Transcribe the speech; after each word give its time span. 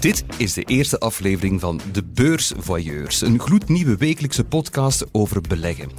Dit 0.00 0.24
is 0.36 0.52
de 0.52 0.62
eerste 0.62 0.98
aflevering 0.98 1.60
van 1.60 1.80
De 1.92 2.04
Beursvoyeurs, 2.04 3.20
een 3.20 3.40
gloednieuwe 3.40 3.96
wekelijkse 3.96 4.44
podcast 4.44 5.04
over 5.12 5.40
beleggen. 5.40 5.90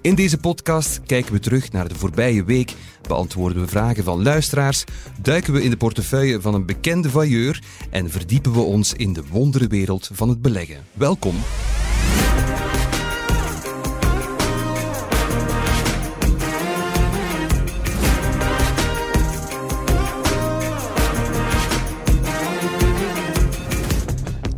In 0.00 0.14
deze 0.14 0.38
podcast 0.38 1.00
kijken 1.06 1.32
we 1.32 1.38
terug 1.38 1.72
naar 1.72 1.88
de 1.88 1.94
voorbije 1.94 2.44
week, 2.44 2.74
beantwoorden 3.08 3.62
we 3.62 3.68
vragen 3.68 4.04
van 4.04 4.22
luisteraars, 4.22 4.84
duiken 5.22 5.52
we 5.52 5.62
in 5.62 5.70
de 5.70 5.76
portefeuille 5.76 6.40
van 6.40 6.54
een 6.54 6.66
bekende 6.66 7.10
voyeur 7.10 7.62
en 7.90 8.10
verdiepen 8.10 8.52
we 8.52 8.60
ons 8.60 8.94
in 8.94 9.12
de 9.12 9.22
wonderenwereld 9.30 10.10
van 10.12 10.28
het 10.28 10.42
beleggen. 10.42 10.84
Welkom. 10.92 11.34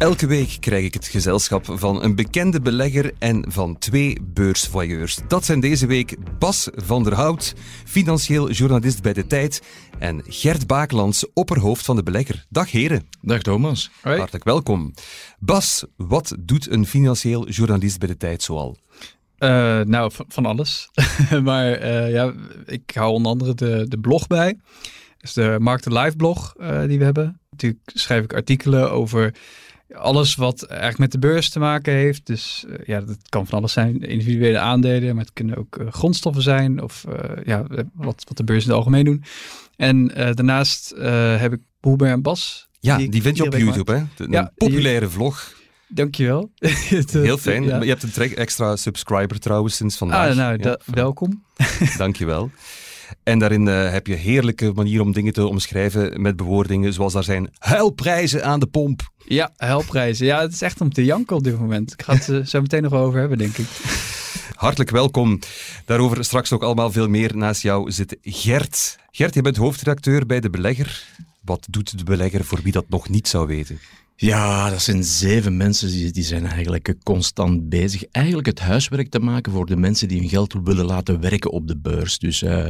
Elke 0.01 0.27
week 0.27 0.57
krijg 0.61 0.85
ik 0.85 0.95
het 0.95 1.07
gezelschap 1.07 1.65
van 1.65 2.03
een 2.03 2.15
bekende 2.15 2.61
belegger 2.61 3.13
en 3.19 3.45
van 3.49 3.79
twee 3.79 4.17
beursvoyeurs. 4.23 5.19
Dat 5.29 5.45
zijn 5.45 5.61
deze 5.61 5.87
week 5.87 6.17
Bas 6.39 6.69
van 6.75 7.05
der 7.05 7.15
Hout, 7.15 7.55
financieel 7.85 8.51
journalist 8.51 9.03
bij 9.03 9.13
De 9.13 9.27
Tijd, 9.27 9.63
en 9.99 10.23
Gert 10.27 10.67
Baaklands, 10.67 11.27
opperhoofd 11.33 11.85
van 11.85 11.97
de 11.97 12.03
belegger. 12.03 12.47
Dag 12.49 12.71
heren. 12.71 13.09
Dag 13.21 13.43
Thomas. 13.43 13.91
Hartelijk 14.01 14.45
welkom. 14.45 14.95
Bas, 15.39 15.85
wat 15.97 16.37
doet 16.41 16.71
een 16.71 16.87
financieel 16.87 17.49
journalist 17.49 17.99
bij 17.99 18.09
De 18.09 18.17
Tijd 18.17 18.43
zoal? 18.43 18.77
Uh, 19.39 19.81
nou, 19.81 20.11
van 20.29 20.47
alles. 20.47 20.91
maar 21.43 21.83
uh, 21.83 22.11
ja, 22.11 22.33
ik 22.67 22.91
hou 22.95 23.13
onder 23.13 23.33
andere 23.33 23.55
de, 23.55 23.85
de 23.89 23.99
blog 23.99 24.27
bij. 24.27 24.59
Dus 25.19 25.33
de 25.33 25.57
Markten 25.59 25.93
Live 25.93 26.17
blog 26.17 26.55
uh, 26.61 26.85
die 26.85 26.99
we 26.99 27.05
hebben. 27.05 27.41
Natuurlijk 27.51 27.91
schrijf 27.95 28.25
ik 28.25 28.35
artikelen 28.35 28.91
over 28.93 29.35
alles 29.95 30.35
wat 30.35 30.63
eigenlijk 30.63 30.99
met 30.99 31.13
de 31.13 31.19
beurs 31.19 31.51
te 31.51 31.59
maken 31.59 31.93
heeft. 31.93 32.27
Dus 32.27 32.65
uh, 32.69 32.75
ja, 32.87 33.01
dat 33.01 33.17
kan 33.29 33.47
van 33.47 33.59
alles 33.59 33.73
zijn. 33.73 34.01
Individuele 34.01 34.59
aandelen, 34.59 35.15
maar 35.15 35.25
het 35.25 35.33
kunnen 35.33 35.57
ook 35.57 35.79
uh, 35.79 35.93
grondstoffen 35.93 36.43
zijn. 36.43 36.83
Of 36.83 37.05
uh, 37.09 37.45
ja, 37.45 37.65
wat, 37.95 38.25
wat 38.29 38.37
de 38.37 38.45
beurs 38.45 38.63
in 38.63 38.69
het 38.69 38.79
algemeen 38.79 39.05
doen. 39.05 39.25
En 39.77 40.07
daarnaast 40.07 40.95
heb 41.39 41.53
ik 41.53 41.61
Boelber 41.81 42.09
en 42.09 42.23
Bas. 42.23 42.69
Ja, 42.81 42.97
die, 42.97 43.11
die 43.11 43.23
vind 43.23 43.37
je 43.37 43.45
op 43.45 43.57
YouTube, 43.57 43.93
hè? 43.93 44.25
Een 44.25 44.31
ja, 44.31 44.53
populaire 44.57 45.01
die, 45.01 45.09
vlog. 45.09 45.55
Dankjewel. 45.89 46.51
Heel 47.13 47.39
fijn. 47.39 47.65
Ja. 47.65 47.83
Je 47.83 47.89
hebt 47.89 48.17
een 48.17 48.37
extra 48.37 48.77
subscriber 48.77 49.39
trouwens 49.39 49.77
sinds 49.77 49.97
vandaag. 49.97 50.31
Ah, 50.31 50.37
nou, 50.37 50.57
ja, 50.63 50.79
welkom. 50.85 51.45
Dankjewel. 51.97 52.51
En 53.23 53.39
daarin 53.39 53.67
uh, 53.67 53.91
heb 53.91 54.07
je 54.07 54.15
heerlijke 54.15 54.73
manier 54.75 55.01
om 55.01 55.13
dingen 55.13 55.33
te 55.33 55.47
omschrijven 55.47 56.23
met 56.23 56.37
bewoordingen 56.37 56.93
zoals 56.93 57.13
daar 57.13 57.25
zijn 57.25 57.51
huilprijzen 57.59 58.45
aan 58.45 58.61
de 58.61 58.67
pomp. 58.67 59.11
Ja, 59.27 59.53
huilprijzen. 59.57 60.27
Ja, 60.27 60.41
het 60.41 60.53
is 60.53 60.63
echt 60.63 60.81
om 60.81 60.93
te 60.93 61.05
janken 61.05 61.37
op 61.37 61.45
dit 61.45 61.59
moment. 61.59 61.93
Ik 61.93 62.03
ga 62.03 62.15
het 62.15 62.27
er 62.27 62.47
zo 62.47 62.61
meteen 62.61 62.83
nog 62.83 62.93
over 62.93 63.21
hebben, 63.21 63.39
denk 63.39 63.57
ik. 63.59 63.67
Hartelijk 64.55 64.91
welkom. 64.91 65.39
Daarover 65.85 66.25
straks 66.25 66.53
ook 66.53 66.63
allemaal 66.63 66.93
veel 66.93 67.09
meer. 67.09 67.37
Naast 67.37 67.63
jou 67.63 67.91
zit 67.91 68.17
Gert. 68.23 68.99
Gert, 69.11 69.35
je 69.35 69.43
bent 69.43 69.57
hoofdredacteur 69.57 70.27
bij 70.27 70.41
De 70.41 70.51
Belegger. 70.51 71.05
Wat 71.45 71.67
doet 71.71 71.99
De 71.99 72.05
Belegger 72.05 72.45
voor 72.45 72.61
wie 72.63 72.73
dat 72.73 72.89
nog 72.89 73.09
niet 73.09 73.29
zou 73.29 73.47
weten? 73.47 73.79
Ja, 74.21 74.71
dat 74.71 74.83
zijn 74.83 75.05
zeven 75.05 75.57
mensen 75.57 75.89
die, 75.89 76.11
die 76.11 76.25
zijn 76.25 76.47
eigenlijk 76.47 76.95
constant 77.03 77.69
bezig. 77.69 78.05
Eigenlijk 78.11 78.47
het 78.47 78.59
huiswerk 78.59 79.11
te 79.11 79.19
maken 79.19 79.53
voor 79.53 79.67
de 79.67 79.77
mensen 79.77 80.09
die 80.09 80.19
hun 80.19 80.29
geld 80.29 80.55
willen 80.65 80.85
laten 80.85 81.21
werken 81.21 81.51
op 81.51 81.69
de 81.69 81.77
beurs. 81.77 82.19
Dus 82.19 82.43
uh, 82.43 82.69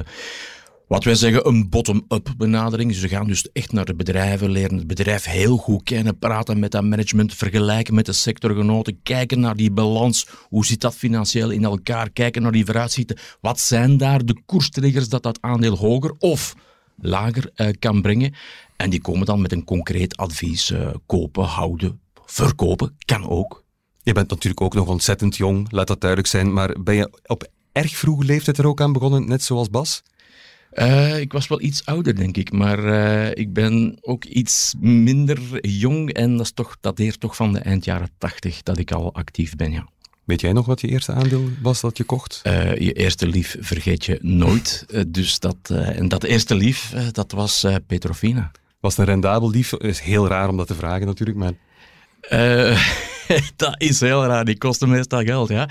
wat 0.87 1.05
wij 1.05 1.15
zeggen, 1.15 1.47
een 1.47 1.69
bottom-up 1.69 2.35
benadering. 2.37 2.95
Ze 2.95 3.09
gaan 3.09 3.27
dus 3.27 3.53
echt 3.53 3.73
naar 3.73 3.85
de 3.85 3.95
bedrijven, 3.95 4.51
leren 4.51 4.77
het 4.77 4.87
bedrijf 4.87 5.25
heel 5.25 5.57
goed 5.57 5.83
kennen, 5.83 6.19
praten 6.19 6.59
met 6.59 6.71
dat 6.71 6.85
management, 6.85 7.35
vergelijken 7.35 7.95
met 7.95 8.07
de 8.07 8.13
sectorgenoten, 8.13 9.03
kijken 9.03 9.41
naar 9.41 9.57
die 9.57 9.71
balans, 9.71 10.27
hoe 10.49 10.67
zit 10.67 10.81
dat 10.81 10.95
financieel 10.95 11.51
in 11.51 11.65
elkaar, 11.65 12.11
kijken 12.11 12.43
naar 12.43 12.53
die 12.53 12.65
vooruitzichten. 12.65 13.19
Wat 13.41 13.61
zijn 13.61 13.97
daar 13.97 14.25
de 14.25 14.43
koerstriggers 14.47 15.09
dat 15.09 15.23
dat 15.23 15.39
aandeel 15.41 15.77
hoger 15.77 16.15
of 16.19 16.55
lager 17.01 17.51
uh, 17.57 17.69
kan 17.79 18.03
brengen? 18.03 18.35
En 18.77 18.91
die 18.91 19.01
komen 19.01 19.27
dan 19.27 19.41
met 19.41 19.53
een 19.53 19.65
concreet 19.65 20.17
advies. 20.17 20.71
Uh, 20.71 20.91
kopen, 21.07 21.45
houden, 21.45 22.01
verkopen, 22.27 22.97
kan 23.05 23.29
ook. 23.29 23.65
Je 24.03 24.13
bent 24.13 24.31
natuurlijk 24.31 24.61
ook 24.61 24.75
nog 24.75 24.89
ontzettend 24.89 25.37
jong, 25.37 25.67
laat 25.71 25.87
dat 25.87 26.01
duidelijk 26.01 26.31
zijn. 26.31 26.53
Maar 26.53 26.83
ben 26.83 26.95
je 26.95 27.11
op 27.27 27.49
erg 27.73 27.97
vroege 27.97 28.25
leeftijd 28.25 28.59
er 28.59 28.67
ook 28.67 28.81
aan 28.81 28.93
begonnen, 28.93 29.29
net 29.29 29.43
zoals 29.43 29.71
Bas? 29.71 30.03
Uh, 30.73 31.21
ik 31.21 31.33
was 31.33 31.49
wel 31.49 31.61
iets 31.61 31.85
ouder, 31.85 32.17
denk 32.17 32.37
ik. 32.37 32.53
Maar 32.53 32.85
uh, 32.85 33.31
ik 33.35 33.53
ben 33.53 33.99
ook 34.01 34.25
iets 34.25 34.75
minder 34.81 35.67
jong. 35.67 36.13
En 36.13 36.37
dat, 36.37 36.47
is 36.47 36.53
toch, 36.53 36.69
dat 36.69 36.97
dateert 36.97 37.21
toch 37.21 37.37
van 37.37 37.53
de 37.53 37.59
eind 37.59 37.85
jaren 37.85 38.11
tachtig 38.19 38.63
dat 38.63 38.79
ik 38.79 38.93
al 38.93 39.15
actief 39.15 39.57
ben, 39.57 39.73
ja. 39.73 39.89
Weet 40.25 40.41
jij 40.41 40.53
nog 40.53 40.67
wat 40.67 40.81
je 40.81 40.89
eerste 40.89 41.13
aandeel 41.13 41.49
was 41.63 41.81
dat 41.81 41.97
je 41.97 42.05
kocht? 42.05 42.43
Uh, 42.47 42.77
je 42.77 42.93
eerste 42.93 43.27
lief 43.27 43.57
vergeet 43.61 44.05
je 44.05 44.19
nooit. 44.23 44.87
dus 45.09 45.39
dat, 45.39 45.57
en 45.71 46.09
dat 46.09 46.25
eerste 46.25 46.55
lief, 46.55 46.95
dat 47.13 47.33
was 47.33 47.67
Petrofina. 47.87 48.51
Was 48.81 48.97
het 48.97 49.07
een 49.07 49.13
rendabel 49.13 49.51
lief? 49.51 49.73
is 49.73 50.01
heel 50.01 50.29
raar 50.29 50.49
om 50.49 50.57
dat 50.57 50.67
te 50.67 50.75
vragen 50.75 51.07
natuurlijk, 51.07 51.39
maar... 51.39 51.53
Dat 53.57 53.75
is 53.79 54.01
heel 54.01 54.25
raar, 54.25 54.45
die 54.45 54.59
kosten 54.59 54.89
meestal 54.89 55.23
geld, 55.23 55.49
ja. 55.49 55.69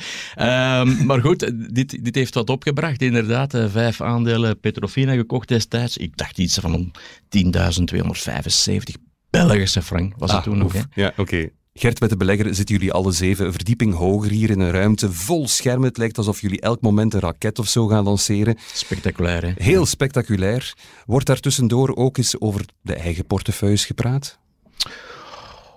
Um, 0.81 1.05
maar 1.05 1.21
goed, 1.21 1.51
dit, 1.75 2.03
dit 2.03 2.15
heeft 2.15 2.33
wat 2.33 2.49
opgebracht. 2.49 3.01
Inderdaad, 3.01 3.57
vijf 3.67 4.01
aandelen 4.01 4.59
Petrofina 4.59 5.13
gekocht 5.13 5.47
destijds. 5.47 5.97
Ik 5.97 6.17
dacht 6.17 6.37
iets 6.37 6.57
van 6.57 6.91
10.275 7.37 9.07
Belgische 9.29 9.81
frank 9.81 10.13
was 10.17 10.31
het 10.31 10.39
ah, 10.39 10.45
toen 10.45 10.57
nog. 10.57 10.73
Hè? 10.73 10.81
Ja, 10.93 11.13
oké. 11.17 11.49
Gert, 11.73 11.99
met 11.99 12.09
de 12.09 12.17
belegger 12.17 12.55
zitten 12.55 12.75
jullie 12.75 12.93
alle 12.93 13.11
zeven 13.11 13.45
een 13.45 13.51
verdieping 13.51 13.93
hoger 13.93 14.31
hier 14.31 14.49
in 14.49 14.59
een 14.59 14.71
ruimte 14.71 15.13
vol 15.13 15.47
schermen. 15.47 15.87
Het 15.87 15.97
lijkt 15.97 16.17
alsof 16.17 16.41
jullie 16.41 16.61
elk 16.61 16.81
moment 16.81 17.13
een 17.13 17.19
raket 17.19 17.59
of 17.59 17.67
zo 17.67 17.87
gaan 17.87 18.03
lanceren. 18.03 18.57
Spectaculair, 18.73 19.45
hè? 19.45 19.51
Heel 19.55 19.85
spectaculair. 19.85 20.73
Wordt 21.05 21.25
daar 21.25 21.39
tussendoor 21.39 21.95
ook 21.95 22.17
eens 22.17 22.41
over 22.41 22.65
de 22.81 22.93
eigen 22.93 23.25
portefeuilles 23.25 23.85
gepraat? 23.85 24.39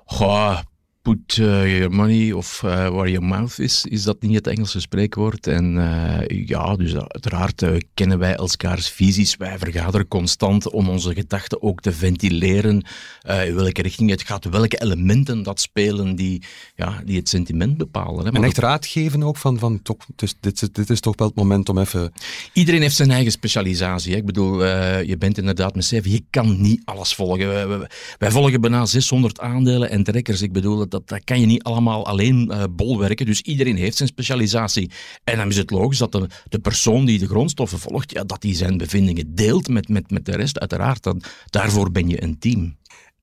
Goh, 0.04 0.58
put 1.02 1.36
uh, 1.36 1.78
your 1.78 1.94
money 1.94 2.32
of 2.32 2.62
uh, 2.64 2.88
where 2.88 3.10
your 3.10 3.24
mouth 3.24 3.58
is, 3.58 3.84
is 3.84 4.02
dat 4.02 4.22
niet 4.22 4.34
het 4.34 4.46
Engelse 4.46 4.80
spreekwoord. 4.80 5.46
En 5.46 5.76
uh, 5.76 6.46
ja, 6.46 6.76
dus 6.76 6.94
uiteraard 6.96 7.64
kennen 7.94 8.18
wij 8.18 8.34
elkaars 8.34 8.88
visies. 8.88 9.36
Wij 9.36 9.58
vergaderen 9.58 10.08
constant 10.08 10.70
om 10.70 10.88
onze 10.88 11.14
gedachten 11.14 11.62
ook 11.62 11.80
te 11.80 11.92
ventileren. 11.92 12.82
in 13.46 13.54
welke 13.54 13.82
richting 13.82 14.10
het 14.10 14.22
gaat, 14.22 14.44
welke 14.44 14.80
elementen 14.80 15.42
dat 15.42 15.60
spelen 15.60 16.14
die, 16.14 16.42
ja, 16.74 17.02
die 17.04 17.16
het 17.16 17.28
sentiment 17.28 17.76
bepalen. 17.76 18.26
Hè. 18.26 18.32
en 18.32 18.44
echt 18.44 18.58
raad 18.58 18.86
geven 18.86 19.22
ook 19.22 19.36
van, 19.36 19.58
van 19.58 19.82
toch, 19.82 20.06
dus 20.16 20.34
dit, 20.40 20.74
dit 20.74 20.90
is 20.90 21.00
toch 21.00 21.16
wel 21.16 21.26
het 21.26 21.36
moment 21.36 21.68
om 21.68 21.78
even... 21.78 22.12
Iedereen 22.52 22.80
heeft 22.80 22.96
zijn 22.96 23.10
eigen 23.10 23.32
specialisatie. 23.32 24.12
Hè. 24.12 24.18
Ik 24.18 24.26
bedoel, 24.26 24.64
je 25.04 25.16
bent 25.18 25.38
inderdaad 25.38 25.74
met 25.74 25.84
zeven, 25.84 26.10
je 26.10 26.24
kan 26.30 26.60
niet 26.60 26.82
alles 26.84 27.14
volgen. 27.14 27.48
Wij, 27.48 27.88
wij 28.18 28.30
volgen 28.30 28.60
bijna 28.60 28.86
600 28.86 29.40
aandelen 29.40 29.90
en 29.90 30.02
trekkers. 30.02 30.42
Ik 30.42 30.52
bedoel, 30.52 30.88
dat, 30.92 31.08
dat 31.08 31.24
kan 31.24 31.40
je 31.40 31.46
niet 31.46 31.62
allemaal 31.62 32.06
alleen 32.06 32.48
uh, 32.50 32.64
bolwerken. 32.70 33.26
Dus 33.26 33.40
iedereen 33.40 33.76
heeft 33.76 33.96
zijn 33.96 34.08
specialisatie. 34.08 34.90
En 35.24 35.36
dan 35.36 35.48
is 35.48 35.56
het 35.56 35.70
logisch 35.70 35.98
dat 35.98 36.12
de, 36.12 36.26
de 36.48 36.58
persoon 36.58 37.04
die 37.04 37.18
de 37.18 37.26
grondstoffen 37.26 37.78
volgt, 37.78 38.10
ja, 38.10 38.24
dat 38.24 38.40
die 38.40 38.54
zijn 38.54 38.76
bevindingen 38.76 39.34
deelt 39.34 39.68
met, 39.68 39.88
met, 39.88 40.10
met 40.10 40.24
de 40.24 40.36
rest. 40.36 40.58
Uiteraard, 40.58 41.02
dan, 41.02 41.22
daarvoor 41.46 41.90
ben 41.90 42.08
je 42.08 42.22
een 42.22 42.38
team. 42.38 42.76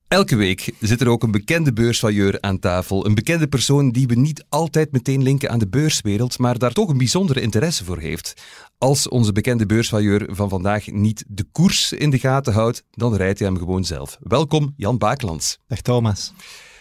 Elke 0.08 0.36
week 0.36 0.72
zit 0.80 1.00
er 1.00 1.08
ook 1.08 1.22
een 1.22 1.30
bekende 1.30 1.72
beursvailleur 1.72 2.40
aan 2.40 2.58
tafel. 2.58 3.06
Een 3.06 3.14
bekende 3.14 3.48
persoon 3.48 3.90
die 3.90 4.06
we 4.06 4.14
niet 4.14 4.44
altijd 4.48 4.92
meteen 4.92 5.22
linken 5.22 5.50
aan 5.50 5.58
de 5.58 5.68
beurswereld, 5.68 6.38
maar 6.38 6.58
daar 6.58 6.72
toch 6.72 6.88
een 6.88 6.98
bijzondere 6.98 7.40
interesse 7.40 7.84
voor 7.84 7.98
heeft. 7.98 8.42
Als 8.78 9.08
onze 9.08 9.32
bekende 9.32 9.66
beursvailleur 9.66 10.28
van 10.30 10.48
vandaag 10.48 10.86
niet 10.86 11.24
de 11.28 11.44
koers 11.52 11.92
in 11.92 12.10
de 12.10 12.18
gaten 12.18 12.52
houdt, 12.52 12.82
dan 12.90 13.14
rijdt 13.14 13.38
hij 13.38 13.48
hem 13.48 13.58
gewoon 13.58 13.84
zelf. 13.84 14.18
Welkom, 14.20 14.74
Jan 14.76 14.98
Baaklands. 14.98 15.58
Dag 15.66 15.80
Thomas. 15.80 16.32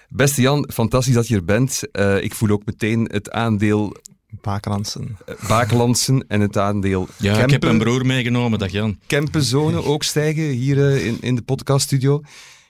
Beste 0.09 0.41
Jan, 0.41 0.69
fantastisch 0.73 1.13
dat 1.13 1.27
je 1.27 1.35
er 1.35 1.45
bent. 1.45 1.81
Uh, 1.91 2.23
ik 2.23 2.35
voel 2.35 2.49
ook 2.49 2.65
meteen 2.65 3.09
het 3.11 3.31
aandeel... 3.31 3.95
Bakelandsen. 4.41 5.17
Uh, 5.29 5.47
Bakelandsen 5.47 6.25
en 6.27 6.41
het 6.41 6.57
aandeel 6.57 7.07
Ja, 7.17 7.33
Kempen, 7.33 7.43
ik 7.43 7.51
heb 7.51 7.61
mijn 7.61 7.77
broer 7.77 8.05
meegenomen, 8.05 8.59
dag 8.59 8.71
Jan. 8.71 8.99
Kempenzone 9.07 9.83
ook 9.83 10.03
stijgen 10.03 10.43
hier 10.43 10.77
uh, 10.77 11.05
in, 11.05 11.17
in 11.21 11.35
de 11.35 11.41
podcaststudio. 11.41 12.21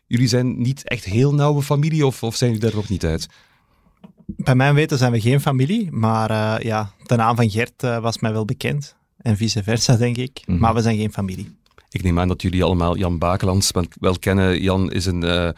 Jullie 0.08 0.28
zijn 0.28 0.62
niet 0.62 0.88
echt 0.88 1.04
heel 1.04 1.34
nauwe 1.34 1.62
familie 1.62 2.06
of, 2.06 2.24
of 2.24 2.36
zijn 2.36 2.52
jullie 2.52 2.66
daar 2.66 2.76
nog 2.76 2.90
niet 2.90 3.06
uit? 3.06 3.28
Bij 4.26 4.56
mijn 4.56 4.76
weten 4.76 4.98
zijn 4.98 5.12
we 5.12 5.22
geen 5.22 5.42
familie, 5.42 5.92
maar 5.92 6.64
ja, 6.66 6.92
de 7.06 7.16
naam 7.16 7.36
van 7.36 7.50
Gert 7.50 7.82
was 7.82 8.20
mij 8.20 8.32
wel 8.32 8.46
bekend. 8.46 8.96
En 9.18 9.38
vice 9.38 9.64
versa, 9.64 9.96
denk 9.96 10.18
ik. 10.18 10.42
Mm 10.46 10.54
-hmm. 10.54 10.64
Maar 10.64 10.74
we 10.74 10.82
zijn 10.82 10.98
geen 10.98 11.14
familie. 11.14 11.58
Ik 11.90 12.04
neem 12.04 12.20
aan 12.20 12.28
dat 12.28 12.42
jullie 12.42 12.64
allemaal 12.64 12.98
Jan 12.98 13.18
Bakelands 13.18 13.72
wel 14.00 14.20
kennen. 14.20 14.62
Jan 14.62 14.92
is 14.92 15.06
een, 15.06 15.24
uh, 15.24 15.50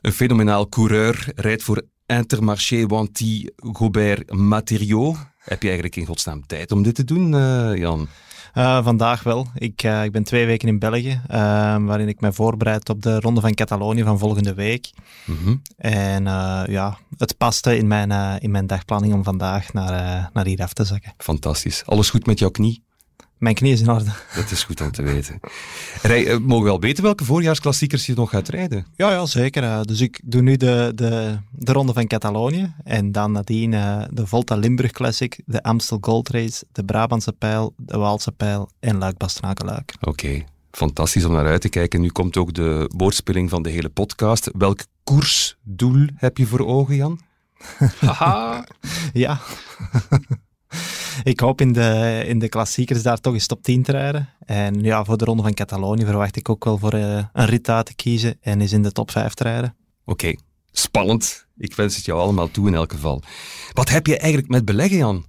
een 0.00 0.12
fenomenaal 0.12 0.68
coureur, 0.68 1.32
rijdt 1.34 1.62
voor 1.62 1.82
Intermarché 2.06 2.86
Wanty 2.86 3.46
Gobert 3.56 4.32
Matériaux. 4.32 5.18
Heb 5.38 5.62
je 5.62 5.68
eigenlijk 5.68 5.96
in 5.96 6.06
godsnaam 6.06 6.46
tijd 6.46 6.72
om 6.72 6.82
dit 6.82 6.94
te 6.94 7.04
doen, 7.04 7.32
uh, 7.32 7.76
Jan? 7.76 8.08
Uh, 8.54 8.84
vandaag 8.84 9.22
wel. 9.22 9.46
Ik, 9.54 9.82
uh, 9.82 10.04
ik 10.04 10.12
ben 10.12 10.22
twee 10.22 10.46
weken 10.46 10.68
in 10.68 10.78
België, 10.78 11.20
uh, 11.30 11.36
waarin 11.84 12.08
ik 12.08 12.20
mij 12.20 12.32
voorbereid 12.32 12.88
op 12.88 13.02
de 13.02 13.20
Ronde 13.20 13.40
van 13.40 13.54
Catalonië 13.54 14.02
van 14.02 14.18
volgende 14.18 14.54
week. 14.54 14.90
Mm 15.24 15.36
-hmm. 15.44 15.62
En 15.76 16.24
ja, 16.70 16.98
het 17.16 17.36
paste 17.36 17.76
in 17.76 17.86
mijn, 17.86 18.40
in 18.40 18.50
mijn 18.50 18.66
dagplanning 18.66 19.14
om 19.14 19.24
vandaag 19.24 19.72
naar, 19.72 20.30
naar 20.32 20.46
hier 20.46 20.62
af 20.62 20.72
te 20.72 20.84
zakken. 20.84 21.14
Fantastisch. 21.16 21.82
Alles 21.86 22.10
goed 22.10 22.26
met 22.26 22.38
jouw 22.38 22.50
knie? 22.50 22.86
Mijn 23.38 23.54
knie 23.54 23.72
is 23.72 23.80
in 23.80 23.90
orde. 23.90 24.10
Dat 24.34 24.50
is 24.50 24.64
goed 24.64 24.80
om 24.80 24.90
te 24.90 25.02
weten. 25.02 25.40
Rij, 26.02 26.24
uh, 26.24 26.38
mogen 26.38 26.64
we 26.64 26.70
wel 26.70 26.80
weten 26.80 27.02
welke 27.02 27.24
voorjaarsklassiekers 27.24 28.06
je 28.06 28.14
nog 28.14 28.30
gaat 28.30 28.48
rijden? 28.48 28.86
Ja, 28.96 29.10
ja 29.10 29.26
zeker. 29.26 29.62
Uh, 29.62 29.80
dus 29.82 30.00
ik 30.00 30.20
doe 30.24 30.42
nu 30.42 30.56
de, 30.56 30.92
de, 30.94 31.38
de 31.50 31.72
Ronde 31.72 31.92
van 31.92 32.06
Catalonië 32.06 32.72
en 32.84 33.12
dan 33.12 33.32
nadien 33.32 33.72
uh, 33.72 34.02
de 34.10 34.26
Volta 34.26 34.54
Limburg 34.56 34.90
Classic, 34.90 35.40
de 35.46 35.62
Amstel 35.62 35.98
Gold 36.00 36.28
Race, 36.28 36.64
de 36.72 36.84
Brabantse 36.84 37.32
Pijl, 37.32 37.72
de 37.76 37.98
Waalse 37.98 38.32
Pijl 38.32 38.70
en 38.80 38.98
Luik 38.98 39.16
Bastenaken 39.16 39.66
Luik. 39.66 39.94
Oké, 40.00 40.08
okay. 40.08 40.46
fantastisch 40.70 41.24
om 41.24 41.32
naar 41.32 41.46
uit 41.46 41.60
te 41.60 41.68
kijken. 41.68 42.00
Nu 42.00 42.08
komt 42.08 42.36
ook 42.36 42.54
de 42.54 42.90
woordspeling 42.96 43.50
van 43.50 43.62
de 43.62 43.70
hele 43.70 43.88
podcast. 43.88 44.50
Welk 44.52 44.80
koersdoel 45.04 46.06
heb 46.14 46.38
je 46.38 46.46
voor 46.46 46.66
ogen, 46.66 46.96
Jan? 46.96 47.20
Haha. 48.00 48.64
ja. 49.12 49.40
ik 51.22 51.40
hoop 51.40 51.60
in 51.60 51.72
de, 51.72 52.22
in 52.26 52.38
de 52.38 52.48
klassiekers 52.48 53.02
daar 53.02 53.20
toch 53.20 53.34
eens 53.34 53.46
top 53.46 53.62
10 53.62 53.82
te 53.82 53.92
rijden. 53.92 54.28
En 54.44 54.82
ja, 54.82 55.04
voor 55.04 55.16
de 55.16 55.24
Ronde 55.24 55.42
van 55.42 55.54
Catalonië 55.54 56.04
verwacht 56.04 56.36
ik 56.36 56.48
ook 56.48 56.64
wel 56.64 56.78
voor 56.78 56.94
uh, 56.94 57.24
een 57.32 57.46
rit 57.46 57.68
uit 57.68 57.86
te 57.86 57.94
kiezen 57.94 58.38
en 58.40 58.60
eens 58.60 58.72
in 58.72 58.82
de 58.82 58.92
top 58.92 59.10
5 59.10 59.34
te 59.34 59.42
rijden. 59.42 59.76
Oké, 60.04 60.34
spannend. 60.72 61.46
Ik 61.56 61.74
wens 61.74 61.96
het 61.96 62.04
jou 62.04 62.20
allemaal 62.20 62.50
toe 62.50 62.66
in 62.66 62.74
elk 62.74 62.92
geval. 62.92 63.22
Wat 63.72 63.88
heb 63.88 64.06
je 64.06 64.18
eigenlijk 64.18 64.50
met 64.50 64.64
beleggen, 64.64 64.96
Jan? 64.96 65.24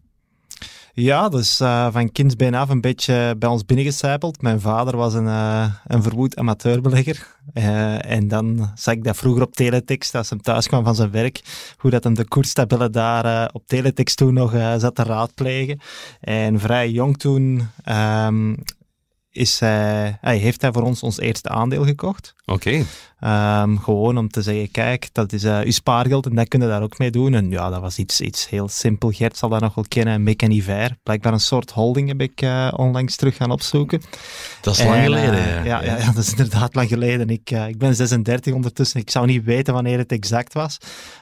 Ja, 1.00 1.30
dus 1.30 1.62
uh, 1.62 1.88
van 1.92 2.12
kindsbeen 2.12 2.56
af 2.56 2.70
een 2.70 2.82
beetje 2.82 3.36
bij 3.38 3.50
ons 3.50 3.66
binnengecijpeld. 3.66 4.42
Mijn 4.42 4.62
vader 4.62 4.98
was 4.98 5.14
een, 5.14 5.26
uh, 5.26 5.74
een 5.86 6.04
verwoed 6.04 6.38
amateurbelegger. 6.38 7.38
Uh, 7.54 8.12
en 8.12 8.28
dan 8.28 8.72
zag 8.76 8.94
ik 8.94 9.04
dat 9.04 9.18
vroeger 9.18 9.44
op 9.44 9.56
teletext, 9.56 10.16
als 10.16 10.30
hij 10.30 10.40
thuis 10.40 10.68
kwam 10.68 10.84
van 10.84 10.96
zijn 10.96 11.12
werk, 11.12 11.42
hoe 11.78 11.92
dat 11.92 12.04
hem 12.04 12.14
de 12.14 12.28
koerstabellen 12.28 12.92
daar 12.92 13.50
op 13.54 13.68
teletext 13.68 14.18
toen 14.18 14.34
nog 14.34 14.52
zat 14.78 14.96
te 14.96 15.04
raadplegen. 15.04 15.80
En 16.20 16.60
vrij 16.60 16.90
jong 16.90 17.18
toen 17.18 17.68
um, 18.26 18.56
is 19.32 19.60
hij 19.60 20.18
heeft 20.22 20.62
hij 20.62 20.72
voor 20.72 20.84
ons 20.84 21.04
ons 21.04 21.20
eerste 21.20 21.50
aandeel 21.50 21.86
gekocht. 21.86 22.36
Oké. 22.46 22.68
Okay. 22.68 22.86
Um, 23.24 23.80
gewoon 23.80 24.18
om 24.18 24.30
te 24.30 24.42
zeggen, 24.42 24.72
kijk, 24.72 25.10
dat 25.12 25.34
is 25.34 25.44
uh, 25.44 25.60
uw 25.60 25.72
spaargeld 25.72 26.26
en 26.26 26.36
dat 26.36 26.48
kunnen 26.48 26.68
daar 26.68 26.82
ook 26.82 26.98
mee 26.98 27.12
doen. 27.12 27.34
En 27.34 27.50
ja, 27.50 27.70
dat 27.70 27.82
was 27.82 27.98
iets, 27.98 28.22
iets 28.22 28.50
heel 28.50 28.68
simpel. 28.68 29.12
Gert 29.12 29.38
zal 29.38 29.50
dat 29.50 29.62
nog 29.62 29.76
wel 29.76 29.86
kennen, 29.88 30.24
Mecaniver. 30.24 30.98
Blijkbaar 31.04 31.34
een 31.34 31.40
soort 31.40 31.72
holding 31.72 32.08
heb 32.08 32.22
ik 32.22 32.42
uh, 32.42 32.72
onlangs 32.76 33.16
terug 33.16 33.36
gaan 33.36 33.52
opzoeken. 33.52 34.02
Dat 34.62 34.74
is 34.74 34.80
en, 34.80 34.88
lang 34.88 35.04
geleden, 35.04 35.34
uh, 35.34 35.54
ja. 35.54 35.64
Ja, 35.64 35.84
ja. 35.84 35.98
ja. 35.98 36.12
dat 36.12 36.24
is 36.24 36.30
inderdaad 36.30 36.76
lang 36.76 36.88
geleden. 36.88 37.30
Ik, 37.30 37.52
ik 37.52 37.78
ben 37.78 37.96
36 37.96 38.54
ondertussen. 38.54 39.00
Ik 39.00 39.10
zou 39.10 39.26
niet 39.26 39.44
weten 39.44 39.74
wanneer 39.74 39.98
het 39.98 40.12
exact 40.12 40.54
was. 40.54 40.78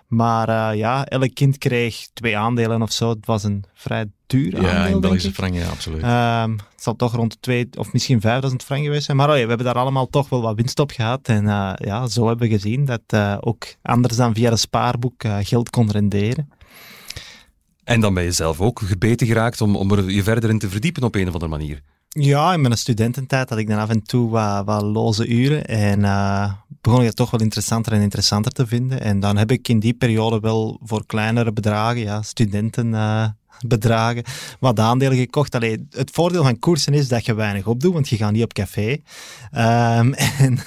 Maar 0.08 0.76
ja, 0.76 1.06
elk 1.06 1.34
kind 1.34 1.58
kreeg 1.58 2.08
twee 2.14 2.38
aandelen 2.38 2.82
of 2.82 2.92
zo. 2.92 3.10
Het 3.10 3.26
was 3.26 3.44
een 3.44 3.64
vrij 3.74 4.06
duur 4.28 4.62
Ja, 4.62 4.86
in 4.86 5.00
Belgische 5.00 5.34
frank, 5.34 5.54
ja, 5.54 5.68
absoluut. 5.68 6.04
Um, 6.04 6.52
het 6.52 6.84
zal 6.84 6.96
toch 6.96 7.16
rond 7.16 7.42
2 7.42 7.68
of 7.78 7.94
misschien 7.94 8.22
5000 8.22 8.64
frank 8.64 8.84
geweest 8.84 9.06
zijn. 9.06 9.18
Maar 9.18 9.30
oh 9.30 9.36
ja, 9.36 9.42
we 9.42 9.48
hebben 9.48 9.66
daar 9.66 9.76
allemaal 9.76 10.08
toch 10.08 10.30
wel 10.30 10.42
wat 10.42 10.56
winst 10.56 10.80
op 10.80 10.92
gehad. 10.92 11.28
En 11.28 11.44
uh, 11.44 11.74
ja, 11.88 12.08
zo 12.08 12.28
hebben 12.28 12.48
we 12.48 12.54
gezien 12.54 12.86
dat 12.86 13.02
uh, 13.14 13.38
ook 13.40 13.66
anders 13.82 14.16
dan 14.16 14.34
via 14.34 14.52
een 14.52 14.58
spaarboek 14.58 15.24
uh, 15.24 15.38
geld 15.42 15.70
kon 15.70 15.92
renderen. 15.92 16.50
En 17.84 18.02
dan 18.02 18.14
ben 18.14 18.24
je 18.24 18.32
zelf 18.32 18.62
ook 18.62 18.80
gebeten 18.80 19.28
geraakt 19.28 19.62
om, 19.62 19.76
om 19.76 19.92
er 19.92 20.10
je 20.10 20.24
verder 20.24 20.50
in 20.50 20.60
te 20.60 20.70
verdiepen 20.70 21.04
op 21.04 21.16
een 21.16 21.28
of 21.28 21.34
andere 21.34 21.52
manier. 21.52 21.82
Ja, 22.10 22.54
in 22.54 22.62
mijn 22.62 22.78
studententijd 22.78 23.50
had 23.50 23.58
ik 23.58 23.68
dan 23.68 23.80
af 23.80 23.90
en 23.90 24.04
toe 24.04 24.30
wat, 24.30 24.66
wat 24.66 24.82
loze 24.82 25.28
uren 25.28 25.66
en 25.66 26.00
uh, 26.00 26.52
begon 26.82 27.00
ik 27.00 27.06
het 27.06 27.16
toch 27.16 27.32
wel 27.32 27.42
interessanter 27.42 27.94
en 27.94 28.02
interessanter 28.02 28.52
te 28.52 28.68
vinden. 28.68 29.02
En 29.02 29.20
dan 29.20 29.38
heb 29.38 29.52
ik 29.52 29.68
in 29.68 29.80
die 29.80 29.94
periode 29.94 30.40
wel 30.40 30.80
voor 30.84 31.06
kleinere 31.06 31.54
bedragen, 31.54 32.02
ja, 32.02 32.22
studenten 32.22 32.94
bedragen, 33.66 34.24
wat 34.60 34.80
aandelen 34.80 35.18
gekocht. 35.18 35.56
Allee, 35.56 35.88
het 35.90 36.12
voordeel 36.12 36.44
van 36.44 36.60
koersen 36.60 36.94
is 36.94 37.08
dat 37.08 37.26
je 37.26 37.34
weinig 37.34 37.68
opdoet, 37.68 37.94
want 37.94 38.10
je 38.10 38.16
gaat 38.16 38.32
niet 38.32 38.44
op 38.44 38.54
café. 38.54 38.98
Um, 39.52 40.14
en 40.44 40.60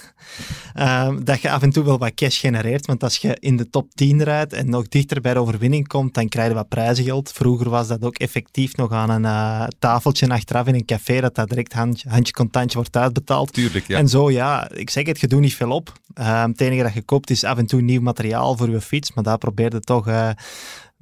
um, 0.79 1.25
dat 1.25 1.41
je 1.41 1.51
af 1.51 1.63
en 1.63 1.71
toe 1.71 1.85
wel 1.85 1.99
wat 1.99 2.15
cash 2.15 2.41
genereert, 2.41 2.87
want 2.87 3.03
als 3.03 3.17
je 3.17 3.37
in 3.41 3.57
de 3.57 3.71
top 3.71 3.95
10 3.95 4.23
rijdt 4.23 4.53
en 4.53 4.71
nog 4.71 4.89
dichter 4.89 5.21
bij 5.21 5.35
de 5.35 5.41
overwinning 5.41 5.89
komt, 5.89 6.15
dan 6.15 6.29
krijg 6.29 6.49
je 6.49 6.55
wat 6.55 6.69
prijzengeld. 6.69 7.33
Vroeger 7.33 7.71
was 7.71 7.89
dat 7.89 8.05
ook 8.05 8.17
effectief 8.17 8.77
nog 8.77 8.93
aan 8.93 9.11
een 9.11 9.23
uh, 9.23 9.67
tafeltje 9.79 10.29
achteraf 10.29 10.67
in 10.67 10.75
een 10.75 10.85
café, 10.85 11.21
dat 11.21 11.35
dat 11.35 11.49
direct 11.49 11.73
handje, 11.73 12.09
handje 12.09 12.33
contantje 12.33 12.79
wordt 12.79 12.97
uitbetaald. 12.97 13.53
Tuurlijk, 13.53 13.87
ja. 13.87 13.99
En 13.99 14.09
zo, 14.09 14.31
ja, 14.31 14.71
ik 14.71 14.91
zeg 14.91 15.07
het, 15.07 15.21
je 15.21 15.27
doet 15.27 15.41
niet 15.41 15.55
veel 15.55 15.71
op. 15.71 15.93
Um, 16.15 16.27
het 16.27 16.61
enige 16.61 16.83
dat 16.83 16.95
je 16.95 17.03
koopt 17.03 17.31
is 17.31 17.45
af 17.45 17.59
en 17.59 17.67
toe 17.67 17.81
nieuw 17.81 18.01
materiaal 18.01 18.57
voor 18.57 18.71
je 18.71 18.81
fiets, 18.81 19.13
maar 19.13 19.25
daar 19.25 19.39
probeerde 19.39 19.81
toch... 19.81 20.09
Uh, 20.09 20.31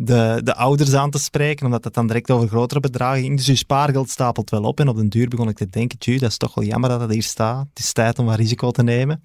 de, 0.01 0.41
de 0.45 0.55
ouders 0.55 0.95
aan 0.95 1.11
te 1.11 1.19
spreken, 1.19 1.65
omdat 1.65 1.85
het 1.85 1.95
dan 1.95 2.07
direct 2.07 2.31
over 2.31 2.49
grotere 2.49 2.81
bedragen 2.81 3.23
ging. 3.23 3.37
Dus 3.37 3.47
je 3.47 3.57
spaargeld 3.57 4.11
stapelt 4.11 4.51
wel 4.51 4.63
op. 4.63 4.81
En 4.81 4.89
op 4.89 4.97
den 4.97 5.09
duur 5.09 5.29
begon 5.29 5.49
ik 5.49 5.57
te 5.57 5.69
denken, 5.71 5.99
tju, 5.99 6.19
dat 6.19 6.31
is 6.31 6.37
toch 6.37 6.55
wel 6.55 6.65
jammer 6.65 6.91
dat 6.91 7.01
het 7.01 7.13
hier 7.13 7.23
staat. 7.23 7.67
Het 7.69 7.79
is 7.79 7.93
tijd 7.93 8.19
om 8.19 8.27
wat 8.27 8.37
risico 8.37 8.71
te 8.71 8.83
nemen. 8.83 9.23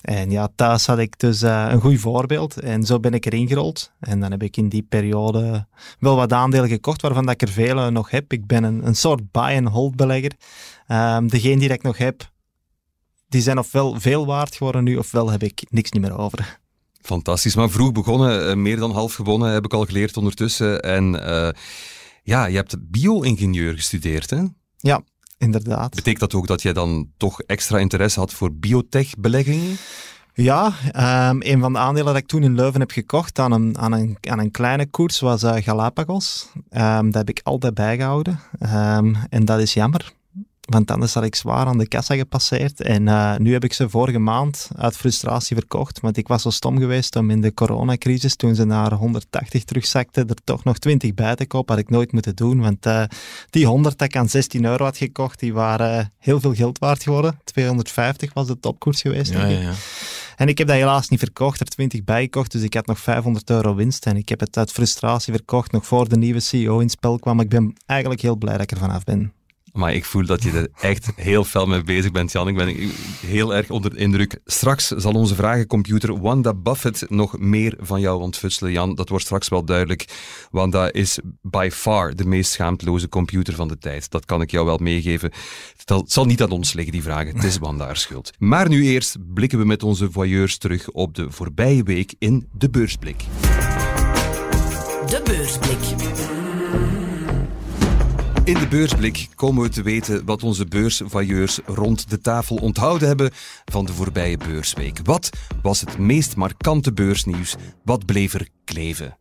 En 0.00 0.30
ja, 0.30 0.48
thuis 0.54 0.86
had 0.86 0.98
ik 0.98 1.18
dus 1.18 1.42
uh, 1.42 1.66
een 1.68 1.80
goed 1.80 2.00
voorbeeld. 2.00 2.60
En 2.60 2.84
zo 2.84 3.00
ben 3.00 3.14
ik 3.14 3.26
erin 3.26 3.48
gerold. 3.48 3.92
En 4.00 4.20
dan 4.20 4.30
heb 4.30 4.42
ik 4.42 4.56
in 4.56 4.68
die 4.68 4.82
periode 4.82 5.66
wel 5.98 6.16
wat 6.16 6.32
aandelen 6.32 6.68
gekocht, 6.68 7.02
waarvan 7.02 7.24
dat 7.24 7.34
ik 7.34 7.42
er 7.42 7.48
vele 7.48 7.90
nog 7.90 8.10
heb. 8.10 8.32
Ik 8.32 8.46
ben 8.46 8.64
een, 8.64 8.86
een 8.86 8.96
soort 8.96 9.30
buy-and-hold 9.30 9.96
belegger. 9.96 10.32
Um, 10.88 11.28
degene 11.28 11.58
die 11.58 11.68
ik 11.68 11.82
nog 11.82 11.98
heb, 11.98 12.30
die 13.28 13.40
zijn 13.40 13.58
ofwel 13.58 14.00
veel 14.00 14.26
waard 14.26 14.56
geworden 14.56 14.84
nu, 14.84 14.96
ofwel 14.96 15.30
heb 15.30 15.42
ik 15.42 15.66
niks 15.70 15.90
niet 15.90 16.02
meer 16.02 16.18
over. 16.18 16.60
Fantastisch, 17.02 17.56
maar 17.56 17.70
vroeg 17.70 17.92
begonnen, 17.92 18.48
eh, 18.48 18.56
meer 18.56 18.76
dan 18.76 18.90
half 18.90 19.14
gewonnen, 19.14 19.52
heb 19.52 19.64
ik 19.64 19.72
al 19.72 19.84
geleerd 19.84 20.16
ondertussen. 20.16 20.82
En 20.82 21.14
uh, 21.14 21.48
ja, 22.22 22.46
je 22.46 22.56
hebt 22.56 22.76
bio-ingenieur 22.90 23.74
gestudeerd, 23.74 24.30
hè? 24.30 24.42
Ja, 24.76 25.02
inderdaad. 25.38 25.94
Betekent 25.94 26.20
dat 26.20 26.34
ook 26.34 26.46
dat 26.46 26.62
jij 26.62 26.72
dan 26.72 27.08
toch 27.16 27.40
extra 27.40 27.78
interesse 27.78 28.18
had 28.18 28.32
voor 28.32 28.52
biotech-beleggingen? 28.52 29.76
Ja, 30.34 30.66
um, 31.30 31.42
een 31.42 31.60
van 31.60 31.72
de 31.72 31.78
aandelen 31.78 32.12
dat 32.12 32.22
ik 32.22 32.28
toen 32.28 32.42
in 32.42 32.54
Leuven 32.54 32.80
heb 32.80 32.90
gekocht 32.90 33.38
aan 33.38 33.52
een, 33.52 33.78
aan 33.78 33.92
een, 33.92 34.16
aan 34.20 34.38
een 34.38 34.50
kleine 34.50 34.86
koers 34.86 35.20
was 35.20 35.42
uh, 35.42 35.54
Galapagos. 35.56 36.48
Um, 36.70 37.04
dat 37.04 37.14
heb 37.14 37.28
ik 37.28 37.40
altijd 37.42 37.74
bijgehouden. 37.74 38.40
Um, 38.60 39.16
en 39.28 39.44
dat 39.44 39.60
is 39.60 39.74
jammer. 39.74 40.12
Want 40.68 40.90
anders 40.90 41.14
had 41.14 41.24
ik 41.24 41.34
zwaar 41.34 41.66
aan 41.66 41.78
de 41.78 41.88
kassa 41.88 42.14
gepasseerd. 42.14 42.80
En 42.80 43.06
uh, 43.06 43.36
nu 43.36 43.52
heb 43.52 43.64
ik 43.64 43.72
ze 43.72 43.88
vorige 43.88 44.18
maand 44.18 44.68
uit 44.76 44.96
frustratie 44.96 45.56
verkocht. 45.56 46.00
Want 46.00 46.16
ik 46.16 46.28
was 46.28 46.42
zo 46.42 46.50
stom 46.50 46.78
geweest 46.78 47.16
om 47.16 47.30
in 47.30 47.40
de 47.40 47.54
coronacrisis, 47.54 48.36
toen 48.36 48.54
ze 48.54 48.64
naar 48.64 48.92
180 48.92 49.64
terugzakten, 49.64 50.28
er 50.28 50.44
toch 50.44 50.64
nog 50.64 50.78
20 50.78 51.14
bij 51.14 51.34
te 51.34 51.46
kopen. 51.46 51.74
Had 51.74 51.84
ik 51.84 51.90
nooit 51.90 52.12
moeten 52.12 52.36
doen. 52.36 52.60
Want 52.60 52.86
uh, 52.86 53.04
die 53.50 53.66
100 53.66 53.98
dat 53.98 54.08
ik 54.08 54.16
aan 54.16 54.28
16 54.28 54.64
euro 54.64 54.84
had 54.84 54.96
gekocht, 54.96 55.40
die 55.40 55.52
waren 55.52 56.12
heel 56.18 56.40
veel 56.40 56.54
geld 56.54 56.78
waard 56.78 57.02
geworden. 57.02 57.40
250 57.44 58.32
was 58.32 58.46
de 58.46 58.60
topkoers 58.60 59.00
geweest. 59.00 59.32
Ja, 59.32 59.46
ja, 59.46 59.60
ja. 59.60 59.72
En 60.36 60.48
ik 60.48 60.58
heb 60.58 60.66
dat 60.66 60.76
helaas 60.76 61.08
niet 61.08 61.18
verkocht, 61.18 61.60
er 61.60 61.66
20 61.66 62.04
bij 62.04 62.22
gekocht. 62.22 62.52
Dus 62.52 62.62
ik 62.62 62.74
had 62.74 62.86
nog 62.86 63.00
500 63.00 63.50
euro 63.50 63.74
winst. 63.74 64.06
En 64.06 64.16
ik 64.16 64.28
heb 64.28 64.40
het 64.40 64.56
uit 64.56 64.72
frustratie 64.72 65.32
verkocht, 65.32 65.72
nog 65.72 65.86
voor 65.86 66.08
de 66.08 66.16
nieuwe 66.16 66.40
CEO 66.40 66.78
in 66.78 66.90
spel 66.90 67.18
kwam. 67.18 67.40
Ik 67.40 67.48
ben 67.48 67.74
eigenlijk 67.86 68.20
heel 68.20 68.36
blij 68.36 68.52
dat 68.52 68.62
ik 68.62 68.70
er 68.70 68.78
vanaf 68.78 69.04
ben. 69.04 69.32
Maar 69.72 69.94
ik 69.94 70.04
voel 70.04 70.26
dat 70.26 70.42
je 70.42 70.50
er 70.50 70.68
echt 70.80 71.10
heel 71.16 71.44
fel 71.44 71.66
mee 71.66 71.82
bezig 71.82 72.10
bent, 72.10 72.32
Jan. 72.32 72.48
Ik 72.48 72.56
ben 72.56 72.76
heel 73.26 73.54
erg 73.54 73.70
onder 73.70 73.90
de 73.90 73.96
indruk. 73.96 74.40
Straks 74.44 74.88
zal 74.88 75.12
onze 75.12 75.34
vragencomputer 75.34 76.20
Wanda 76.20 76.54
Buffett 76.54 77.10
nog 77.10 77.38
meer 77.38 77.76
van 77.80 78.00
jou 78.00 78.20
ontfutselen, 78.20 78.72
Jan. 78.72 78.94
Dat 78.94 79.08
wordt 79.08 79.24
straks 79.24 79.48
wel 79.48 79.64
duidelijk. 79.64 80.04
Wanda 80.50 80.92
is 80.92 81.18
by 81.42 81.68
far 81.72 82.16
de 82.16 82.24
meest 82.24 82.52
schaamteloze 82.52 83.08
computer 83.08 83.54
van 83.54 83.68
de 83.68 83.78
tijd. 83.78 84.10
Dat 84.10 84.24
kan 84.24 84.40
ik 84.40 84.50
jou 84.50 84.66
wel 84.66 84.78
meegeven. 84.78 85.32
Het 85.84 86.12
zal 86.12 86.24
niet 86.24 86.42
aan 86.42 86.50
ons 86.50 86.72
liggen, 86.72 86.92
die 86.92 87.02
vragen. 87.02 87.34
Het 87.34 87.44
is 87.44 87.58
Wanda's 87.58 88.00
schuld. 88.00 88.30
Maar 88.38 88.68
nu 88.68 88.84
eerst 88.84 89.16
blikken 89.34 89.58
we 89.58 89.64
met 89.64 89.82
onze 89.82 90.10
voyeurs 90.10 90.58
terug 90.58 90.90
op 90.90 91.14
de 91.14 91.30
voorbije 91.30 91.82
week 91.82 92.14
in 92.18 92.48
de 92.52 92.70
beursblik. 92.70 93.24
De 95.06 95.20
beursblik. 95.24 96.41
In 98.44 98.58
de 98.58 98.68
beursblik 98.68 99.28
komen 99.34 99.62
we 99.62 99.68
te 99.68 99.82
weten 99.82 100.24
wat 100.24 100.42
onze 100.42 100.66
beursvailleurs 100.66 101.60
rond 101.66 102.10
de 102.10 102.20
tafel 102.20 102.56
onthouden 102.56 103.08
hebben 103.08 103.30
van 103.64 103.86
de 103.86 103.92
voorbije 103.92 104.36
beursweek. 104.36 104.98
Wat 105.04 105.30
was 105.62 105.80
het 105.80 105.98
meest 105.98 106.36
markante 106.36 106.92
beursnieuws? 106.92 107.56
Wat 107.84 108.06
bleef 108.06 108.34
er 108.34 108.48
kleven? 108.64 109.18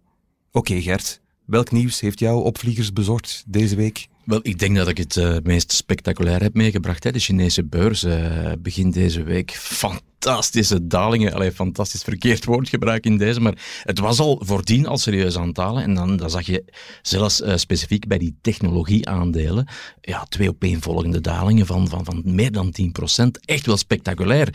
Oké 0.52 0.82
Gert, 0.82 1.22
welk 1.46 1.72
nieuws 1.72 2.00
heeft 2.00 2.20
jou 2.20 2.44
opvliegers 2.44 2.94
bezorgd 2.94 3.44
deze 3.48 3.76
week? 3.76 4.08
Wel, 4.24 4.40
ik 4.44 4.60
denk 4.60 4.76
dat 4.76 4.88
ik 4.88 4.98
het 4.98 5.16
uh, 5.16 5.36
meest 5.44 5.72
spectaculair 5.72 6.42
heb 6.42 6.54
meegebracht. 6.54 7.04
Hè. 7.04 7.12
De 7.12 7.20
Chinese 7.20 7.64
beurs 7.64 8.04
uh, 8.04 8.52
begint 8.60 8.94
deze 8.94 9.24
week. 9.24 9.52
Fantastische 9.52 10.88
dalingen. 10.88 11.34
Allee, 11.34 11.52
fantastisch 11.52 12.02
verkeerd 12.02 12.46
woordgebruik 12.46 13.06
in 13.06 13.18
deze. 13.18 13.40
Maar 13.40 13.54
het 13.84 14.00
was 14.00 14.20
al 14.20 14.42
voordien 14.46 14.88
al 14.88 14.98
serieus 14.98 15.38
aan 15.38 15.48
het. 15.48 15.58
En 15.58 15.94
dan, 15.94 16.18
dan 16.18 16.30
zag 16.30 16.46
je 16.46 16.64
zelfs 17.02 17.42
uh, 17.42 17.56
specifiek 17.56 18.08
bij 18.08 18.18
die 18.18 18.36
technologieaandelen. 18.42 19.68
Ja, 20.02 20.26
twee 20.30 20.50
opeenvolgende 20.50 21.22
dalingen 21.22 21.66
van, 21.66 21.88
van, 21.88 22.06
van 22.06 22.22
meer 22.26 22.52
dan 22.52 22.74
10%. 22.82 23.26
Echt 23.46 23.66
wel 23.66 23.78
spectaculair. 23.78 24.48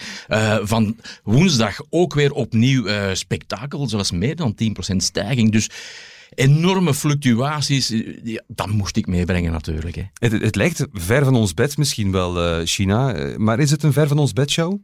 van 0.62 0.96
woensdag 1.22 1.80
ook 1.90 2.14
weer 2.14 2.32
opnieuw 2.32 3.14
spektakel. 3.14 3.88
Zelfs 3.88 4.10
meer 4.10 4.36
dan 4.36 4.56
10% 4.92 4.96
stijging. 4.96 5.52
Dus 5.52 5.70
enorme 6.34 6.94
fluctuaties, 6.94 7.94
ja, 8.22 8.42
dat 8.46 8.68
moest 8.68 8.96
ik 8.96 9.06
meebrengen 9.06 9.52
natuurlijk. 9.52 9.96
Hè. 9.96 10.02
Het, 10.18 10.32
het, 10.32 10.56
lijkt 10.56 10.86
ver 10.92 11.24
van 11.24 11.34
ons 11.34 11.54
bed 11.54 11.76
misschien 11.76 12.12
wel, 12.12 12.60
uh, 12.60 12.66
China, 12.66 13.34
maar 13.36 13.58
is 13.58 13.70
het 13.70 13.82
een 13.82 13.92
ver 13.92 14.08
van 14.08 14.18
ons 14.18 14.32
bed 14.32 14.50
show? 14.50 14.80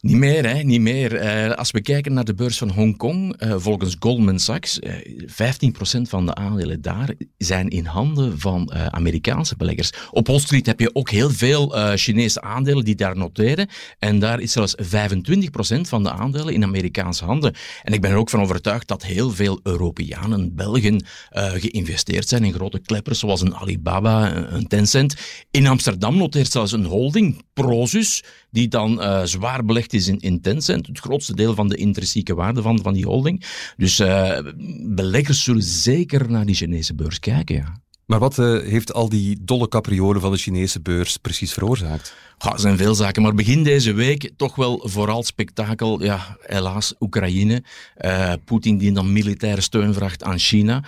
Niet 0.00 0.16
meer, 0.16 0.48
hè? 0.48 0.62
niet 0.62 0.80
meer. 0.80 1.22
Uh, 1.22 1.54
als 1.54 1.70
we 1.70 1.80
kijken 1.80 2.12
naar 2.12 2.24
de 2.24 2.34
beurs 2.34 2.58
van 2.58 2.70
Hongkong, 2.70 3.42
uh, 3.42 3.54
volgens 3.58 3.96
Goldman 3.98 4.38
Sachs, 4.38 4.78
uh, 4.78 4.92
15% 5.26 6.08
van 6.08 6.26
de 6.26 6.34
aandelen 6.34 6.82
daar 6.82 7.14
zijn 7.38 7.68
in 7.68 7.84
handen 7.84 8.38
van 8.38 8.72
Amerikaanse 8.72 9.56
beleggers. 9.56 9.90
Op 10.10 10.26
Wall 10.26 10.38
Street 10.38 10.66
heb 10.66 10.80
je 10.80 10.94
ook 10.94 11.10
heel 11.10 11.30
veel 11.30 11.96
Chinese 11.96 12.40
aandelen 12.40 12.84
die 12.84 12.94
daar 12.94 13.16
noteren. 13.16 13.68
En 13.98 14.18
daar 14.18 14.40
is 14.40 14.52
zelfs 14.52 14.74
25% 14.76 15.80
van 15.80 16.02
de 16.02 16.10
aandelen 16.10 16.54
in 16.54 16.64
Amerikaanse 16.64 17.24
handen. 17.24 17.54
En 17.82 17.92
ik 17.92 18.00
ben 18.00 18.10
er 18.10 18.16
ook 18.16 18.30
van 18.30 18.40
overtuigd 18.40 18.88
dat 18.88 19.04
heel 19.04 19.30
veel 19.30 19.60
Europeanen, 19.62 20.54
Belgen, 20.54 21.04
geïnvesteerd 21.32 22.28
zijn 22.28 22.44
in 22.44 22.52
grote 22.52 22.78
kleppers 22.80 23.18
zoals 23.18 23.40
een 23.40 23.54
Alibaba, 23.54 24.36
een 24.52 24.66
Tencent. 24.66 25.14
In 25.50 25.66
Amsterdam 25.66 26.16
noteert 26.16 26.50
zelfs 26.50 26.72
een 26.72 26.84
holding, 26.84 27.42
Prozus, 27.52 28.22
die 28.50 28.68
dan 28.68 29.00
zwaar 29.24 29.64
belegt 29.64 29.92
is 29.92 30.08
in, 30.08 30.18
in 30.18 30.40
Tencent, 30.40 30.86
het 30.86 30.98
grootste 30.98 31.34
deel 31.34 31.54
van 31.54 31.68
de 31.68 31.76
intrinsieke 31.76 32.34
waarde 32.34 32.62
van, 32.62 32.82
van 32.82 32.94
die 32.94 33.04
holding. 33.04 33.44
Dus 33.76 34.00
uh, 34.00 34.38
beleggers 34.82 35.42
zullen 35.42 35.62
zeker 35.62 36.30
naar 36.30 36.46
die 36.46 36.54
Chinese 36.54 36.94
beurs 36.94 37.18
kijken, 37.18 37.54
ja. 37.54 37.80
Maar 38.06 38.18
wat 38.18 38.38
uh, 38.38 38.62
heeft 38.62 38.92
al 38.92 39.08
die 39.08 39.38
dolle 39.40 39.68
capriolen 39.68 40.20
van 40.20 40.32
de 40.32 40.38
Chinese 40.38 40.80
beurs 40.80 41.16
precies 41.16 41.52
veroorzaakt? 41.52 42.14
Ja, 42.38 42.52
er 42.52 42.60
zijn 42.60 42.76
veel 42.76 42.94
zaken, 42.94 43.22
maar 43.22 43.34
begin 43.34 43.62
deze 43.62 43.92
week 43.92 44.30
toch 44.36 44.54
wel 44.54 44.80
vooral 44.84 45.22
spektakel. 45.22 46.02
Ja, 46.02 46.36
helaas, 46.40 46.94
Oekraïne. 47.00 47.62
Uh, 47.98 48.32
Poetin 48.44 48.78
die 48.78 48.92
dan 48.92 49.12
militaire 49.12 49.60
steun 49.60 49.94
vraagt 49.94 50.22
aan 50.22 50.38
China. 50.38 50.84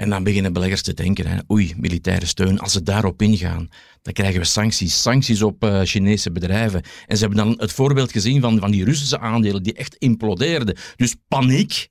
En 0.00 0.10
dan 0.10 0.22
beginnen 0.22 0.52
beleggers 0.52 0.82
te 0.82 0.94
denken, 0.94 1.26
hè, 1.26 1.38
oei, 1.50 1.74
militaire 1.76 2.26
steun, 2.26 2.58
als 2.58 2.72
ze 2.72 2.82
daarop 2.82 3.22
ingaan, 3.22 3.68
dan 4.02 4.12
krijgen 4.12 4.40
we 4.40 4.46
sancties. 4.46 5.02
Sancties 5.02 5.42
op 5.42 5.64
uh, 5.64 5.80
Chinese 5.82 6.32
bedrijven. 6.32 6.82
En 7.06 7.16
ze 7.16 7.26
hebben 7.26 7.46
dan 7.46 7.54
het 7.58 7.72
voorbeeld 7.72 8.12
gezien 8.12 8.40
van, 8.40 8.58
van 8.58 8.70
die 8.70 8.84
Russische 8.84 9.18
aandelen 9.18 9.62
die 9.62 9.72
echt 9.72 9.94
implodeerden. 9.94 10.76
Dus 10.96 11.14
paniek. 11.28 11.88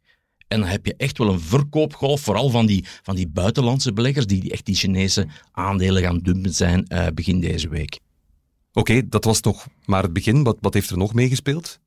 En 0.47 0.59
dan 0.59 0.69
heb 0.69 0.85
je 0.85 0.93
echt 0.97 1.17
wel 1.17 1.29
een 1.29 1.39
verkoopgolf, 1.39 2.21
vooral 2.21 2.49
van 2.49 2.65
die, 2.65 2.85
van 3.03 3.15
die 3.15 3.27
buitenlandse 3.27 3.93
beleggers, 3.93 4.25
die, 4.25 4.51
echt 4.51 4.65
die 4.65 4.75
Chinese 4.75 5.27
aandelen 5.51 6.01
gaan 6.01 6.19
dumpen 6.19 6.53
zijn 6.53 6.85
uh, 6.87 7.07
begin 7.13 7.39
deze 7.39 7.69
week. 7.69 7.99
Oké, 8.73 9.09
dat 9.09 9.23
was 9.23 9.39
toch 9.39 9.67
maar 9.85 10.03
het 10.03 10.13
begin. 10.13 10.43
Wat, 10.43 10.57
wat 10.61 10.73
heeft 10.73 10.89
er 10.89 10.97
nog 10.97 11.13
meegespeeld? 11.13 11.79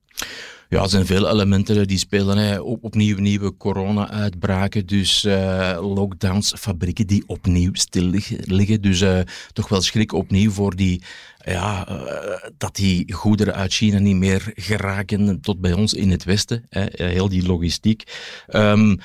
Ja, 0.69 0.83
er 0.83 0.89
zijn 0.89 1.07
veel 1.07 1.31
elementen 1.31 1.87
die 1.87 1.99
spelen. 1.99 2.39
Hè. 2.39 2.61
Opnieuw 2.61 3.19
nieuwe 3.19 3.57
corona-uitbraken, 3.57 4.87
dus 4.87 5.25
uh, 5.25 5.79
lockdowns, 5.81 6.55
fabrieken 6.59 7.07
die 7.07 7.23
opnieuw 7.27 7.71
stil 7.73 8.11
liggen. 8.45 8.83
Dus 8.83 9.01
uh, 9.01 9.21
toch 9.53 9.69
wel 9.69 9.81
schrik 9.81 10.13
opnieuw 10.13 10.51
voor 10.51 10.77
die, 10.77 11.03
ja, 11.45 11.89
uh, 11.89 12.51
dat 12.59 12.77
die 12.77 13.13
goederen 13.13 13.55
uit 13.55 13.73
China 13.73 13.99
niet 13.99 14.17
meer 14.17 14.53
geraken 14.55 15.41
tot 15.41 15.61
bij 15.61 15.73
ons 15.73 15.95
in 15.95 16.11
het 16.11 16.25
Westen. 16.25 16.67
Hè. 16.69 16.87
Heel 16.91 17.29
die 17.29 17.47
logistiek. 17.47 18.03
Um, 18.49 18.99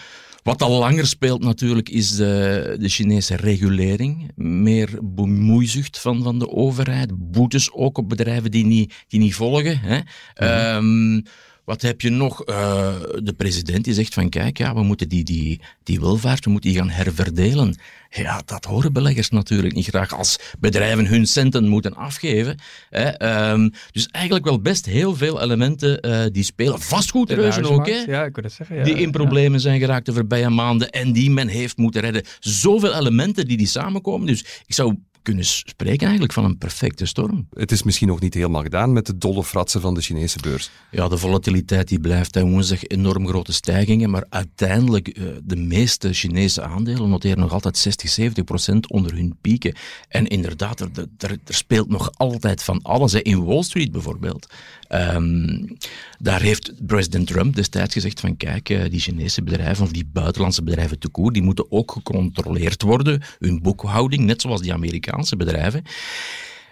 wat 0.47 0.61
al 0.61 0.79
langer 0.79 1.07
speelt 1.07 1.43
natuurlijk 1.43 1.89
is 1.89 2.15
de, 2.15 2.75
de 2.79 2.89
Chinese 2.89 3.35
regulering. 3.35 4.31
Meer 4.35 4.89
bemoeizucht 5.01 5.99
van, 5.99 6.23
van 6.23 6.39
de 6.39 6.49
overheid. 6.49 7.31
Boetes 7.31 7.71
ook 7.71 7.97
op 7.97 8.09
bedrijven 8.09 8.51
die 8.51 8.65
niet, 8.65 8.93
die 9.07 9.19
niet 9.19 9.35
volgen. 9.35 9.79
Hè. 9.79 9.97
Mm 9.97 11.15
um, 11.17 11.23
wat 11.67 11.81
heb 11.81 12.01
je 12.01 12.09
nog? 12.09 12.49
Uh, 12.49 12.95
de 13.23 13.33
president 13.33 13.83
die 13.83 13.93
zegt 13.93 14.13
van 14.13 14.29
kijk, 14.29 14.57
ja, 14.57 14.73
we 14.73 14.83
moeten 14.83 15.09
die, 15.09 15.23
die, 15.23 15.61
die 15.83 15.99
welvaart, 15.99 16.45
we 16.45 16.51
moeten 16.51 16.69
die 16.69 16.79
gaan 16.79 16.89
herverdelen. 16.89 17.75
Ja, 18.09 18.41
dat 18.45 18.65
horen 18.65 18.93
beleggers 18.93 19.29
natuurlijk 19.29 19.73
niet 19.73 19.87
graag 19.87 20.13
als 20.13 20.39
bedrijven 20.59 21.05
hun 21.05 21.25
centen 21.25 21.67
moeten 21.67 21.95
afgeven. 21.95 22.59
Hè. 22.89 23.51
Um, 23.51 23.71
dus 23.91 24.07
eigenlijk 24.07 24.45
wel 24.45 24.61
best 24.61 24.85
heel 24.85 25.15
veel 25.15 25.41
elementen 25.41 26.07
uh, 26.07 26.25
die 26.31 26.43
spelen. 26.43 26.79
Vastgoedreuzen 26.79 27.65
ook, 27.65 27.87
hè, 27.87 28.03
ja, 28.05 28.25
ik 28.25 28.35
het 28.35 28.51
zeggen, 28.51 28.75
ja, 28.75 28.83
die 28.83 28.95
in 28.95 29.11
problemen 29.11 29.51
ja. 29.51 29.59
zijn 29.59 29.79
geraakt 29.79 30.05
de 30.05 30.13
voorbije 30.13 30.49
maanden 30.49 30.89
en 30.89 31.13
die 31.13 31.31
men 31.31 31.47
heeft 31.47 31.77
moeten 31.77 32.01
redden. 32.01 32.23
Zoveel 32.39 32.95
elementen 32.95 33.47
die 33.47 33.57
die 33.57 33.67
samenkomen. 33.67 34.27
Dus 34.27 34.45
ik 34.65 34.73
zou 34.73 34.95
kunnen 35.27 35.45
spreken 35.45 36.01
eigenlijk 36.01 36.33
van 36.33 36.45
een 36.45 36.57
perfecte 36.57 37.05
storm. 37.05 37.47
Het 37.53 37.71
is 37.71 37.83
misschien 37.83 38.07
nog 38.07 38.19
niet 38.19 38.33
helemaal 38.33 38.61
gedaan 38.61 38.93
met 38.93 39.05
de 39.05 39.17
dolle 39.17 39.43
fratsen 39.43 39.81
van 39.81 39.93
de 39.93 40.01
Chinese 40.01 40.39
beurs. 40.41 40.69
Ja, 40.91 41.07
de 41.07 41.17
volatiliteit 41.17 41.87
die 41.87 41.99
blijft. 41.99 42.35
Hè. 42.35 42.41
Woensdag 42.41 42.83
enorm 42.83 43.27
grote 43.27 43.53
stijgingen, 43.53 44.09
maar 44.09 44.25
uiteindelijk 44.29 45.17
uh, 45.17 45.27
de 45.43 45.55
meeste 45.55 46.13
Chinese 46.13 46.61
aandelen 46.61 47.09
noteren 47.09 47.39
nog 47.39 47.53
altijd 47.53 47.77
60, 47.77 48.09
70 48.09 48.43
procent 48.43 48.89
onder 48.89 49.13
hun 49.13 49.37
pieken. 49.41 49.75
En 50.09 50.27
inderdaad, 50.27 50.79
er, 50.79 50.89
er, 51.17 51.31
er 51.45 51.53
speelt 51.53 51.89
nog 51.89 52.11
altijd 52.13 52.63
van 52.63 52.81
alles. 52.81 53.11
Hè. 53.11 53.21
In 53.21 53.45
Wall 53.45 53.63
Street 53.63 53.91
bijvoorbeeld. 53.91 54.47
Um, 54.89 55.77
daar 56.19 56.41
heeft 56.41 56.85
president 56.85 57.27
Trump 57.27 57.55
destijds 57.55 57.93
gezegd 57.93 58.19
van 58.19 58.37
kijk, 58.37 58.69
uh, 58.69 58.89
die 58.89 58.99
Chinese 58.99 59.43
bedrijven 59.43 59.83
of 59.83 59.91
die 59.91 60.09
buitenlandse 60.13 60.63
bedrijven 60.63 60.99
te 60.99 61.09
koer, 61.09 61.31
die 61.31 61.41
moeten 61.41 61.71
ook 61.71 61.91
gecontroleerd 61.91 62.81
worden, 62.81 63.21
hun 63.39 63.61
boekhouding, 63.61 64.23
net 64.23 64.41
zoals 64.41 64.61
die 64.61 64.73
Amerikanen 65.17 65.37
bedrijven. 65.37 65.83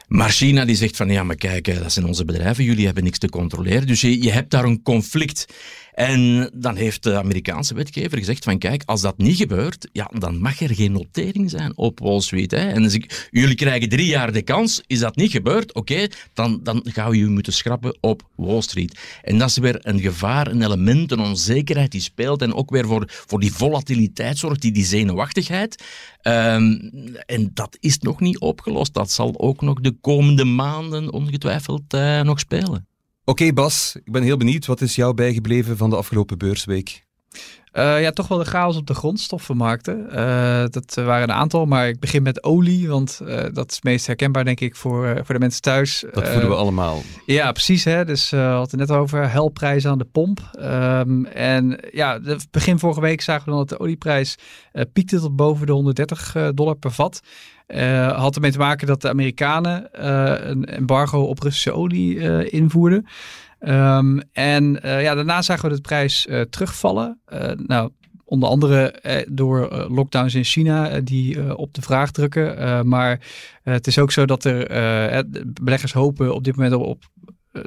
Maar 0.07 0.29
China 0.29 0.65
die 0.65 0.75
zegt 0.75 0.95
van 0.95 1.09
ja, 1.09 1.23
maar 1.23 1.35
kijk, 1.35 1.79
dat 1.79 1.91
zijn 1.91 2.05
onze 2.05 2.25
bedrijven, 2.25 2.63
jullie 2.63 2.85
hebben 2.85 3.03
niks 3.03 3.17
te 3.17 3.29
controleren. 3.29 3.87
Dus 3.87 4.01
je, 4.01 4.23
je 4.23 4.31
hebt 4.31 4.51
daar 4.51 4.63
een 4.63 4.81
conflict. 4.81 5.45
En 5.95 6.49
dan 6.53 6.75
heeft 6.75 7.03
de 7.03 7.17
Amerikaanse 7.17 7.73
wetgever 7.73 8.17
gezegd 8.17 8.43
van 8.43 8.57
kijk, 8.57 8.83
als 8.85 9.01
dat 9.01 9.17
niet 9.17 9.37
gebeurt, 9.37 9.87
ja, 9.91 10.11
dan 10.13 10.41
mag 10.41 10.61
er 10.61 10.75
geen 10.75 10.91
notering 10.91 11.49
zijn 11.49 11.77
op 11.77 11.99
Wall 11.99 12.19
Street. 12.19 12.51
Hè. 12.51 12.57
En 12.69 12.83
als 12.83 12.93
ik, 12.93 13.27
jullie 13.31 13.55
krijgen 13.55 13.89
drie 13.89 14.07
jaar 14.07 14.31
de 14.31 14.41
kans, 14.41 14.81
is 14.87 14.99
dat 14.99 15.15
niet 15.15 15.31
gebeurd, 15.31 15.73
oké, 15.73 16.07
dan, 16.33 16.59
dan 16.63 16.81
gaan 16.83 17.09
we 17.09 17.17
je 17.17 17.25
moeten 17.25 17.53
schrappen 17.53 17.97
op 18.01 18.29
Wall 18.35 18.61
Street. 18.61 18.99
En 19.21 19.37
dat 19.37 19.49
is 19.49 19.57
weer 19.57 19.77
een 19.81 19.99
gevaar, 19.99 20.47
een 20.47 20.63
element, 20.63 21.11
een 21.11 21.19
onzekerheid 21.19 21.91
die 21.91 22.01
speelt 22.01 22.41
en 22.41 22.53
ook 22.53 22.69
weer 22.69 22.85
voor, 22.85 23.03
voor 23.07 23.39
die 23.39 23.53
volatiliteit 23.53 24.37
zorgt, 24.37 24.61
die, 24.61 24.71
die 24.71 24.85
zenuwachtigheid. 24.85 25.83
Um, 26.21 26.91
en 27.25 27.51
dat 27.53 27.77
is 27.79 27.99
nog 27.99 28.19
niet 28.19 28.39
opgelost. 28.39 28.93
Dat 28.93 29.11
zal 29.11 29.33
ook 29.39 29.61
nog 29.61 29.79
de 29.81 29.95
komende 30.01 30.45
maanden 30.45 31.13
ongetwijfeld 31.13 31.93
uh, 31.93 32.21
nog 32.21 32.39
spelen. 32.39 32.87
Oké 33.27 33.53
Bas, 33.53 33.95
ik 34.03 34.11
ben 34.11 34.23
heel 34.23 34.37
benieuwd. 34.37 34.65
Wat 34.65 34.81
is 34.81 34.95
jou 34.95 35.13
bijgebleven 35.13 35.77
van 35.77 35.89
de 35.89 35.95
afgelopen 35.95 36.37
beursweek? 36.37 37.05
Uh, 37.73 38.01
ja, 38.01 38.11
toch 38.11 38.27
wel 38.27 38.37
de 38.37 38.45
chaos 38.45 38.77
op 38.77 38.87
de 38.87 38.93
grondstoffenmarkten. 38.93 40.07
Uh, 40.11 40.65
dat 40.69 40.93
waren 40.93 41.29
een 41.29 41.35
aantal, 41.35 41.65
maar 41.65 41.87
ik 41.87 41.99
begin 41.99 42.23
met 42.23 42.43
olie, 42.43 42.87
want 42.87 43.19
uh, 43.23 43.43
dat 43.53 43.71
is 43.71 43.81
meest 43.81 44.07
herkenbaar, 44.07 44.43
denk 44.43 44.59
ik, 44.59 44.75
voor, 44.75 45.21
voor 45.23 45.33
de 45.33 45.39
mensen 45.39 45.61
thuis. 45.61 46.05
Dat 46.11 46.27
voelen 46.27 46.49
we 46.49 46.55
allemaal. 46.55 47.01
Ja, 47.25 47.51
precies. 47.51 47.83
Hè? 47.83 48.05
Dus 48.05 48.29
we 48.29 48.37
hadden 48.37 48.79
het 48.79 48.89
net 48.89 48.97
over 48.97 49.31
helprijzen 49.31 49.91
aan 49.91 49.97
de 49.97 50.07
pomp. 50.11 50.49
Um, 50.59 51.25
en 51.25 51.79
ja, 51.91 52.19
de, 52.19 52.39
begin 52.51 52.79
vorige 52.79 53.01
week 53.01 53.21
zagen 53.21 53.45
we 53.45 53.49
dan 53.49 53.59
dat 53.59 53.69
de 53.69 53.79
olieprijs 53.79 54.35
piekte 54.93 55.19
tot 55.19 55.35
boven 55.35 55.65
de 55.65 55.71
130 55.71 56.35
dollar 56.53 56.75
per 56.75 56.91
vat. 56.91 57.21
Uh, 57.67 58.17
had 58.17 58.35
ermee 58.35 58.51
te 58.51 58.57
maken 58.57 58.87
dat 58.87 59.01
de 59.01 59.09
Amerikanen 59.09 59.89
uh, 59.99 60.33
een 60.37 60.65
embargo 60.65 61.21
op 61.21 61.39
Russische 61.39 61.71
olie 61.71 62.15
uh, 62.15 62.53
invoerden. 62.53 63.05
Um, 63.59 64.21
en 64.31 64.79
ja, 64.81 65.15
daarna 65.15 65.41
zagen 65.41 65.69
we 65.69 65.75
de 65.75 65.81
prijs 65.81 66.27
terugvallen. 66.49 67.19
nou, 67.55 67.91
onder 68.25 68.49
andere 68.49 68.95
door 69.29 69.87
lockdowns 69.89 70.35
in 70.35 70.43
China 70.43 70.99
die 70.99 71.57
op 71.57 71.73
de 71.73 71.81
vraag 71.81 72.11
drukken. 72.11 72.87
maar 72.87 73.19
het 73.63 73.87
is 73.87 73.99
ook 73.99 74.11
zo 74.11 74.25
dat 74.25 74.43
er 74.43 75.25
beleggers 75.61 75.93
hopen 75.93 76.35
op 76.35 76.43
dit 76.43 76.55
moment 76.55 76.75
op 76.75 77.03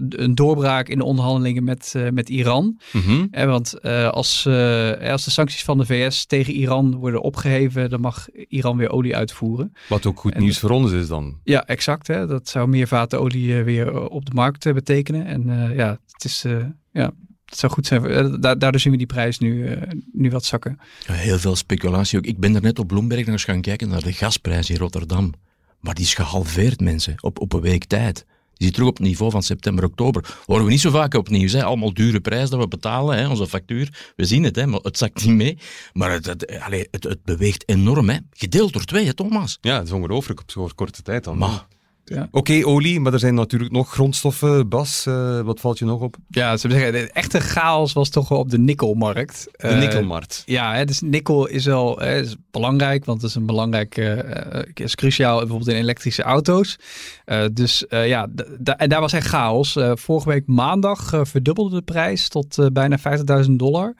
een 0.08 0.34
doorbraak 0.34 0.88
in 0.88 0.98
de 0.98 1.04
onderhandelingen 1.04 1.64
met, 1.64 1.92
uh, 1.96 2.10
met 2.10 2.28
Iran. 2.28 2.80
Mm 2.92 3.30
want 3.30 3.74
uh, 3.82 4.08
als, 4.08 4.44
uh, 4.48 5.10
als 5.10 5.24
de 5.24 5.30
sancties 5.30 5.64
van 5.64 5.78
de 5.78 5.86
VS 5.86 6.26
tegen 6.26 6.52
Iran 6.52 6.94
worden 6.94 7.22
opgeheven, 7.22 7.90
dan 7.90 8.00
mag 8.00 8.26
Iran 8.48 8.76
weer 8.76 8.90
olie 8.90 9.16
uitvoeren. 9.16 9.72
Wat 9.88 10.06
ook 10.06 10.20
goed 10.20 10.38
nieuws 10.38 10.58
voor 10.58 10.70
ons 10.70 10.92
is 10.92 11.08
dan. 11.08 11.38
Ja, 11.44 11.66
exact. 11.66 12.06
Hè? 12.06 12.26
Dat 12.26 12.48
zou 12.48 12.68
meer 12.68 12.88
vaten 12.88 13.20
olie 13.20 13.62
weer 13.62 14.08
op 14.08 14.24
de 14.24 14.34
markt 14.34 14.72
betekenen. 14.72 15.26
En 15.26 15.72
ja, 15.74 15.98
het 16.06 16.24
is 16.24 16.44
ja, 16.92 17.12
dat 17.48 17.58
zou 17.58 17.72
goed 17.72 17.86
zijn. 17.86 18.06
Eh, 18.06 18.34
da- 18.40 18.54
daardoor 18.54 18.80
zien 18.80 18.92
we 18.92 18.98
die 18.98 19.06
prijs 19.06 19.38
nu, 19.38 19.66
eh, 19.66 19.82
nu 20.12 20.30
wat 20.30 20.44
zakken. 20.44 20.78
Ja, 21.06 21.12
heel 21.12 21.38
veel 21.38 21.56
speculatie 21.56 22.18
ook. 22.18 22.24
Ik 22.24 22.38
ben 22.38 22.54
er 22.54 22.62
net 22.62 22.78
op 22.78 22.86
Bloomberg 22.86 23.20
nog 23.20 23.28
eens 23.28 23.44
gaan 23.44 23.60
kijken 23.60 23.88
naar 23.88 24.02
de 24.02 24.12
gasprijs 24.12 24.70
in 24.70 24.76
Rotterdam. 24.76 25.32
Maar 25.80 25.94
die 25.94 26.04
is 26.04 26.14
gehalveerd, 26.14 26.80
mensen, 26.80 27.14
op, 27.20 27.40
op 27.40 27.52
een 27.52 27.60
week 27.60 27.84
tijd. 27.84 28.26
Die 28.58 28.66
zit 28.66 28.74
terug 28.74 28.88
op 28.88 28.96
het 28.96 29.06
niveau 29.06 29.30
van 29.30 29.42
september, 29.42 29.84
oktober. 29.84 30.38
Horen 30.46 30.64
we 30.64 30.70
niet 30.70 30.80
zo 30.80 30.90
vaak 30.90 31.14
op 31.14 31.28
nieuws. 31.28 31.52
Hè? 31.52 31.64
Allemaal 31.64 31.94
dure 31.94 32.20
prijzen 32.20 32.50
dat 32.50 32.60
we 32.60 32.68
betalen, 32.68 33.18
hè? 33.18 33.28
onze 33.28 33.46
factuur. 33.46 34.12
We 34.16 34.24
zien 34.24 34.44
het, 34.44 34.56
hè? 34.56 34.66
maar 34.66 34.80
het 34.80 34.98
zakt 34.98 35.24
niet 35.24 35.34
mee. 35.34 35.58
Maar 35.92 36.10
het, 36.10 36.26
het, 36.26 37.04
het 37.04 37.22
beweegt 37.24 37.68
enorm. 37.68 38.08
Hè? 38.08 38.18
Gedeeld 38.32 38.72
door 38.72 38.84
twee, 38.84 39.06
hè, 39.06 39.14
Thomas? 39.14 39.58
Ja, 39.60 39.78
het 39.78 39.86
is 39.86 39.92
ongelooflijk 39.92 40.40
op 40.40 40.50
zo'n 40.50 40.74
korte 40.74 41.02
tijd 41.02 41.24
dan. 41.24 41.38
Maar 41.38 41.66
Ja. 42.08 42.28
Oké, 42.30 42.66
olie, 42.66 43.00
maar 43.00 43.12
er 43.12 43.18
zijn 43.18 43.34
natuurlijk 43.34 43.72
nog 43.72 43.90
grondstoffen. 43.92 44.68
Bas, 44.68 45.06
eh, 45.06 45.40
wat 45.40 45.60
valt 45.60 45.78
je 45.78 45.84
nog 45.84 46.00
op? 46.00 46.16
Ja, 46.28 46.56
ze 46.56 46.70
zeggen, 46.70 46.92
de 46.92 47.10
echte 47.12 47.40
chaos 47.40 47.92
was 47.92 48.08
toch 48.08 48.28
wel 48.28 48.38
op 48.38 48.50
de 48.50 48.58
nikkelmarkt. 48.58 49.48
De 49.52 49.66
Eh, 49.66 49.78
nikkelmarkt. 49.78 50.42
Ja, 50.46 50.74
hè, 50.74 50.84
dus 50.84 51.00
nikkel 51.00 51.46
is 51.46 51.64
wel 51.64 51.98
hè, 51.98 52.20
is 52.20 52.36
belangrijk, 52.50 53.04
want 53.04 53.20
het 53.22 53.30
is 53.30 53.36
een 53.36 53.46
belangrijk, 53.46 53.96
eh, 53.96 54.18
eh, 54.58 54.64
is 54.74 54.94
cruciaal 54.94 55.38
bijvoorbeeld 55.38 55.70
in 55.70 55.76
elektrische 55.76 56.22
auto's. 56.22 56.78
Eh, 57.24 57.44
dus 57.52 57.86
eh, 57.86 58.08
ja, 58.08 58.28
en 58.76 58.88
daar 58.88 59.00
was 59.00 59.12
echt 59.12 59.26
chaos. 59.26 59.76
Eh, 59.76 59.92
vorige 59.94 60.28
week 60.28 60.46
maandag 60.46 61.10
verdubbelde 61.22 61.76
de 61.76 61.82
prijs 61.82 62.28
tot 62.28 62.58
eh, 62.58 62.66
bijna 62.72 62.98
50.000 62.98 63.50
dollar. 63.58 63.94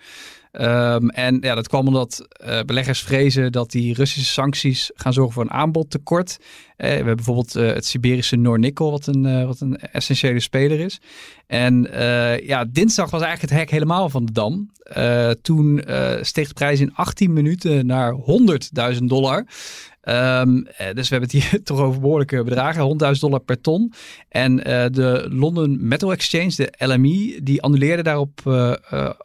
Ehm, 0.52 1.08
en 1.08 1.38
ja, 1.40 1.54
dat 1.54 1.68
kwam 1.68 1.86
omdat 1.86 2.26
eh, 2.30 2.60
beleggers 2.60 3.02
vrezen 3.02 3.52
dat 3.52 3.70
die 3.70 3.94
Russische 3.94 4.32
sancties 4.32 4.90
gaan 4.94 5.12
zorgen 5.12 5.32
voor 5.32 5.42
een 5.42 5.50
aanbodtekort. 5.50 6.38
Eh, 6.76 6.88
we 6.88 6.94
hebben 6.94 7.16
bijvoorbeeld 7.16 7.56
eh, 7.56 7.66
het 7.66 7.86
Siberische 7.86 8.36
Noornikkel, 8.36 8.90
wat 8.90 9.06
een, 9.06 9.46
wat 9.46 9.60
een 9.60 9.76
essentiële 9.76 10.40
speler 10.40 10.80
is. 10.80 11.00
En 11.46 11.88
ja, 12.42 12.64
dinsdag 12.64 13.10
was 13.10 13.22
eigenlijk 13.22 13.52
het 13.52 13.60
hek 13.60 13.70
helemaal 13.70 14.08
van 14.08 14.24
de 14.24 14.32
dam. 14.32 14.70
Toen 15.42 15.82
steeg 16.20 16.48
de 16.48 16.54
prijs 16.54 16.80
in 16.80 16.94
18 16.94 17.32
minuten 17.32 17.86
naar 17.86 18.14
100.000 18.92 18.98
dollar. 19.04 19.44
Ehm, 20.08 20.56
eh, 20.76 20.94
dus 20.94 21.08
we 21.08 21.16
hebben 21.16 21.30
het 21.30 21.32
hier 21.32 21.62
toch 21.62 21.78
over 21.78 22.00
behoorlijke 22.00 22.44
bedragen, 22.44 23.14
100.000 23.14 23.20
dollar 23.20 23.40
per 23.40 23.60
ton. 23.60 23.92
En 24.28 24.64
eh, 24.64 24.86
de 24.92 25.26
London 25.30 25.76
Metal 25.80 26.12
Exchange, 26.12 26.54
de 26.56 26.72
LME, 26.78 27.40
die 27.42 27.62
annuleerde 27.62 28.02
daarop 28.02 28.40
eh, 28.44 28.72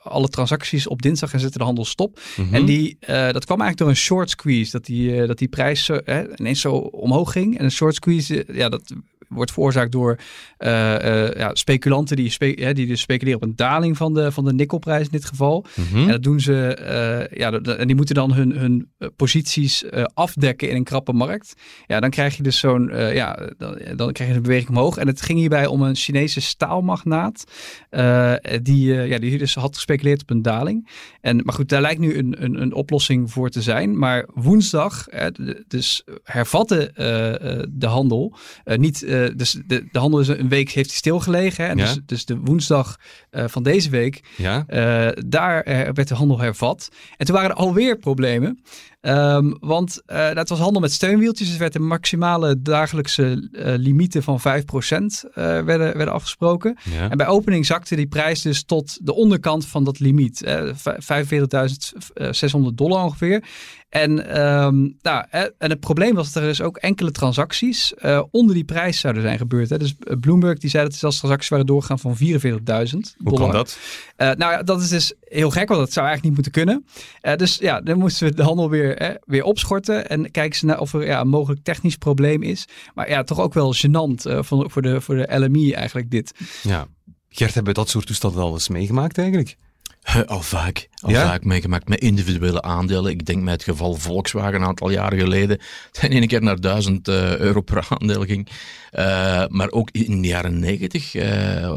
alle 0.04 0.28
transacties 0.28 0.88
op 0.88 1.02
dinsdag 1.02 1.34
en 1.34 1.40
zette 1.40 1.58
de 1.58 1.64
handel 1.64 1.86
stop. 1.86 2.20
Mhm. 2.38 2.54
En 2.54 2.66
die, 2.66 2.98
dat 3.08 3.46
kwam 3.46 3.62
eigenlijk 3.62 3.78
door 3.78 3.90
een 3.90 3.96
short 3.96 4.30
squeeze, 4.30 4.72
dat 4.72 4.86
die, 4.86 5.26
dat 5.26 5.38
die 5.38 5.48
prijs 5.48 5.86
zo, 5.86 6.00
ineens 6.36 6.62
zo 6.62 6.72
omhoog 6.76 7.32
ging. 7.32 7.58
En 7.58 7.64
een 7.64 7.72
short 7.72 7.96
squeeze, 7.96 8.46
ja, 8.52 8.70
dat 8.70 8.94
wordt 9.34 9.52
veroorzaakt 9.52 9.92
door 9.92 10.18
eh, 10.64 11.26
eh, 11.26 11.36
ja, 11.38 11.50
speculanten 11.54 12.16
die, 12.16 12.30
spe 12.30 12.74
die 12.74 12.88
dus 12.88 13.02
speculeren 13.02 13.42
op 13.42 13.48
een 13.48 13.56
daling 13.56 13.98
van 13.98 14.14
de, 14.14 14.32
van 14.32 14.46
de 14.46 14.54
nikkelprijs 14.54 15.06
in 15.06 15.12
dit 15.12 15.26
geval. 15.26 15.66
Mhm. 15.76 15.98
En 15.98 16.08
dat 16.08 16.24
doen 16.24 16.40
ze, 16.40 16.76
eh, 16.76 17.38
ja, 17.38 17.52
en 17.52 17.88
die 17.88 17.96
moeten 17.96 18.16
dan 18.16 18.34
hun, 18.34 18.52
hun 18.52 18.92
posities 19.16 19.86
afdekken 20.14 20.70
in 20.70 20.76
een 20.76 20.84
krappe 20.84 21.14
markt. 21.14 21.54
Ja, 21.88 22.00
dan 22.00 22.10
krijg 22.10 22.38
je 22.38 22.44
dus 22.44 22.60
zo'n, 22.60 22.92
ja, 23.14 23.50
dan, 23.58 23.78
dan 23.96 24.12
krijg 24.12 24.30
je 24.30 24.36
een 24.36 24.42
beweging 24.42 24.70
omhoog. 24.70 24.98
En 24.98 25.08
het 25.08 25.22
ging 25.22 25.40
hierbij 25.40 25.66
om 25.66 25.82
een 25.82 25.96
Chinese 25.96 26.42
staalmagnaat, 26.42 27.44
die, 28.62 28.94
ja, 28.94 29.20
die 29.20 29.38
dus 29.38 29.56
had 29.56 29.76
gespeculeerd 29.76 30.22
op 30.22 30.30
een 30.30 30.42
daling. 30.42 30.90
En, 31.22 31.42
maar 31.44 31.54
goed, 31.54 31.70
daar 31.70 31.82
lijkt 31.82 32.00
nu 32.00 32.18
een, 32.18 32.44
een, 32.44 32.62
een 32.62 32.74
oplossing 32.74 33.32
voor 33.32 33.50
te 33.50 33.62
zijn. 33.62 33.98
Maar 33.98 34.28
woensdag, 34.34 35.06
dus 35.68 36.04
hervatte 36.24 36.92
de 37.72 37.88
handel. 37.88 38.36
Niet, 38.66 39.06
eh, 39.24 39.36
dus 39.36 39.58
de, 39.68 39.88
de 39.92 40.00
handel 40.00 40.20
is 40.20 40.28
een 40.28 40.50
week 40.50 40.70
heeft 40.70 40.90
hij 40.90 40.98
stilgelegen. 40.98 41.64
Hè? 41.64 41.70
En 41.70 41.78
Ja. 41.78 41.84
dus, 41.86 42.00
dus 42.06 42.26
de 42.26 42.38
woensdag 42.38 43.00
eh, 43.30 43.44
van 43.48 43.64
deze 43.64 43.90
week 43.90 44.22
Ja? 44.38 44.64
eh, 44.68 45.24
daar 45.28 45.64
werd 45.94 46.08
de 46.08 46.16
handel 46.16 46.40
hervat. 46.40 46.90
En 47.18 47.26
toen 47.26 47.36
waren 47.36 47.50
er 47.50 47.56
alweer 47.56 47.98
problemen. 47.98 48.64
Ehm, 49.04 49.52
want 49.60 50.02
eh, 50.06 50.34
dat 50.34 50.50
was 50.50 50.60
handel 50.60 50.82
met 50.82 50.92
steunwieltjes. 50.92 51.48
Dus 51.48 51.58
werd 51.58 51.74
de 51.74 51.80
maximale 51.80 52.62
dagelijkse 52.62 53.50
eh, 53.54 53.74
limieten 53.78 54.24
van 54.24 54.40
5% 54.40 54.44
eh, 54.44 55.44
werden, 55.44 55.78
werden 55.98 56.12
afgesproken. 56.14 56.78
ja. 56.92 57.10
En 57.10 57.18
bij 57.18 57.28
opening 57.28 57.66
zakte 57.66 57.96
die 57.96 58.08
prijs 58.08 58.42
dus 58.42 58.64
tot 58.64 58.98
de 59.02 59.14
onderkant 59.14 59.66
van 59.66 59.84
dat 59.84 60.00
limiet. 60.00 60.44
eh, 60.44 60.70
v- 60.76 60.88
45.600 60.98 62.76
dollar 62.78 63.04
ongeveer. 63.04 63.44
En, 63.90 64.28
ehm, 64.30 64.90
nou, 65.02 65.26
en 65.58 65.70
het 65.70 65.80
probleem 65.80 66.16
was 66.16 66.32
dat 66.34 66.44
er 66.44 66.50
dus 66.50 66.62
ook 66.62 66.78
enkele 66.78 67.12
transacties 67.12 67.94
onder 68.32 68.56
die 68.56 68.64
prijs 68.64 69.00
zouden 69.00 69.24
zijn 69.24 69.38
gebeurd. 69.38 69.70
Hè. 69.70 69.78
Dus 69.78 69.96
Bloomberg 70.20 70.58
die 70.58 70.70
zei 70.70 70.84
dat 70.84 70.94
er 70.94 71.00
zelfs 71.00 71.18
transacties 71.18 71.50
waren 71.50 71.66
doorgegaan 71.66 72.00
van 72.00 72.16
44.000 72.18 73.16
Hoe 73.24 73.34
kan 73.38 73.52
dat? 73.52 73.78
nou 74.18 74.38
ja, 74.52 74.64
dat 74.64 74.82
is 74.82 74.90
dus 74.90 75.14
heel 75.34 75.50
gek, 75.50 75.68
want 75.68 75.80
dat 75.80 75.94
zou 75.94 76.06
eigenlijk 76.08 76.24
niet 76.24 76.34
moeten 76.34 76.52
kunnen. 76.52 76.86
Eh, 77.22 77.36
dus 77.36 77.58
ja, 77.58 77.82
dan 77.82 77.98
moesten 77.98 78.28
we 78.28 78.36
de 78.36 78.44
handel 78.44 78.70
weer, 78.70 78.98
eh, 78.98 79.16
weer 79.26 79.44
opschorten 79.44 80.10
en 80.10 80.32
kijken 80.32 80.60
ze 80.60 80.66
naar 80.66 80.80
of 80.80 80.94
er 80.94 81.06
ja, 81.06 81.22
een 81.22 81.28
mogelijk 81.28 81.64
technisch 81.64 81.96
probleem 81.96 82.42
is. 82.42 82.68
Maar 82.94 83.10
ja, 83.10 83.24
toch 83.24 83.40
ook 83.40 83.54
wel 83.54 83.76
gênant 83.76 84.22
voor, 84.40 84.72
voor, 84.72 84.82
de, 84.82 85.02
voor 85.02 85.16
de 85.16 85.40
LMI 85.40 85.74
eigenlijk 85.74 86.12
dit. 86.12 86.34
Ja. 86.64 86.88
Gert, 87.30 87.54
hebben 87.54 87.74
we 87.74 87.80
dat 87.80 87.90
soort 87.90 88.06
toestanden 88.06 88.42
al 88.42 88.54
eens 88.54 88.70
meegemaakt 88.70 89.18
eigenlijk? 89.18 89.58
Al 90.26 90.42
vaak, 90.42 90.88
al 91.00 91.10
Ja? 91.10 91.26
vaak 91.28 91.44
meegemaakt 91.44 91.88
met 91.88 92.00
individuele 92.00 92.62
aandelen. 92.62 93.12
Ik 93.12 93.26
denk 93.26 93.42
met 93.42 93.54
het 93.54 93.64
geval 93.64 93.96
Volkswagen 93.96 94.54
een 94.54 94.68
aantal 94.68 94.90
jaren 94.90 95.20
geleden. 95.20 95.58
Het 95.92 96.04
in 96.04 96.12
één 96.12 96.28
keer 96.28 96.42
naar 96.42 96.60
1000 96.60 97.08
eh, 97.08 97.38
euro 97.38 97.62
per 97.62 97.88
aandeel 97.90 98.24
ging. 98.24 98.50
Eh, 98.92 99.44
maar 99.48 99.72
ook 99.72 99.90
in 99.92 100.22
de 100.22 100.28
jaren 100.28 100.60
90 100.60 101.16
eh, 101.16 101.70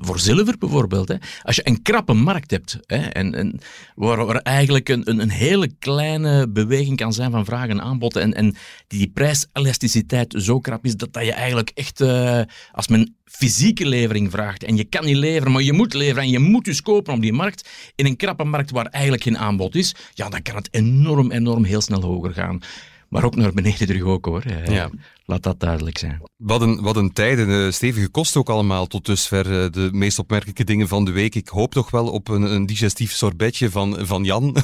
voor 0.00 0.18
zilver 0.18 0.58
bijvoorbeeld. 0.58 1.08
Hè. 1.08 1.14
Als 1.42 1.56
je 1.56 1.66
een 1.66 1.82
krappe 1.82 2.12
markt 2.12 2.50
hebt 2.50 2.78
hè, 2.86 2.96
en, 2.96 3.34
en 3.34 3.60
waar, 3.94 4.26
waar 4.26 4.36
eigenlijk 4.36 4.88
een, 4.88 5.10
een, 5.10 5.20
een 5.20 5.30
hele 5.30 5.68
kleine 5.78 6.48
beweging 6.48 6.96
kan 6.96 7.12
zijn 7.12 7.30
van 7.30 7.44
vraag 7.44 7.68
en 7.68 7.82
aanbod 7.82 8.16
en, 8.16 8.34
en 8.34 8.56
die, 8.86 9.08
prijselasticiteit 9.08 10.34
zo 10.38 10.60
krap 10.60 10.84
is 10.84 10.96
dat, 10.96 11.12
dat 11.12 11.24
je 11.24 11.32
eigenlijk 11.32 11.70
echt, 11.74 12.00
als 12.72 12.88
men 12.88 13.17
fysieke 13.30 13.86
levering 13.86 14.30
vraagt 14.30 14.64
en 14.64 14.76
je 14.76 14.84
kan 14.84 15.04
niet 15.04 15.16
leveren, 15.16 15.52
maar 15.52 15.62
je 15.62 15.72
moet 15.72 15.94
leveren 15.94 16.22
en 16.22 16.30
je 16.30 16.38
moet 16.38 16.64
dus 16.64 16.82
kopen 16.82 17.14
op 17.14 17.20
die 17.20 17.32
markt, 17.32 17.68
in 17.94 18.06
een 18.06 18.16
krappe 18.16 18.44
markt 18.44 18.70
waar 18.70 18.86
eigenlijk 18.86 19.22
geen 19.22 19.38
aanbod 19.38 19.74
is, 19.74 19.94
ja, 20.14 20.28
dan 20.28 20.42
kan 20.42 20.56
het 20.56 20.68
enorm, 20.70 21.30
enorm 21.30 21.64
heel 21.64 21.80
snel 21.80 22.02
hoger 22.02 22.32
gaan. 22.32 22.60
Maar 23.08 23.24
ook 23.24 23.36
naar 23.36 23.52
beneden 23.52 23.86
terug 23.86 24.02
ook 24.02 24.24
hoor. 24.24 24.42
Eh, 24.42 24.66
Ja. 24.66 24.90
Laat 25.24 25.42
dat 25.42 25.60
duidelijk 25.60 25.98
zijn. 25.98 26.22
Wat 26.36 26.60
een, 26.60 26.80
wat 26.80 26.96
een 26.96 27.12
tijden, 27.12 27.64
eh, 27.66 27.72
stevige 27.72 28.08
kosten 28.08 28.40
ook 28.40 28.48
allemaal 28.48 28.86
tot 28.86 29.06
dusver. 29.06 29.62
eh, 29.64 29.70
de 29.70 29.88
meest 29.92 30.18
opmerkelijke 30.18 30.64
dingen 30.64 30.88
van 30.88 31.04
de 31.04 31.10
week. 31.10 31.34
Ik 31.34 31.48
hoop 31.48 31.72
toch 31.72 31.90
wel 31.90 32.06
op 32.10 32.28
een, 32.28 32.42
een 32.42 32.66
digestief 32.66 33.12
sorbetje 33.12 33.70
van, 33.70 33.96
van 34.00 34.24
Jan. 34.24 34.56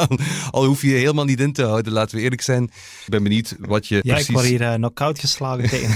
Al 0.50 0.64
hoef 0.64 0.82
je 0.82 0.88
je 0.88 0.94
helemaal 0.94 1.24
niet 1.24 1.40
in 1.40 1.52
te 1.52 1.64
houden, 1.64 1.92
laten 1.92 2.16
we 2.16 2.22
eerlijk 2.22 2.40
zijn. 2.42 2.62
Ik 2.62 3.06
ben 3.08 3.22
benieuwd 3.22 3.56
wat 3.60 3.86
je 3.86 3.94
Ja, 3.94 4.00
precies... 4.02 4.28
ik 4.28 4.34
word 4.34 4.46
hier 4.46 4.74
knock-out 4.74 5.18
geslagen 5.18 5.68
tegen. 5.78 5.90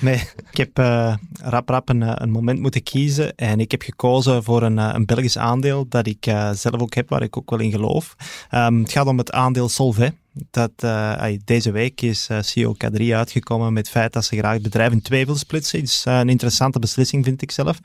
nee, 0.00 0.22
ik 0.50 0.56
heb 0.56 0.78
eh, 0.78 1.14
rap 1.42 1.68
rap 1.68 1.88
een, 1.88 2.22
een 2.22 2.30
moment 2.30 2.60
moeten 2.60 2.82
kiezen 2.82 3.36
en 3.36 3.60
ik 3.60 3.70
heb 3.70 3.82
gekozen 3.82 4.44
voor 4.44 4.62
een, 4.62 4.76
een 4.78 5.06
Belgisch 5.06 5.38
aandeel 5.38 5.86
dat 5.88 6.06
ik 6.06 6.26
eh, 6.26 6.50
zelf 6.50 6.80
ook 6.80 6.94
heb, 6.94 7.08
waar 7.08 7.22
ik 7.22 7.36
ook 7.36 7.50
wel 7.50 7.58
in 7.60 7.70
geloof. 7.70 8.16
Ehm, 8.50 8.78
het 8.78 8.92
gaat 8.92 9.06
om 9.06 9.18
het 9.18 9.32
aandeel 9.32 9.68
Solvay. 9.68 10.12
Dat, 10.32 10.70
eh, 10.76 11.32
deze 11.44 11.70
week 11.70 12.00
is 12.00 12.28
eh, 12.28 12.38
CEO 12.40 12.74
K3 12.74 13.14
uitgekomen 13.14 13.72
met 13.72 13.86
het 13.86 13.96
feit 13.96 14.12
dat 14.12 14.24
ze 14.24 14.36
graag 14.36 14.52
het 14.52 14.62
bedrijf 14.62 14.92
in 14.92 15.02
twee 15.02 15.26
wil 15.26 15.36
splitsen. 15.36 15.80
Het 15.80 15.88
is 15.88 16.04
eh, 16.06 16.18
een 16.18 16.28
interessante 16.28 16.78
beslissing, 16.78 17.24
vind 17.24 17.42
ik 17.42 17.50
zelf. 17.50 17.78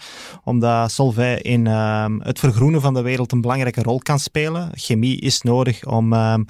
Omdat 0.43 0.91
Solvay 0.91 1.35
in 1.35 1.67
ehm, 1.67 2.19
het 2.19 2.39
vergroenen 2.39 2.81
van 2.81 2.93
de 2.93 3.01
wereld 3.01 3.31
een 3.31 3.41
belangrijke 3.41 3.81
rol 3.81 3.99
kan 3.99 4.19
spelen. 4.19 4.69
Chemie 4.73 5.19
is 5.19 5.41
nodig 5.41 5.85
om, 5.85 6.13
ehm, 6.13 6.43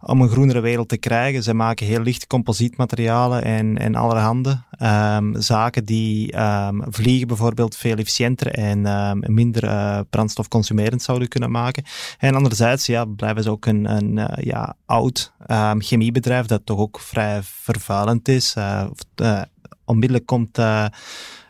om 0.00 0.20
een 0.20 0.28
groenere 0.28 0.60
wereld 0.60 0.88
te 0.88 0.96
krijgen. 0.96 1.42
Ze 1.42 1.54
maken 1.54 1.86
heel 1.86 2.00
licht 2.00 2.26
composietmaterialen 2.26 3.42
en, 3.42 3.78
en 3.78 3.94
allerhande 3.94 4.62
ehm, 4.70 5.40
zaken 5.40 5.84
die 5.84 6.32
ehm, 6.32 6.80
vliegen 6.88 7.26
bijvoorbeeld 7.26 7.76
veel 7.76 7.96
efficiënter 7.96 8.50
en 8.50 8.86
ehm, 8.86 9.18
minder 9.34 9.64
eh, 9.64 10.00
brandstofconsumerend 10.10 11.02
zouden 11.02 11.28
kunnen 11.28 11.50
maken. 11.50 11.84
En 12.18 12.34
anderzijds 12.34 12.86
ja, 12.86 13.04
blijven 13.04 13.42
ze 13.42 13.50
ook 13.50 13.66
een, 13.66 13.90
een 13.90 14.18
eh, 14.18 14.44
ja, 14.44 14.76
oud 14.86 15.32
chemiebedrijf 15.78 16.46
dat 16.46 16.66
toch 16.66 16.78
ook 16.78 17.00
vrij 17.00 17.40
vervuilend 17.42 18.28
is. 18.28 18.54
Eh, 18.54 19.42
onmiddellijk 19.84 20.26
komt 20.26 20.58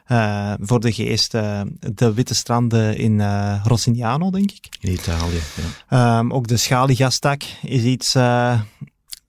eh, 0.06 0.52
voor 0.60 0.80
de 0.80 0.92
geest 0.92 1.34
eh, 1.34 1.60
de 1.78 2.14
witte 2.14 2.34
stranden 2.34 2.96
in 2.96 3.20
eh, 3.20 3.60
Rossignano, 3.64 4.30
denk 4.30 4.50
ik. 4.50 4.68
In 4.80 4.92
Italië. 4.92 5.40
Ja. 5.88 6.18
Ehm, 6.18 6.32
ook 6.32 6.46
de 6.46 6.56
schaliegastak 6.56 7.42
is 7.62 7.82
iets 7.82 8.12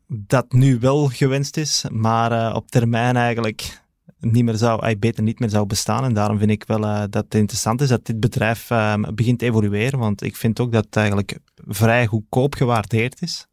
dat 0.08 0.52
nu 0.52 0.80
wel 0.80 1.08
gewenst 1.08 1.58
is, 1.58 1.86
maar 1.92 2.56
op 2.56 2.72
termijn 2.72 3.16
eigenlijk 3.16 3.82
niet 4.20 4.44
meer 4.44 4.56
zou, 4.56 4.96
beter 4.96 5.24
niet 5.24 5.40
meer 5.40 5.50
zou 5.50 5.66
bestaan. 5.66 6.04
En 6.04 6.13
daarom 6.13 6.38
vind 6.38 6.52
ik 6.52 6.63
wel 6.68 6.82
dat 7.10 7.24
het 7.24 7.36
interessant 7.36 7.82
is 7.82 7.90
dat 7.90 8.06
dit 8.06 8.20
bedrijf 8.20 8.70
ehm, 8.70 9.16
begint 9.16 9.40
te 9.40 9.46
evolueren, 9.46 10.00
want 10.00 10.22
ik 10.22 10.36
vind 10.36 10.60
ook 10.60 10.72
dat 10.72 10.86
het 10.86 10.96
eigenlijk 10.96 11.40
vrij 11.68 12.06
goedkoop 12.06 12.56
gewaardeerd 12.56 13.22
is. 13.22 13.48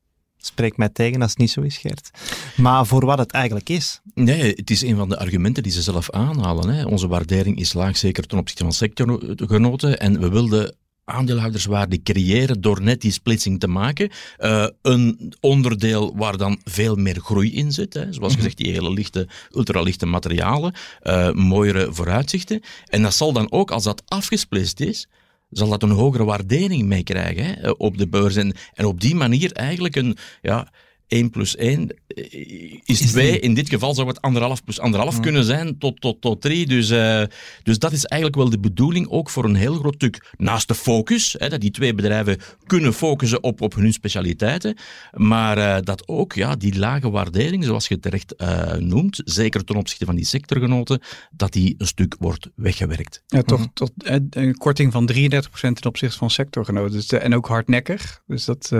Spreek 0.46 0.76
mij 0.76 0.88
tegen 0.88 1.22
als 1.22 1.30
het 1.30 1.38
niet 1.38 1.50
zo 1.50 1.60
is, 1.60 1.76
Geert. 1.76 2.10
Maar 2.56 2.86
voor 2.86 3.04
wat 3.04 3.18
het 3.18 3.30
eigenlijk 3.30 3.68
is. 3.68 4.00
Nee, 4.14 4.52
het 4.56 4.70
is 4.70 4.82
een 4.82 4.96
van 4.96 5.08
de 5.08 5.18
argumenten 5.18 5.62
die 5.62 5.72
ze 5.72 5.82
zelf 5.82 6.10
aanhalen. 6.10 6.68
Hè. 6.68 6.84
Onze 6.84 7.08
waardering 7.08 7.58
is 7.58 7.72
laag, 7.72 7.96
zeker 7.96 8.26
ten 8.26 8.38
opzichte 8.38 8.62
van 8.62 8.72
sectorgenoten. 8.72 10.00
En 10.00 10.20
we 10.20 10.28
wilden 10.28 10.74
aandeelhouderswaarde 11.04 12.02
creëren 12.02 12.60
door 12.60 12.82
net 12.82 13.00
die 13.00 13.12
splitsing 13.12 13.60
te 13.60 13.66
maken. 13.66 14.10
Uh, 14.38 14.66
een 14.82 15.32
onderdeel 15.40 16.16
waar 16.16 16.36
dan 16.36 16.60
veel 16.64 16.96
meer 16.96 17.20
groei 17.20 17.54
in 17.54 17.72
zit. 17.72 17.94
Hè. 17.94 18.12
Zoals 18.12 18.34
gezegd, 18.34 18.56
die 18.56 18.72
hele 18.72 18.92
lichte, 18.92 19.28
ultralichte 19.50 20.06
materialen, 20.06 20.74
uh, 21.02 21.32
mooiere 21.32 21.92
vooruitzichten. 21.92 22.60
En 22.86 23.02
dat 23.02 23.14
zal 23.14 23.32
dan 23.32 23.52
ook, 23.52 23.70
als 23.70 23.84
dat 23.84 24.02
afgesplitst 24.06 24.80
is, 24.80 25.08
zal 25.56 25.68
dat 25.68 25.82
een 25.82 25.90
hogere 25.90 26.24
waardering 26.24 26.82
mee 26.82 27.02
krijgen 27.02 27.44
hè, 27.44 27.70
op 27.70 27.98
de 27.98 28.08
beurs. 28.08 28.36
En, 28.36 28.54
en 28.74 28.84
op 28.84 29.00
die 29.00 29.14
manier 29.14 29.52
eigenlijk 29.52 29.96
een, 29.96 30.16
ja, 30.42 30.72
1 31.08 31.30
plus 31.30 31.56
1 31.56 31.88
eh, 32.06 32.80
is 32.84 33.00
2. 33.00 33.38
In 33.38 33.54
dit 33.54 33.68
geval 33.68 33.94
zou 33.94 34.08
het 34.08 34.20
anderhalf 34.20 34.64
plus 34.64 34.80
anderhalf 34.80 35.20
kunnen 35.20 35.44
zijn 35.44 35.78
tot, 35.78 36.00
tot, 36.00 36.20
tot 36.20 36.40
3. 36.40 36.66
Dus, 36.66 36.90
uh, 36.90 37.22
dus 37.62 37.78
dat 37.78 37.92
is 37.92 38.04
eigenlijk 38.04 38.42
wel 38.42 38.50
de 38.50 38.58
bedoeling, 38.58 39.08
ook 39.08 39.30
voor 39.30 39.44
een 39.44 39.54
heel 39.54 39.74
groot 39.74 39.94
stuk. 39.94 40.32
Naast 40.36 40.68
de 40.68 40.74
focus, 40.74 41.34
hè, 41.38 41.48
dat 41.48 41.60
die 41.60 41.70
twee 41.70 41.94
bedrijven 41.94 42.38
kunnen 42.66 42.94
focussen 42.94 43.42
op, 43.42 43.60
op 43.60 43.74
hun 43.74 43.92
specialiteiten. 43.92 44.76
Maar 45.12 45.58
uh, 45.58 45.76
dat 45.80 46.08
ook 46.08 46.32
ja, 46.32 46.56
die 46.56 46.78
lage 46.78 47.10
waardering, 47.10 47.64
zoals 47.64 47.88
je 47.88 48.00
terecht 48.00 48.34
uh, 48.36 48.72
noemt, 48.72 49.20
zeker 49.24 49.64
ten 49.64 49.76
opzichte 49.76 50.04
van 50.04 50.14
die 50.14 50.26
sectorgenoten, 50.26 51.00
dat 51.30 51.52
die 51.52 51.74
een 51.78 51.86
stuk 51.86 52.16
wordt 52.18 52.48
weggewerkt. 52.54 53.22
Ja, 53.26 53.42
toch 53.42 53.66
tot 53.72 53.92
een 54.30 54.56
korting 54.56 54.92
van 54.92 55.10
33% 55.12 55.16
ten 55.50 55.86
opzichte 55.86 56.18
van 56.18 56.30
sectorgenoten. 56.30 56.92
Dus, 56.92 57.08
en 57.08 57.34
ook 57.34 57.46
hardnekkig. 57.46 58.22
Dus 58.26 58.44
dat 58.44 58.72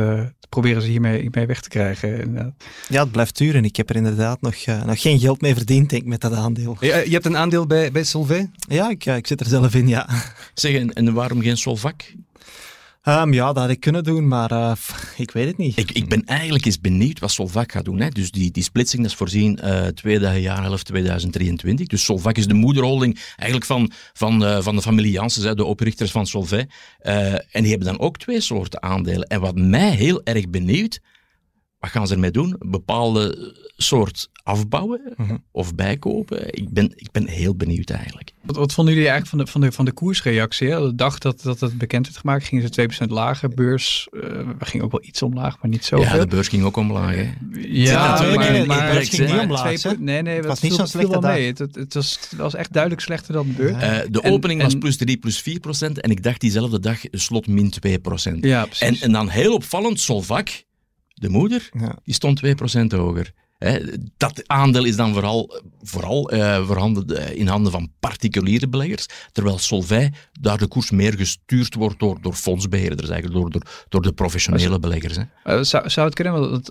proberen 0.48 0.82
ze 0.82 0.88
hiermee, 0.88 1.20
hiermee 1.20 1.46
weg 1.46 1.60
te 1.60 1.68
krijgen. 1.68 2.13
Inderdaad. 2.20 2.52
Ja, 2.88 3.02
het 3.02 3.12
blijft 3.12 3.38
duren. 3.38 3.64
Ik 3.64 3.76
heb 3.76 3.90
er 3.90 3.96
inderdaad 3.96 4.40
nog, 4.40 4.66
uh, 4.66 4.84
nog 4.84 5.00
geen 5.00 5.18
geld 5.18 5.40
mee 5.40 5.54
verdiend, 5.54 5.90
denk 5.90 6.02
ik, 6.02 6.08
met 6.08 6.20
dat 6.20 6.32
aandeel. 6.32 6.76
Ja, 6.80 6.96
je 6.96 7.10
hebt 7.10 7.26
een 7.26 7.36
aandeel 7.36 7.66
bij, 7.66 7.92
bij 7.92 8.04
Solvay? 8.04 8.50
Ja, 8.68 8.90
ik, 8.90 9.06
ik 9.06 9.26
zit 9.26 9.40
er 9.40 9.46
zelf 9.46 9.74
in, 9.74 9.88
ja. 9.88 10.08
Zeg, 10.54 10.74
en, 10.74 10.92
en 10.92 11.12
waarom 11.12 11.42
geen 11.42 11.56
Solvac? 11.56 12.02
Um, 13.08 13.32
ja, 13.32 13.46
dat 13.46 13.56
had 13.56 13.70
ik 13.70 13.80
kunnen 13.80 14.04
doen, 14.04 14.28
maar 14.28 14.52
uh, 14.52 14.72
ik 15.16 15.30
weet 15.30 15.46
het 15.46 15.56
niet. 15.56 15.78
Ik, 15.78 15.90
ik 15.90 16.08
ben 16.08 16.24
eigenlijk 16.24 16.64
eens 16.64 16.80
benieuwd 16.80 17.18
wat 17.18 17.30
Solvac 17.30 17.72
gaat 17.72 17.84
doen. 17.84 18.00
Hè. 18.00 18.08
Dus 18.08 18.30
die, 18.30 18.50
die 18.50 18.62
splitsing 18.62 19.02
dat 19.02 19.10
is 19.10 19.16
voorzien 19.16 19.60
uh, 19.64 19.86
tweede 19.86 20.40
jaarhelft 20.40 20.84
2023. 20.84 21.86
Dus 21.86 22.04
Solvac 22.04 22.36
is 22.36 22.46
de 22.46 22.54
moederholding 22.54 23.20
eigenlijk 23.36 23.64
van, 23.64 23.90
van, 24.12 24.42
uh, 24.42 24.60
van 24.60 24.76
de 24.76 24.82
familie 24.82 25.12
Janssen, 25.12 25.56
de 25.56 25.64
oprichters 25.64 26.10
van 26.10 26.26
Solvay. 26.26 26.68
en 26.98 27.62
die 27.62 27.68
hebben 27.68 27.86
dan 27.86 27.98
ook 27.98 28.18
twee 28.18 28.40
soorten 28.40 28.82
aandelen. 28.82 29.28
En 29.28 29.40
wat 29.40 29.56
mij 29.56 29.90
heel 29.90 30.20
erg 30.22 30.50
benieuwd, 30.50 31.00
wat 31.84 31.92
gaan 31.92 32.06
ze 32.06 32.14
ermee 32.14 32.30
doen? 32.30 32.56
Een 32.58 32.70
bepaalde 32.70 33.54
soort 33.76 34.28
afbouwen 34.42 35.00
uh 35.16 35.28
-huh. 35.28 35.38
of 35.50 35.74
bijkopen? 35.74 36.54
Ik 36.54 36.70
ben, 36.70 36.92
ik 36.94 37.08
ben 37.12 37.28
heel 37.28 37.54
benieuwd 37.54 37.90
eigenlijk. 37.90 38.32
Wat, 38.42 38.56
wat 38.56 38.72
vonden 38.72 38.94
jullie 38.94 39.08
eigenlijk 39.08 39.36
van 39.36 39.44
de, 39.44 39.52
van 39.52 39.60
de, 39.60 39.72
van 39.76 39.84
de 39.84 39.92
koersreactie? 39.92 40.68
Hè? 40.68 40.80
De 40.80 40.94
dag 40.94 41.18
dat, 41.18 41.42
dat 41.42 41.60
het 41.60 41.78
bekend 41.78 42.06
werd 42.06 42.18
gemaakt, 42.18 42.44
gingen 42.44 42.74
ze 42.74 42.88
2% 43.06 43.08
lager. 43.08 43.48
Beurs 43.48 44.08
uh, 44.12 44.48
ging 44.58 44.82
ook 44.82 44.90
wel 44.90 45.04
iets 45.04 45.22
omlaag, 45.22 45.58
maar 45.60 45.70
niet 45.70 45.84
zo. 45.84 46.00
Ja, 46.00 46.18
de 46.18 46.26
beurs 46.26 46.48
ging 46.48 46.64
ook 46.64 46.76
omlaag. 46.76 47.14
Hè? 47.14 47.32
Ja, 47.60 48.10
natuurlijk. 48.10 48.36
maar, 48.36 48.52
Nee, 48.52 48.66
maar, 48.66 48.86
de 48.86 48.92
beurs 48.92 49.08
ging 49.08 49.30
niet 49.30 49.40
omlaag. 49.40 49.78
Twee, 49.78 49.98
nee, 49.98 50.22
nee, 50.22 50.36
het 50.36 50.46
was 50.46 50.60
niet 50.60 50.74
zo 50.74 50.84
slecht 50.84 51.20
mee. 51.20 51.46
Het, 51.46 51.58
het, 51.58 51.74
het, 51.74 51.94
was, 51.94 52.18
het 52.30 52.38
was 52.38 52.54
echt 52.54 52.72
duidelijk 52.72 53.02
slechter 53.02 53.32
dan 53.32 53.46
de 53.46 53.52
beurs. 53.52 53.72
Uh, 53.72 53.98
de 54.10 54.20
En- 54.20 54.32
opening 54.32 54.62
was 54.62 54.74
plus 54.74 54.96
3, 54.96 55.16
plus 55.16 55.40
4 55.40 55.60
procent. 55.60 56.00
En 56.00 56.10
ik 56.10 56.22
dacht 56.22 56.40
diezelfde 56.40 56.80
dag 56.80 56.98
slot 57.10 57.46
min 57.46 57.70
2 57.70 57.98
procent. 57.98 58.44
Ja, 58.44 58.64
precies. 58.64 59.00
En, 59.00 59.06
en 59.06 59.12
dan 59.12 59.28
heel 59.28 59.54
opvallend, 59.54 60.00
Solvac, 60.00 60.48
de 61.14 61.28
moeder, 61.28 61.68
Ja. 61.78 61.98
die 62.04 62.14
stond 62.14 62.36
2% 62.36 62.92
hoger. 62.92 63.32
Dat 64.16 64.42
aandeel 64.46 64.84
is 64.84 64.96
dan 64.96 65.12
vooral, 65.12 65.62
vooral 65.82 66.30
eh, 66.30 66.56
eh, 66.56 67.36
in 67.36 67.46
handen 67.46 67.72
van 67.72 67.90
particuliere 68.00 68.68
beleggers, 68.68 69.06
terwijl 69.32 69.58
Solvay 69.58 70.12
daar 70.40 70.58
de 70.58 70.66
koers 70.66 70.90
meer 70.90 71.14
gestuurd 71.14 71.74
wordt 71.74 71.98
door, 71.98 72.18
door 72.20 72.32
fondsbeheerders, 72.34 73.08
eigenlijk 73.08 73.40
door, 73.40 73.50
door, 73.50 73.62
door 73.88 74.02
de 74.02 74.12
professionele 74.12 74.78
beleggers. 74.78 75.16
Hè. 75.16 75.22
Eh, 75.44 75.62
zou, 75.62 75.90
zou 75.90 76.06
het 76.06 76.14
kunnen, 76.14 76.32
want 76.50 76.70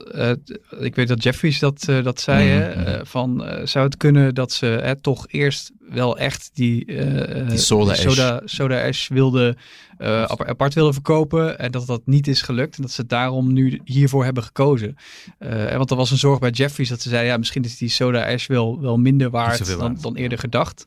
ik 0.80 0.96
weet 0.96 1.08
dat 1.08 1.24
Jeffries 1.24 1.60
dat, 1.60 1.86
dat 1.86 2.22
zei, 2.22 2.60
Mhm, 2.60 2.80
eh, 2.80 3.00
van 3.04 3.46
zou 3.64 3.86
het 3.86 3.98
kunnen 3.98 4.36
dat 4.36 4.52
ze 4.52 4.98
toch 5.02 5.26
eerst 5.28 5.72
wel 5.94 6.18
echt 6.18 6.50
die, 6.54 6.86
eh, 6.86 7.48
Die 7.50 7.58
soda 7.58 7.92
ash. 7.92 8.02
soda, 8.02 8.42
soda 8.46 8.88
ash 8.88 9.08
wilde, 9.08 9.58
eh, 9.98 10.24
apart, 10.24 10.74
wilden 10.74 10.94
verkopen 10.94 11.60
en 11.60 11.72
dat 11.72 11.88
dat 11.88 12.02
niet 12.06 12.28
is 12.28 12.42
gelukt 12.42 12.76
en 12.76 12.82
dat 12.82 12.92
ze 12.92 13.06
daarom 13.06 13.54
nu 13.54 13.82
hiervoor 13.84 14.24
hebben 14.24 14.44
gekozen. 14.44 14.96
Eh, 15.40 15.72
en 15.72 15.78
want 15.78 15.92
er 15.92 15.98
was 15.98 16.12
een 16.12 16.18
zorg 16.18 16.40
bij 16.40 16.50
Jeffries 16.50 16.90
dat 16.90 17.02
ze 17.02 17.10
zeiden, 17.10 17.32
ja, 17.32 17.38
misschien 17.38 17.64
is 17.64 17.78
die 17.78 17.90
soda 17.90 18.32
ash 18.34 18.48
wel, 18.48 18.82
wel 18.82 18.98
minder 18.98 19.30
waard 19.30 19.68
dan, 19.68 19.78
waard. 19.78 20.02
dan 20.02 20.16
eerder 20.16 20.38
gedacht. 20.38 20.86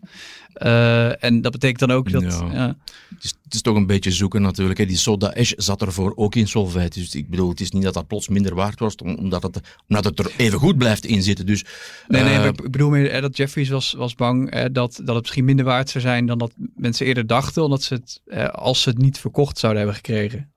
Eh, 0.57 1.25
en 1.25 1.41
dat 1.41 1.53
betekent 1.53 1.79
dan 1.79 1.91
ook 1.91 2.11
dat... 2.11 2.23
Ja. 2.23 2.49
Ja. 2.53 2.77
Het, 3.15 3.25
is, 3.25 3.35
het 3.45 3.55
is 3.55 3.61
toch 3.61 3.77
een 3.77 3.87
beetje 3.87 4.11
zoeken 4.11 4.43
natuurlijk. 4.43 4.79
Hè. 4.79 4.87
Die 4.87 4.97
soda 4.97 5.33
ash 5.37 5.53
zat 5.57 5.83
ervoor 5.83 6.13
ook 6.17 6.35
in 6.35 6.49
Solvay. 6.49 6.89
Dus 6.89 7.15
ik 7.15 7.29
bedoel, 7.31 7.49
het 7.49 7.61
is 7.61 7.71
niet 7.71 7.83
dat 7.83 7.95
dat 7.95 8.07
plots 8.07 8.29
minder 8.29 8.55
waard 8.55 8.79
was, 8.79 8.97
om- 8.97 9.15
omdat 9.15 9.43
het, 9.43 9.61
omdat 9.89 10.05
het 10.05 10.19
er 10.19 10.31
even 10.37 10.59
goed 10.59 10.79
blijft 10.79 11.05
in 11.05 11.23
zitten. 11.23 11.47
Dus, 11.47 11.65
Nee, 12.09 12.23
nee, 12.23 12.33
eh, 12.35 12.39
maar 12.39 12.49
ik 12.49 12.71
bedoel 12.71 12.91
meer 12.91 13.21
dat 13.21 13.37
Jeffries 13.37 13.69
was, 13.69 13.93
was 13.93 14.15
bang 14.15 14.51
eh, 14.51 14.65
dat, 14.73 15.01
dat 15.05 15.15
het 15.15 15.23
misschien 15.23 15.45
minder 15.45 15.65
waard 15.65 15.91
zou 15.91 16.05
zijn 16.05 16.27
dan 16.27 16.39
dat 16.39 16.53
mensen 16.77 17.07
eerder 17.07 17.27
dachten, 17.27 17.63
omdat 17.63 17.83
ze 17.83 17.95
het, 17.95 18.21
eh, 18.27 18.49
als 18.49 18.83
ze 18.83 18.89
het 18.89 18.99
niet 18.99 19.19
verkocht 19.19 19.59
zouden 19.59 19.83
hebben 19.83 20.01
gekregen. 20.05 20.51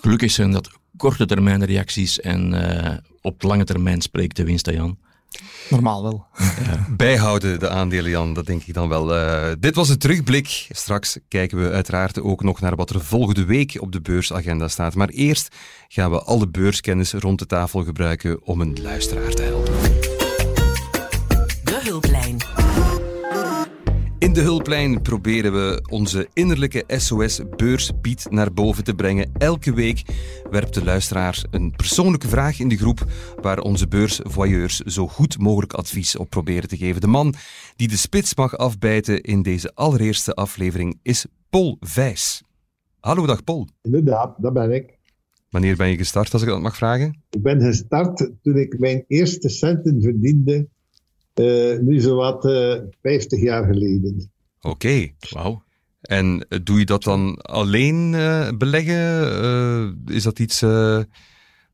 Gelukkig 0.00 0.30
zijn 0.30 0.50
dat 0.52 0.70
korte 0.96 1.26
termijn 1.26 1.64
reacties 1.64 2.20
en 2.20 2.54
eh, 2.84 2.96
op 3.20 3.42
lange 3.42 3.64
termijn 3.64 4.00
spreekt 4.00 4.36
de 4.36 4.44
winst, 4.44 4.70
Jan. 4.70 4.98
Normaal 5.70 6.02
wel. 6.02 6.26
Bijhouden 6.96 7.58
de 7.58 7.68
aandelen, 7.68 8.10
Jan, 8.10 8.34
dat 8.34 8.46
denk 8.46 8.62
ik 8.62 8.74
dan 8.74 8.88
wel. 8.88 9.16
Eh, 9.16 9.52
dit 9.58 9.74
was 9.74 9.88
de 9.88 9.96
terugblik. 9.96 10.66
Straks 10.70 11.18
kijken 11.28 11.62
we 11.62 11.70
uiteraard 11.70 12.20
ook 12.20 12.42
nog 12.42 12.60
naar 12.60 12.76
wat 12.76 12.90
er 12.90 13.04
volgende 13.04 13.44
week 13.44 13.76
op 13.80 13.92
de 13.92 14.00
beursagenda 14.00 14.68
staat. 14.68 14.94
Maar 14.94 15.08
eerst 15.08 15.56
gaan 15.88 16.10
we 16.10 16.22
alle 16.22 16.48
beurskennis 16.48 17.12
rond 17.12 17.38
de 17.38 17.46
tafel 17.46 17.84
gebruiken 17.84 18.42
om 18.42 18.60
een 18.60 18.78
luisteraar 18.82 19.30
te 19.30 19.42
helpen. 19.42 19.75
De 24.36 24.42
hulplijn 24.42 25.02
proberen 25.02 25.52
we 25.52 25.82
onze 25.90 26.28
innerlijke 26.32 26.84
SOS-beurspiet 26.86 28.26
naar 28.30 28.52
boven 28.52 28.84
te 28.84 28.94
brengen. 28.94 29.30
Elke 29.38 29.74
week 29.74 30.02
werpt 30.50 30.74
de 30.74 30.84
luisteraar 30.84 31.44
een 31.50 31.72
persoonlijke 31.76 32.28
vraag 32.28 32.60
in 32.60 32.68
de 32.68 32.76
groep 32.76 33.04
waar 33.40 33.58
onze 33.58 33.88
beursvoyeurs 33.88 34.78
zo 34.78 35.06
goed 35.06 35.38
mogelijk 35.38 35.72
advies 35.72 36.16
op 36.16 36.30
proberen 36.30 36.68
te 36.68 36.76
geven. 36.76 37.00
De 37.00 37.06
man 37.06 37.34
die 37.76 37.88
de 37.88 37.96
spits 37.96 38.34
mag 38.34 38.56
afbijten 38.56 39.20
in 39.20 39.42
deze 39.42 39.74
allereerste 39.74 40.34
aflevering 40.34 40.98
is 41.02 41.26
Paul 41.50 41.76
Vijs. 41.80 42.42
Hallo, 43.00 43.26
dag 43.26 43.44
Paul. 43.44 43.68
Inderdaad, 43.82 44.34
dat 44.38 44.52
ben 44.52 44.72
ik. 44.72 44.98
Wanneer 45.50 45.76
ben 45.76 45.88
je 45.88 45.96
gestart, 45.96 46.32
als 46.32 46.42
ik 46.42 46.48
dat 46.48 46.60
mag 46.60 46.76
vragen? 46.76 47.22
Ik 47.30 47.42
ben 47.42 47.60
gestart 47.60 48.30
toen 48.42 48.56
ik 48.56 48.78
mijn 48.78 49.04
eerste 49.08 49.48
centen 49.48 50.02
verdiende, 50.02 50.68
nu 51.80 52.00
zowat 52.00 52.44
eh 52.44 52.74
50 53.02 53.40
jaar 53.40 53.64
geleden. 53.64 54.30
Oké. 54.60 55.08
Wauw. 55.30 55.62
En 56.00 56.46
eh, 56.48 56.58
doe 56.62 56.78
je 56.78 56.84
dat 56.84 57.02
dan 57.02 57.36
alleen 57.36 58.14
eh, 58.14 58.48
beleggen? 58.58 59.30
Eh, 59.42 60.14
is 60.16 60.22
dat 60.22 60.38
iets 60.38 60.62
eh, 60.62 61.00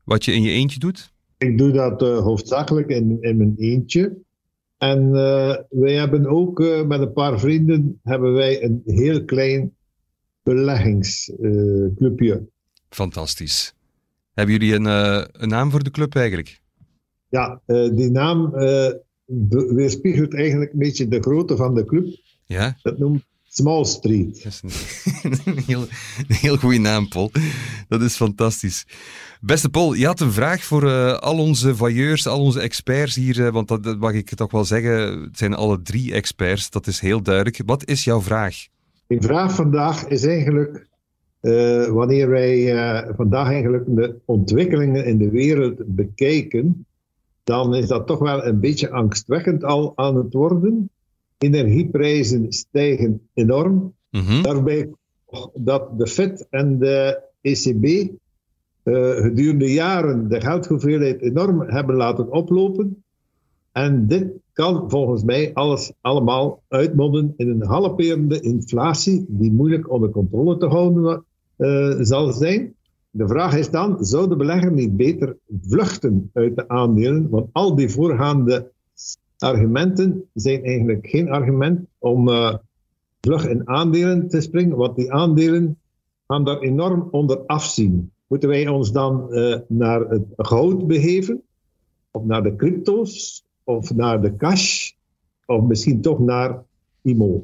wat 0.03 0.25
je 0.25 0.33
in 0.33 0.41
je 0.41 0.51
eentje 0.51 0.79
doet? 0.79 1.11
Ik 1.37 1.57
doe 1.57 1.71
dat 1.71 2.01
eh, 2.01 2.19
hoofdzakelijk 2.19 2.89
in, 2.89 3.17
in 3.21 3.37
mijn 3.37 3.55
eentje. 3.57 4.17
En 4.77 5.15
eh, 5.15 5.55
wij 5.69 5.93
hebben 5.93 6.25
ook 6.27 6.59
eh, 6.61 6.81
met 6.83 6.99
een 6.99 7.13
paar 7.13 7.39
vrienden 7.39 7.99
hebben 8.03 8.33
wij 8.33 8.63
een 8.63 8.81
heel 8.85 9.25
klein 9.25 9.75
beleggingsclubje. 10.43 12.47
Fantastisch. 12.89 13.73
Hebben 14.33 14.55
jullie 14.55 14.75
een, 14.75 14.85
eh, 14.87 15.23
een 15.31 15.49
naam 15.49 15.71
voor 15.71 15.83
de 15.83 15.91
club 15.91 16.15
eigenlijk? 16.15 16.61
ja, 17.29 17.61
eh, 17.65 17.89
die 17.89 18.11
naam 18.11 18.55
eh, 18.55 18.91
weerspiegelt 19.49 20.33
eigenlijk 20.33 20.73
een 20.73 20.79
beetje 20.79 21.07
de 21.07 21.21
grootte 21.21 21.55
van 21.55 21.75
de 21.75 21.85
club. 21.85 22.17
Ja, 22.45 22.77
Dat 22.81 22.97
noemt 22.97 23.23
Small 23.53 23.85
Street. 23.85 24.43
dat 24.43 24.61
is 24.61 24.61
een, 25.23 25.31
een 25.53 25.63
heel, 25.65 25.81
een 26.27 26.35
heel 26.35 26.57
goede 26.57 26.77
naam, 26.77 27.07
Paul. 27.07 27.31
Dat 27.87 28.01
is 28.01 28.15
fantastisch. 28.15 28.85
Beste 29.41 29.69
Paul, 29.69 29.93
je 29.93 30.05
had 30.05 30.19
een 30.19 30.31
vraag 30.31 30.63
voor 30.63 30.87
eh, 30.87 31.13
al 31.17 31.37
onze 31.37 31.75
voyeurs, 31.75 32.27
al 32.27 32.41
onze 32.41 32.59
experts 32.59 33.15
hier, 33.15 33.45
eh, 33.45 33.51
want 33.51 33.67
dat, 33.67 33.83
dat 33.83 33.99
mag 33.99 34.13
ik 34.13 34.29
toch 34.29 34.51
wel 34.51 34.65
zeggen, 34.65 35.21
het 35.21 35.37
zijn 35.37 35.53
alle 35.53 35.81
drie 35.81 36.13
experts, 36.13 36.69
dat 36.69 36.87
is 36.87 36.99
heel 36.99 37.21
duidelijk. 37.21 37.61
Wat 37.65 37.87
is 37.87 38.03
jouw 38.03 38.21
vraag? 38.21 38.55
Mijn 39.07 39.21
vraag 39.21 39.55
vandaag 39.55 40.07
is 40.07 40.25
eigenlijk, 40.25 40.87
eh, 41.39 41.87
wanneer 41.87 42.29
wij 42.29 42.73
vandaag 43.15 43.47
eigenlijk 43.47 43.83
de 43.87 44.15
ontwikkelingen 44.25 45.05
in 45.05 45.17
de 45.17 45.29
wereld 45.29 45.81
bekijken, 45.85 46.85
dan 47.43 47.75
is 47.75 47.87
dat 47.87 48.07
toch 48.07 48.19
wel 48.19 48.45
een 48.45 48.59
beetje 48.59 48.91
angstwekkend 48.91 49.63
al 49.63 49.93
aan 49.95 50.15
het 50.15 50.33
worden. 50.33 50.89
Energieprijzen 51.37 52.51
stijgen 52.51 53.27
enorm. 53.33 53.93
Mhm. 54.09 54.41
Daarbij 54.41 54.89
dat 55.53 55.97
de 55.97 56.07
FED 56.07 56.47
en 56.49 56.79
de 56.79 57.21
ECB 57.41 58.11
eh, 58.83 59.11
gedurende 59.11 59.73
jaren 59.73 60.29
de 60.29 60.41
geldhoeveelheid 60.41 61.21
enorm 61.21 61.61
hebben 61.61 61.95
laten 61.95 62.31
oplopen. 62.31 63.03
En 63.71 64.07
dit 64.07 64.31
kan 64.53 64.89
volgens 64.89 65.23
mij 65.23 65.53
alles 65.53 65.93
allemaal 66.01 66.63
uitmonden 66.67 67.33
in 67.37 67.49
een 67.49 67.65
halperende 67.65 68.39
inflatie 68.39 69.25
die 69.27 69.51
moeilijk 69.51 69.89
onder 69.89 70.09
controle 70.09 70.57
te 70.57 70.65
houden 70.65 71.25
uh, 71.57 71.95
zal 71.99 72.31
zijn. 72.31 72.75
De 73.15 73.27
vraag 73.27 73.57
is 73.57 73.69
dan, 73.69 74.05
zou 74.05 74.29
de 74.29 74.35
belegger 74.35 74.71
niet 74.71 74.97
beter 74.97 75.37
vluchten 75.61 76.29
uit 76.33 76.55
de 76.55 76.67
aandelen? 76.67 77.29
Want 77.29 77.49
al 77.51 77.75
die 77.75 77.89
voorgaande 77.89 78.71
argumenten 79.37 80.29
zijn 80.33 80.63
eigenlijk 80.63 81.07
geen 81.07 81.29
argument 81.29 81.87
om 81.97 82.29
uh, 82.29 82.55
vlug 83.21 83.47
in 83.47 83.67
aandelen 83.67 84.27
te 84.27 84.41
springen, 84.41 84.77
want 84.77 84.95
die 84.95 85.13
aandelen 85.13 85.79
gaan 86.27 86.45
daar 86.45 86.59
enorm 86.59 87.07
onder 87.11 87.37
afzien. 87.37 88.11
Moeten 88.27 88.49
wij 88.49 88.67
ons 88.67 88.91
dan 88.91 89.27
uh, 89.29 89.59
naar 89.67 90.01
het 90.09 90.25
goud 90.37 90.87
begeven? 90.87 91.41
Of 92.11 92.23
naar 92.23 92.43
de 92.43 92.55
crypto's? 92.55 93.45
Of 93.63 93.93
naar 93.93 94.21
de 94.21 94.35
cash? 94.35 94.91
Of 95.45 95.61
misschien 95.61 96.01
toch 96.01 96.19
naar 96.19 96.63
IMO? 97.01 97.43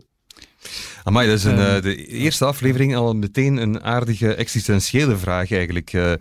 Amai, 1.10 1.28
dat 1.28 1.38
is 1.38 1.44
een, 1.44 1.58
uh, 1.58 1.82
de 1.82 2.06
eerste 2.06 2.46
aflevering 2.46 2.96
al 2.96 3.14
meteen 3.14 3.58
een 3.58 3.84
aardige 3.84 4.36
existentiële 4.36 5.18
vraag 5.18 5.52
eigenlijk. 5.52 5.94
Uh, 5.94 6.14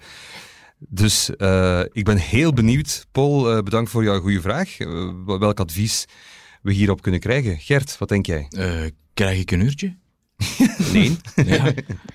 dus 0.79 1.31
uh, 1.38 1.81
ik 1.92 2.05
ben 2.05 2.16
heel 2.16 2.53
benieuwd. 2.53 3.07
Paul, 3.12 3.62
bedankt 3.62 3.90
voor 3.90 4.05
jouw 4.05 4.20
goede 4.20 4.40
vraag. 4.40 4.77
welk 5.27 5.61
advies 5.61 6.05
we 6.62 6.72
hierop 6.72 7.03
kunnen 7.03 7.20
krijgen. 7.20 7.59
Gert, 7.59 7.98
wat 7.98 8.09
denk 8.09 8.27
jij? 8.27 8.48
krijg 9.14 9.40
ik 9.40 9.51
een 9.51 9.61
uurtje? 9.61 9.96
nee. 10.92 11.16
ja. 11.46 11.72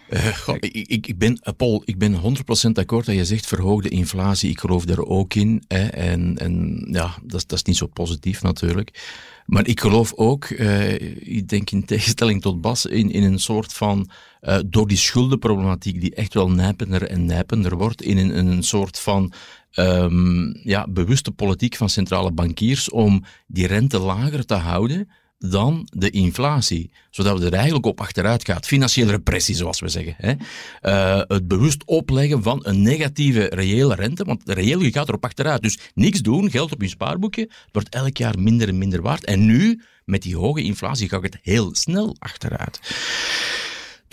Uh, 0.10 0.28
goh, 0.28 0.56
ik, 0.60 1.08
ik, 1.08 1.18
ben, 1.18 1.40
Paul, 1.58 1.82
ik 1.86 1.98
ben 1.98 2.16
100% 2.16 2.72
akkoord 2.74 3.06
dat 3.06 3.16
je 3.16 3.26
zegt 3.26 3.46
verhoogde 3.46 3.90
inflatie. 3.90 4.50
Ik 4.50 4.60
geloof 4.60 4.86
daar 4.86 5.00
ook 5.00 5.34
in. 5.34 5.64
Hè, 5.68 5.88
en, 5.88 6.38
en 6.38 6.86
ja, 6.92 7.16
dat, 7.24 7.44
dat 7.48 7.58
is 7.58 7.64
niet 7.64 7.78
zo 7.78 7.88
positief 7.88 8.42
natuurlijk. 8.42 9.02
Maar 9.46 9.68
ik 9.68 9.80
geloof 9.80 10.14
ook, 10.14 10.50
uh, 10.50 10.94
ik 11.38 11.48
denk 11.48 11.72
in 11.72 11.86
tegenstelling 11.86 12.42
tot 12.42 12.62
Bas, 12.62 12.86
in, 12.86 13.12
in 13.12 13.24
een 13.24 13.40
soort 13.40 13.74
van, 13.74 14.10
uh, 14.42 14.58
door 14.66 14.88
die 14.88 14.98
schuldenproblematiek 14.98 16.02
die 16.02 16.16
echt 16.16 16.34
wel 16.34 16.50
nijpender 16.50 17.04
en 17.04 17.26
nijpender 17.26 17.78
wordt, 17.78 18.02
in 18.02 18.18
een, 18.18 18.38
een 18.38 18.64
soort 18.64 19.00
van 19.00 19.34
um, 19.76 20.60
ja, 20.64 20.88
bewuste 20.90 21.32
politiek 21.32 21.76
van 21.76 21.90
centrale 21.90 22.32
bankiers 22.32 22.90
om 22.90 23.24
die 23.48 23.68
rente 23.68 24.00
lager 24.00 24.46
te 24.46 24.56
houden 24.56 25.10
dan 25.50 25.88
de 25.92 26.10
inflatie. 26.10 26.92
Zodat 27.10 27.40
we 27.40 27.46
er 27.46 27.54
eigenlijk 27.54 27.86
op 27.86 28.02
achteruit 28.02 28.46
gaat. 28.46 28.66
Financiële 28.66 29.12
repressie, 29.12 29.56
zoals 29.56 29.80
we 29.80 29.88
zeggen. 29.88 30.16
Hè. 30.18 30.34
Uh, 30.82 31.22
het 31.28 31.48
bewust 31.48 31.86
opleggen 31.86 32.44
van 32.44 32.60
een 32.64 32.82
negatieve 32.82 33.46
reële 33.46 33.96
rente, 33.96 34.24
want 34.24 34.46
de 34.46 34.54
reële 34.54 34.92
gaat 34.92 35.08
erop 35.08 35.24
achteruit. 35.24 35.62
Dus 35.62 35.80
niks 35.94 36.20
doen, 36.22 36.52
geld 36.52 36.72
op 36.72 36.82
je 36.82 36.88
spaarboekje, 36.88 37.50
wordt 37.72 37.90
elk 37.90 38.18
jaar 38.18 38.40
minder 38.40 38.68
en 38.68 38.78
minder 38.78 39.02
waard. 39.02 39.26
En 39.26 39.46
nu, 39.46 39.82
met 40.06 40.22
die 40.22 40.38
hoge 40.38 40.62
inflatie, 40.62 41.10
gaat 41.10 41.24
het 41.24 41.38
heel 41.42 41.76
snel 41.76 42.16
achteruit. 42.20 42.80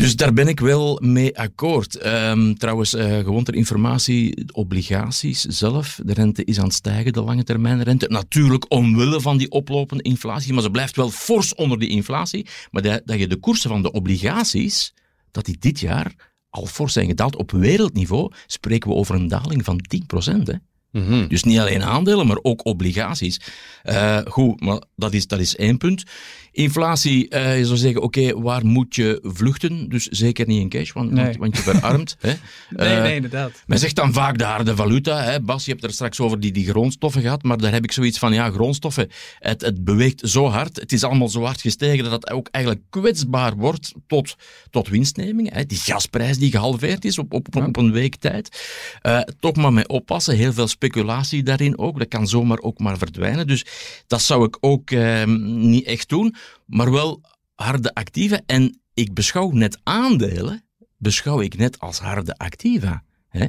Dus 0.00 0.16
daar 0.16 0.32
ben 0.32 0.48
ik 0.48 0.60
wel 0.60 0.98
mee 1.02 1.38
akkoord. 1.38 2.06
Um, 2.06 2.58
trouwens, 2.58 2.94
uh, 2.94 3.18
gewoon 3.18 3.44
ter 3.44 3.54
informatie, 3.54 4.44
obligaties 4.52 5.40
zelf, 5.40 6.00
de 6.04 6.12
rente 6.12 6.44
is 6.44 6.58
aan 6.58 6.64
het 6.64 6.74
stijgen, 6.74 7.12
de 7.12 7.22
lange 7.22 7.44
termijn 7.44 7.82
rente. 7.82 8.06
Natuurlijk 8.08 8.64
omwille 8.68 9.20
van 9.20 9.36
die 9.36 9.50
oplopende 9.50 10.02
inflatie, 10.02 10.52
maar 10.52 10.62
ze 10.62 10.70
blijft 10.70 10.96
wel 10.96 11.10
fors 11.10 11.54
onder 11.54 11.78
die 11.78 11.88
inflatie. 11.88 12.46
Maar 12.70 12.82
dat, 12.82 13.02
dat 13.04 13.18
je 13.18 13.26
de 13.26 13.36
koersen 13.36 13.70
van 13.70 13.82
de 13.82 13.92
obligaties, 13.92 14.94
dat 15.30 15.44
die 15.44 15.56
dit 15.58 15.80
jaar 15.80 16.14
al 16.50 16.66
fors 16.66 16.92
zijn 16.92 17.06
gedaald. 17.06 17.36
Op 17.36 17.50
wereldniveau 17.50 18.32
spreken 18.46 18.90
we 18.90 18.96
over 18.96 19.14
een 19.14 19.28
daling 19.28 19.64
van 19.64 19.80
10%. 20.28 20.42
Hè. 20.42 20.54
Mm 20.92 21.06
-hmm. 21.06 21.28
Dus 21.28 21.42
niet 21.42 21.58
alleen 21.58 21.82
aandelen, 21.82 22.26
maar 22.26 22.38
ook 22.42 22.66
obligaties. 22.66 23.40
Uh, 23.84 24.18
goed, 24.24 24.60
maar 24.60 24.82
dat 24.96 25.12
is, 25.12 25.26
dat 25.26 25.40
is 25.40 25.56
één 25.56 25.78
punt. 25.78 26.04
Inflatie, 26.52 27.34
uh, 27.34 27.58
je 27.58 27.64
zou 27.64 27.78
zeggen, 27.78 28.02
oké, 28.02 28.40
waar 28.40 28.66
moet 28.66 28.94
je 28.94 29.18
vluchten? 29.22 29.88
Dus 29.88 30.06
zeker 30.06 30.46
niet 30.46 30.60
in 30.60 30.68
cash, 30.68 30.92
want, 30.92 31.10
nee. 31.10 31.24
want, 31.24 31.36
want, 31.36 31.56
je 31.56 31.62
verarmt. 31.62 32.16
hè? 32.20 32.32
Nee, 32.70 32.96
uh, 32.96 33.02
nee, 33.02 33.14
inderdaad. 33.14 33.62
Men 33.66 33.78
zegt 33.78 33.96
dan 33.96 34.12
vaak 34.12 34.38
de 34.38 34.44
harde 34.44 34.76
valuta. 34.76 35.22
Hè? 35.22 35.40
Bas, 35.40 35.64
je 35.64 35.70
hebt 35.70 35.84
er 35.84 35.92
straks 35.92 36.20
over 36.20 36.40
die, 36.40 36.52
die 36.52 36.68
grondstoffen 36.68 37.22
gehad, 37.22 37.42
maar 37.42 37.58
daar 37.58 37.72
heb 37.72 37.84
ik 37.84 37.92
zoiets 37.92 38.18
van, 38.18 38.32
ja, 38.32 38.50
grondstoffen, 38.50 39.08
het, 39.38 39.60
het 39.60 39.84
beweegt 39.84 40.20
zo 40.24 40.46
hard, 40.46 40.76
het 40.76 40.92
is 40.92 41.04
allemaal 41.04 41.28
zo 41.28 41.42
hard 41.42 41.60
gestegen 41.60 42.04
dat 42.04 42.12
het 42.12 42.30
ook 42.30 42.48
eigenlijk 42.50 42.84
kwetsbaar 42.90 43.56
wordt 43.56 43.94
tot, 44.06 44.36
tot 44.70 44.88
winstneming. 44.88 45.52
Hè? 45.52 45.66
Die 45.66 45.78
gasprijs 45.78 46.38
die 46.38 46.50
gehalveerd 46.50 47.04
is 47.04 47.18
op, 47.18 47.32
op, 47.32 47.56
op, 47.56 47.66
op 47.66 47.76
een 47.76 47.92
week 47.92 48.16
tijd. 48.16 48.60
Uh, 49.02 49.20
toch 49.40 49.56
maar 49.56 49.72
mee 49.72 49.88
oppassen, 49.88 50.36
heel 50.36 50.52
veel 50.52 50.68
speculatie 50.68 51.42
daarin 51.42 51.78
ook. 51.78 51.98
Dat 51.98 52.08
kan 52.08 52.28
zomaar 52.28 52.58
ook 52.60 52.78
maar 52.78 52.98
verdwijnen. 52.98 53.46
Dus 53.46 53.64
dat 54.06 54.22
zou 54.22 54.44
ik 54.44 54.56
ook 54.60 54.90
uh, 54.90 55.24
niet 55.24 55.86
echt 55.86 56.08
doen 56.08 56.34
maar 56.66 56.90
wel 56.90 57.20
harde 57.54 57.94
activa. 57.94 58.40
En 58.46 58.80
ik 58.94 59.14
beschouw 59.14 59.50
net 59.50 59.78
aandelen, 59.82 60.62
beschouw 60.96 61.40
ik 61.40 61.56
net 61.56 61.78
als 61.78 61.98
harde 61.98 62.36
activa. 62.36 63.02
Hè? 63.28 63.46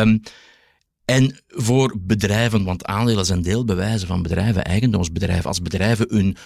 Um, 0.00 0.20
en 1.04 1.42
voor 1.46 1.96
bedrijven, 2.00 2.64
want 2.64 2.84
aandelen 2.84 3.26
zijn 3.26 3.42
deelbewijzen 3.42 4.08
van 4.08 4.22
bedrijven, 4.22 4.64
eigendomsbedrijven, 4.64 5.44
als 5.44 5.62
bedrijven 5.62 6.06
hun, 6.10 6.36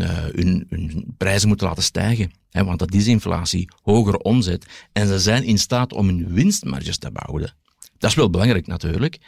uh, 0.00 0.08
hun, 0.08 0.66
hun 0.68 1.14
prijzen 1.16 1.48
moeten 1.48 1.66
laten 1.66 1.82
stijgen, 1.82 2.30
hè, 2.50 2.64
want 2.64 2.78
dat 2.78 2.94
is 2.94 3.06
inflatie, 3.06 3.68
hogere 3.82 4.22
omzet, 4.22 4.66
en 4.92 5.06
ze 5.06 5.18
zijn 5.18 5.44
in 5.44 5.58
staat 5.58 5.92
om 5.92 6.06
hun 6.06 6.32
winstmarges 6.32 6.98
te 6.98 7.12
behouden. 7.12 7.54
Dat 7.98 8.10
is 8.10 8.16
wel 8.16 8.30
belangrijk 8.30 8.66
natuurlijk. 8.66 9.18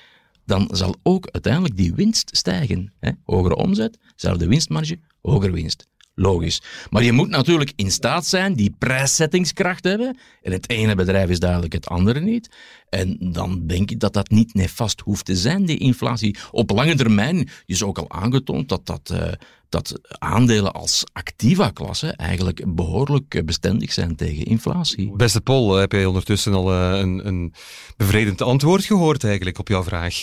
Dan 0.47 0.69
zal 0.73 0.97
ook 1.03 1.29
uiteindelijk 1.31 1.77
die 1.77 1.95
winst 1.95 2.37
stijgen. 2.37 2.93
Hè. 3.01 3.11
Hogere 3.23 3.57
omzet, 3.57 3.99
zelfde 4.17 4.47
winstmarge, 4.47 4.99
hogere 5.23 5.53
winst. 5.53 5.87
Logisch. 6.17 6.63
Maar 6.91 7.03
je 7.03 7.13
moet 7.13 7.29
natuurlijk 7.29 7.73
in 7.77 7.91
staat 7.91 8.27
zijn 8.27 8.55
die 8.55 8.75
prijszettingskracht 8.79 9.85
hebben. 9.85 10.19
En 10.43 10.53
het 10.53 10.71
ene 10.71 10.95
bedrijf 10.95 11.29
is 11.31 11.39
duidelijk 11.39 11.73
het 11.73 11.87
andere 11.87 12.21
niet. 12.21 12.51
En 12.89 13.17
dan 13.21 13.67
denk 13.67 13.91
ik 13.91 14.01
dat 14.01 14.13
dat 14.13 14.31
niet 14.31 14.55
nefast 14.55 15.01
hoeft 15.01 15.25
te 15.25 15.37
zijn, 15.37 15.65
die 15.65 15.79
inflatie. 15.79 16.37
Op 16.51 16.71
lange 16.71 16.95
termijn 16.95 17.49
is 17.67 17.83
ook 17.83 17.99
al 17.99 18.11
aangetoond 18.11 18.69
dat, 18.69 18.87
dat, 18.87 19.11
uh, 19.13 19.33
dat 19.69 20.01
aandelen 20.19 20.73
als 20.73 21.05
activa-klasse 21.13 22.13
eigenlijk 22.17 22.75
behoorlijk 22.75 23.43
bestendig 23.45 23.93
zijn 23.93 24.17
tegen 24.17 24.45
inflatie. 24.45 25.17
Beste 25.17 25.41
Paul, 25.41 25.75
heb 25.75 25.93
jij 25.93 26.05
ondertussen 26.05 26.53
al 26.53 26.73
uh, 26.73 26.99
een, 26.99 27.27
een 27.27 27.53
bevredigend 27.97 28.43
antwoord 28.43 28.85
gehoord 28.85 29.25
eigenlijk 29.25 29.59
op 29.59 29.69
jouw 29.69 29.83
vraag? 29.83 30.15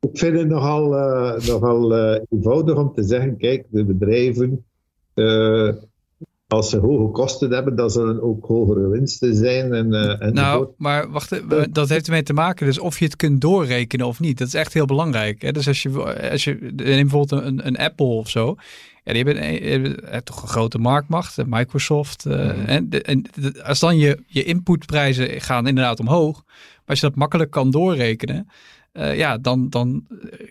Ik 0.00 0.18
vind 0.18 0.38
het 0.38 0.48
nogal, 0.48 0.94
uh, 0.94 1.46
nogal 1.46 1.96
eenvoudig 2.28 2.76
om 2.76 2.92
te 2.94 3.02
zeggen, 3.02 3.36
kijk, 3.36 3.66
de 3.70 3.84
bedrijven 3.84 4.66
uh, 5.18 5.72
als 6.46 6.70
ze 6.70 6.78
hoge 6.78 7.12
kosten 7.12 7.50
hebben, 7.50 7.76
dan 7.76 7.90
zullen 7.90 8.22
ook 8.22 8.46
hogere 8.46 8.88
winsten 8.88 9.34
zijn. 9.34 9.72
En, 9.74 9.92
uh, 9.92 10.22
en 10.22 10.34
nou, 10.34 10.68
maar 10.76 11.10
wacht, 11.10 11.42
dat 11.74 11.88
heeft 11.88 12.06
ermee 12.06 12.22
te 12.22 12.32
maken, 12.32 12.66
dus 12.66 12.78
of 12.78 12.98
je 12.98 13.04
het 13.04 13.16
kunt 13.16 13.40
doorrekenen 13.40 14.06
of 14.06 14.20
niet. 14.20 14.38
Dat 14.38 14.46
is 14.46 14.54
echt 14.54 14.72
heel 14.72 14.86
belangrijk. 14.86 15.42
Hè? 15.42 15.52
Dus 15.52 15.68
als 15.68 15.82
je, 15.82 16.30
als 16.30 16.44
je 16.44 16.58
neem 16.60 17.08
bijvoorbeeld 17.08 17.42
een, 17.42 17.66
een 17.66 17.78
Apple 17.78 18.06
of 18.06 18.28
zo, 18.28 18.56
ja, 19.04 19.12
die 19.12 19.22
hebben, 19.24 19.44
hebben 20.10 20.24
toch 20.24 20.42
een 20.42 20.48
grote 20.48 20.78
marktmacht, 20.78 21.46
Microsoft. 21.46 22.26
Uh, 22.26 22.34
mm. 22.34 22.64
en, 22.64 22.90
en, 22.90 23.24
als 23.62 23.80
dan 23.80 23.98
je, 23.98 24.22
je 24.26 24.44
inputprijzen 24.44 25.40
gaan 25.40 25.66
inderdaad 25.66 26.00
omhoog, 26.00 26.42
maar 26.44 26.86
als 26.86 27.00
je 27.00 27.06
dat 27.06 27.16
makkelijk 27.16 27.50
kan 27.50 27.70
doorrekenen, 27.70 28.48
uh, 28.92 29.16
ja, 29.16 29.38
dan, 29.38 29.68
dan, 29.68 30.06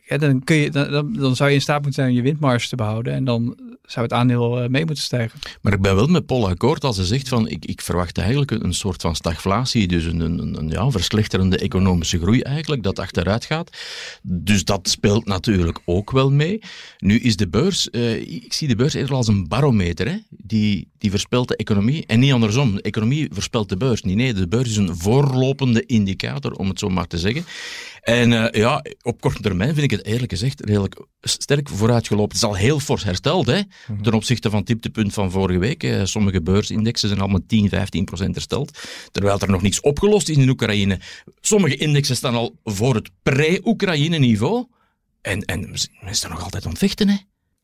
ja, 0.05 0.17
dan, 0.17 0.43
kun 0.43 0.55
je, 0.55 0.71
dan, 0.71 1.13
dan 1.13 1.35
zou 1.35 1.49
je 1.49 1.55
in 1.55 1.61
staat 1.61 1.81
moeten 1.81 1.93
zijn 1.93 2.09
om 2.09 2.15
je 2.15 2.21
windmarge 2.21 2.67
te 2.67 2.75
behouden. 2.75 3.13
En 3.13 3.23
dan 3.25 3.57
zou 3.87 4.05
het 4.05 4.13
aandeel 4.13 4.63
uh, 4.63 4.69
mee 4.69 4.85
moeten 4.85 5.03
stijgen. 5.03 5.39
Maar 5.61 5.73
ik 5.73 5.81
ben 5.81 5.95
wel 5.95 6.07
met 6.07 6.25
Paul 6.25 6.49
akkoord 6.49 6.83
als 6.83 6.95
ze 6.95 7.05
zegt 7.05 7.27
van 7.27 7.47
ik, 7.47 7.65
ik 7.65 7.81
verwacht 7.81 8.17
eigenlijk 8.17 8.51
een, 8.51 8.73
soort 8.73 9.01
van 9.01 9.15
stagflatie, 9.15 9.87
dus 9.87 10.03
een, 10.03 10.19
een, 10.19 10.57
een, 10.57 10.69
ja, 10.69 10.89
verslechterende 10.89 11.57
economische 11.57 12.19
groei 12.19 12.41
eigenlijk, 12.41 12.83
dat 12.83 12.99
achteruit 12.99 13.45
gaat. 13.45 13.77
Dus 14.21 14.63
dat 14.63 14.89
speelt 14.89 15.25
natuurlijk 15.25 15.79
ook 15.85 16.11
wel 16.11 16.31
mee. 16.31 16.59
Nu 16.97 17.19
is 17.19 17.35
de 17.35 17.47
beurs, 17.47 17.87
uh, 17.91 18.15
ik 18.15 18.53
zie 18.53 18.67
de 18.67 18.75
beurs 18.75 18.93
eerder 18.93 19.15
als 19.15 19.27
een 19.27 19.47
barometer, 19.47 20.07
hè? 20.07 20.17
Die, 20.29 20.87
die 20.97 21.09
voorspelt 21.09 21.47
de 21.47 21.55
economie 21.55 22.05
en 22.05 22.19
niet 22.19 22.33
andersom. 22.33 22.75
De 22.75 22.81
economie 22.81 23.27
voorspelt 23.31 23.69
de 23.69 23.77
beurs 23.77 24.01
niet. 24.01 24.15
Nee, 24.15 24.33
de 24.33 24.47
beurs 24.47 24.69
is 24.69 24.77
een 24.77 24.97
voorlopende 24.97 25.85
indicator, 25.85 26.51
om 26.51 26.69
het 26.69 26.79
zo 26.79 26.89
maar 26.89 27.07
te 27.07 27.17
zeggen. 27.17 27.45
En 28.01 28.31
uh, 28.31 28.47
ja, 28.51 28.83
op 29.01 29.21
korte 29.21 29.41
termijn 29.41 29.73
vind 29.73 29.91
ik 29.91 29.97
het 29.97 30.05
eerlijk 30.05 30.31
gezegd 30.31 30.65
redelijk 30.65 31.05
sterk 31.21 31.69
vooruitgelopen. 31.69 32.27
Het 32.27 32.43
is 32.43 32.49
al 32.49 32.55
heel 32.55 32.79
fors 32.79 33.03
hersteld 33.03 33.45
hè, 33.45 33.61
mm-hmm. 33.87 34.03
ten 34.03 34.13
opzichte 34.13 34.49
van 34.49 34.59
het 34.59 34.67
dieptepunt 34.67 35.13
van 35.13 35.31
vorige 35.31 35.59
week. 35.59 35.83
Uh, 35.83 36.01
sommige 36.03 36.41
beursindexen 36.41 37.07
zijn 37.07 37.21
allemaal 37.21 37.45
10, 37.47 37.69
15 37.69 38.05
procent 38.05 38.35
hersteld, 38.35 38.79
terwijl 39.11 39.39
er 39.39 39.49
nog 39.49 39.61
niets 39.61 39.81
opgelost 39.81 40.29
is 40.29 40.37
in 40.37 40.49
Oekraïne. 40.49 40.99
Sommige 41.41 41.75
indexen 41.75 42.15
staan 42.15 42.35
al 42.35 42.55
voor 42.63 42.95
het 42.95 43.09
pre-Oekraïne 43.23 44.17
niveau. 44.17 44.65
En, 45.21 45.41
en 45.41 45.59
mensen 45.69 45.89
zijn 46.11 46.31
nog 46.31 46.43
altijd 46.43 46.63
aan 46.65 46.69
het 46.69 46.79
vechten. 46.79 47.09
Hè. 47.09 47.15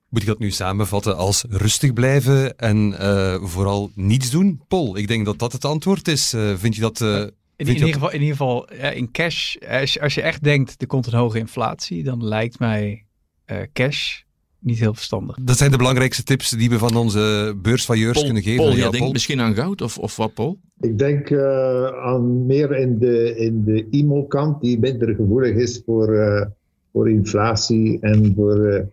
Moet 0.09 0.21
ik 0.21 0.27
dat 0.27 0.39
nu 0.39 0.51
samenvatten 0.51 1.17
als 1.17 1.43
rustig 1.49 1.93
blijven 1.93 2.57
en 2.57 2.91
uh, 2.91 3.43
vooral 3.43 3.91
niets 3.95 4.29
doen? 4.29 4.61
Paul, 4.67 4.97
ik 4.97 5.07
denk 5.07 5.25
dat 5.25 5.39
dat 5.39 5.51
het 5.51 5.65
antwoord 5.65 6.07
is. 6.07 6.29
vind 6.55 6.75
je 6.75 6.81
dat 6.81 7.01
In, 7.01 7.65
Vind 7.65 7.69
in 7.69 7.73
je 7.73 7.79
ieder 7.79 7.93
geval, 7.93 8.11
in, 8.11 8.21
ieder 8.21 8.37
geval 8.37 8.73
ja, 8.73 8.89
in 8.89 9.11
cash, 9.11 9.55
als 9.69 9.93
je, 9.93 10.01
als 10.01 10.13
je 10.13 10.21
echt 10.21 10.43
denkt 10.43 10.81
er 10.81 10.87
komt 10.87 11.07
een 11.07 11.13
hoge 11.13 11.39
inflatie, 11.39 12.03
dan 12.03 12.25
lijkt 12.25 12.59
mij 12.59 13.05
eh, 13.45 13.57
cash 13.73 14.21
niet 14.63 14.79
heel 14.79 14.93
verstandig. 14.93 15.37
Dat 15.41 15.57
zijn 15.57 15.71
de 15.71 15.77
belangrijkste 15.77 16.23
tips 16.23 16.49
die 16.49 16.69
we 16.69 16.77
van 16.77 16.95
onze 16.95 17.53
beursvailleurs 17.61 18.23
kunnen 18.23 18.43
geven. 18.43 18.63
Paul, 18.63 18.75
jij 18.75 18.89
denkt 18.89 19.11
misschien 19.11 19.41
aan 19.41 19.55
goud 19.55 19.81
of, 19.81 19.97
of 19.97 20.15
wat, 20.15 20.33
Paul? 20.33 20.57
Ik 20.79 20.97
denk 20.97 21.29
eh, 21.29 21.85
aan 21.85 22.45
meer 22.45 22.77
in 22.77 22.99
de, 22.99 23.35
in 23.37 23.63
de 23.63 23.87
IMO-kant, 23.89 24.61
die 24.61 24.79
minder 24.79 25.15
gevoelig 25.15 25.55
is 25.55 25.81
voor, 25.85 26.13
eh, 26.13 26.45
voor 26.91 27.09
inflatie 27.09 27.97
en, 28.01 28.33
voor, 28.35 28.65
eh, 28.65 28.83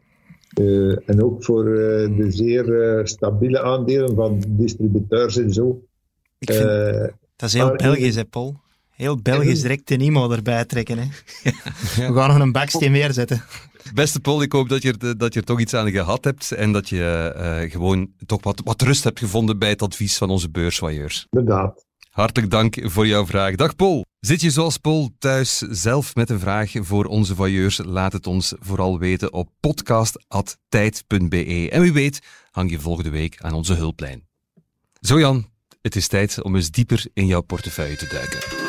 eh, 0.91 0.97
en 1.07 1.23
ook 1.25 1.45
voor 1.45 1.65
eh, 1.67 2.17
de 2.17 2.27
zeer 2.29 2.83
eh, 2.83 3.05
stabiele 3.05 3.63
aandelen 3.63 4.15
van 4.15 4.43
distributeurs 4.49 5.37
en 5.37 5.53
zo. 5.53 5.83
Ik 6.39 6.53
vind, 6.53 6.69
Eh, 6.69 7.09
dat 7.37 7.49
is 7.49 7.55
heel 7.55 7.77
Belgisch, 7.77 8.15
hè, 8.15 8.25
Paul. 8.25 8.61
Heel 8.91 9.17
Belgisch 9.23 9.61
direct 9.61 9.89
de 9.89 9.97
IMO 9.97 10.31
erbij 10.31 10.65
trekken. 10.65 10.99
Hè. 10.99 11.05
Ja. 11.97 12.13
We 12.13 12.19
gaan 12.19 12.29
nog 12.29 12.39
een 12.41 12.53
baksteen 12.53 12.93
meer 12.93 13.13
zetten. 13.13 13.43
Beste 13.95 14.21
Paul, 14.21 14.43
ik 14.43 14.53
hoop 14.53 14.69
dat 14.69 14.83
je, 14.83 14.95
er, 14.99 15.19
dat 15.19 15.35
je 15.35 15.41
er 15.41 15.47
toch 15.47 15.61
iets 15.61 15.75
aan 15.75 15.91
gehad 15.91 16.25
hebt 16.25 16.53
en 16.53 16.73
dat 16.73 16.89
je 16.89 17.33
eh, 17.37 17.71
gewoon 17.71 18.11
toch 18.27 18.43
wat, 18.43 18.61
wat 18.65 18.83
rust 18.83 19.05
hebt 19.05 19.19
gevonden 19.19 19.59
bij 19.59 19.69
het 19.69 19.83
advies 19.83 20.17
van 20.17 20.31
onze 20.31 20.51
beursvailleurs. 20.51 21.27
inderdaad. 21.31 21.89
Hartelijk 22.11 22.51
dank 22.51 22.77
voor 22.83 23.07
jouw 23.07 23.27
vraag. 23.27 23.55
Dag 23.55 23.77
Paul. 23.77 24.05
Zit 24.21 24.41
je 24.41 24.51
zoals 24.51 24.77
Paul 24.77 25.11
thuis 25.19 25.59
zelf 25.59 26.15
met 26.15 26.31
een 26.31 26.41
vraag 26.41 26.73
voor 26.75 27.05
onze 27.05 27.35
vailleurs? 27.35 27.81
Laat 27.85 28.13
het 28.13 28.27
ons 28.27 28.55
vooral 28.59 28.99
weten 28.99 29.33
op 29.33 29.49
podcast.tijd.be. 29.61 31.69
En 31.71 31.83
wie 31.83 31.93
weet 31.93 32.21
hang 32.51 32.71
je 32.71 32.81
volgende 32.81 33.11
week 33.11 33.37
aan 33.41 33.53
onze 33.53 33.75
hulplijn. 33.75 34.29
Zo 35.01 35.19
Jan, 35.19 35.49
het 35.83 35.97
is 35.97 36.09
tijd 36.09 36.43
om 36.43 36.57
eens 36.57 36.71
dieper 36.71 37.07
in 37.13 37.27
jouw 37.27 37.41
portefeuille 37.41 37.97
te 37.97 38.07
duiken. 38.07 38.60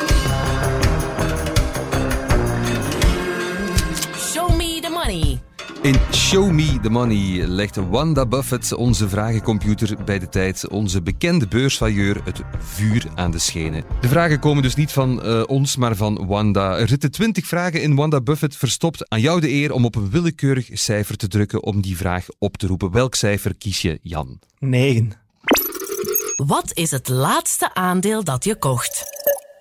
In 5.82 5.96
Show 6.12 6.50
Me 6.50 6.78
the 6.82 6.90
Money 6.90 7.46
legt 7.46 7.76
Wanda 7.76 8.26
Buffett, 8.26 8.72
onze 8.72 9.08
vragencomputer, 9.08 10.04
bij 10.04 10.18
de 10.18 10.28
tijd 10.28 10.68
onze 10.68 11.02
bekende 11.02 11.48
beursvailleur 11.48 12.24
het 12.24 12.40
vuur 12.58 13.06
aan 13.14 13.30
de 13.30 13.38
schenen. 13.38 13.84
De 14.00 14.08
vragen 14.08 14.38
komen 14.38 14.62
dus 14.62 14.74
niet 14.74 14.92
van 14.92 15.22
eh, 15.22 15.42
ons, 15.46 15.76
maar 15.76 15.96
van 15.96 16.26
Wanda. 16.26 16.78
Er 16.78 16.88
zitten 16.88 17.10
twintig 17.10 17.46
vragen 17.46 17.82
in 17.82 17.94
Wanda 17.94 18.20
Buffett 18.20 18.56
verstopt. 18.56 19.10
Aan 19.10 19.20
jou 19.20 19.40
de 19.40 19.50
eer 19.50 19.72
om 19.72 19.84
op 19.84 19.94
een 19.94 20.10
willekeurig 20.10 20.68
cijfer 20.72 21.16
te 21.16 21.28
drukken 21.28 21.62
om 21.62 21.80
die 21.80 21.96
vraag 21.96 22.26
op 22.38 22.56
te 22.56 22.66
roepen. 22.66 22.90
Welk 22.90 23.14
cijfer 23.14 23.54
kies 23.56 23.82
je, 23.82 23.98
Jan? 24.02 24.38
9. 24.58 25.12
Wat 26.36 26.70
is 26.74 26.90
het 26.90 27.08
laatste 27.08 27.74
aandeel 27.74 28.24
dat 28.24 28.44
je 28.44 28.56
kocht? 28.56 29.04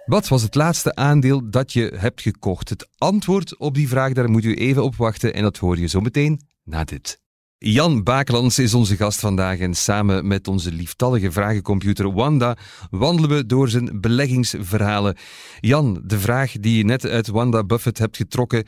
Wat 0.05 0.27
was 0.27 0.41
het 0.41 0.55
laatste 0.55 0.95
aandeel 0.95 1.49
dat 1.49 1.73
je 1.73 1.93
hebt 1.95 2.21
gekocht? 2.21 2.69
Het 2.69 2.87
antwoord 2.97 3.57
op 3.57 3.73
die 3.73 3.87
vraag, 3.87 4.13
daar 4.13 4.29
moet 4.29 4.43
u 4.43 4.55
even 4.55 4.83
op 4.83 4.95
wachten 4.95 5.33
en 5.33 5.43
dat 5.43 5.57
hoor 5.57 5.77
je 5.77 5.87
zo 5.87 5.99
meteen 5.99 6.41
na 6.63 6.83
dit. 6.83 7.20
Jan 7.63 8.03
Bakelands 8.03 8.59
is 8.59 8.73
onze 8.73 8.95
gast 8.95 9.19
vandaag 9.19 9.59
en 9.59 9.73
samen 9.73 10.27
met 10.27 10.47
onze 10.47 10.71
lieftallige 10.71 11.31
vragencomputer 11.31 12.13
Wanda 12.13 12.57
wandelen 12.89 13.29
we 13.29 13.45
door 13.45 13.69
zijn 13.69 14.01
beleggingsverhalen. 14.01 15.15
Jan, 15.59 16.01
de 16.05 16.19
vraag 16.19 16.51
die 16.51 16.77
je 16.77 16.83
net 16.83 17.05
uit 17.05 17.27
Wanda 17.27 17.63
Buffett 17.63 17.97
hebt 17.97 18.17
getrokken 18.17 18.63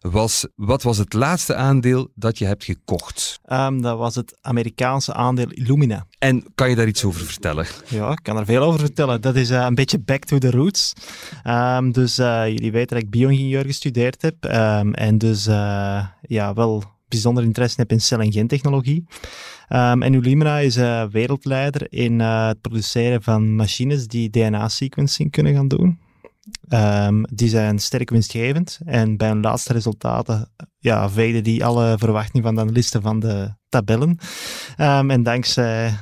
was: 0.00 0.46
wat 0.54 0.82
was 0.82 0.98
het 0.98 1.12
laatste 1.12 1.54
aandeel 1.54 2.10
dat 2.14 2.38
je 2.38 2.44
hebt 2.44 2.64
gekocht? 2.64 3.38
Ehm, 3.44 3.80
dat 3.80 3.98
was 3.98 4.14
het 4.14 4.38
Amerikaanse 4.40 5.14
aandeel 5.14 5.50
Illumina. 5.50 6.06
En 6.18 6.44
kan 6.54 6.70
je 6.70 6.76
daar 6.76 6.88
iets 6.88 7.04
over 7.04 7.20
vertellen? 7.20 7.66
Ja, 7.88 8.10
ik 8.10 8.22
kan 8.22 8.36
er 8.36 8.44
veel 8.44 8.62
over 8.62 8.80
vertellen. 8.80 9.20
Dat 9.20 9.36
is 9.36 9.50
eh, 9.50 9.64
een 9.64 9.74
beetje 9.74 9.98
back 9.98 10.24
to 10.24 10.38
the 10.38 10.50
roots. 10.50 10.92
Ehm, 11.42 11.90
dus 11.90 12.18
eh, 12.18 12.46
jullie 12.46 12.72
weten 12.72 12.96
dat 12.96 13.04
ik 13.04 13.10
bio-ingenieur 13.10 13.64
gestudeerd 13.64 14.22
heb. 14.22 14.44
Ehm, 14.44 14.92
en 14.92 15.18
dus 15.18 15.46
eh, 15.46 16.06
ja, 16.22 16.54
wel 16.54 16.96
bijzonder 17.08 17.44
interesse 17.44 17.80
heb 17.80 17.90
in 17.90 18.00
cel- 18.00 18.20
en 18.20 18.32
gentechnologie. 18.32 19.04
Ehm, 19.68 20.02
en 20.02 20.14
Illumina 20.14 20.58
is 20.58 20.76
eh, 20.76 21.04
wereldleider 21.10 21.92
in 21.92 22.20
eh, 22.20 22.46
het 22.46 22.60
produceren 22.60 23.22
van 23.22 23.54
machines 23.54 24.06
die 24.06 24.30
DNA-sequencing 24.30 25.30
kunnen 25.30 25.54
gaan 25.54 25.68
doen. 25.68 25.98
Ehm, 26.68 27.22
die 27.22 27.48
zijn 27.48 27.78
sterk 27.78 28.10
winstgevend 28.10 28.80
en 28.84 29.16
bij 29.16 29.28
hun 29.28 29.40
laatste 29.40 29.72
resultaten 29.72 30.50
ja, 30.78 31.10
veegden 31.10 31.44
die 31.44 31.64
alle 31.64 31.98
verwachtingen 31.98 32.42
van 32.42 32.54
de 32.54 32.60
analisten 32.60 33.02
van 33.02 33.20
de 33.20 33.54
tabellen. 33.68 34.18
Ehm, 34.76 35.10
en 35.10 35.22
dankzij 35.22 35.94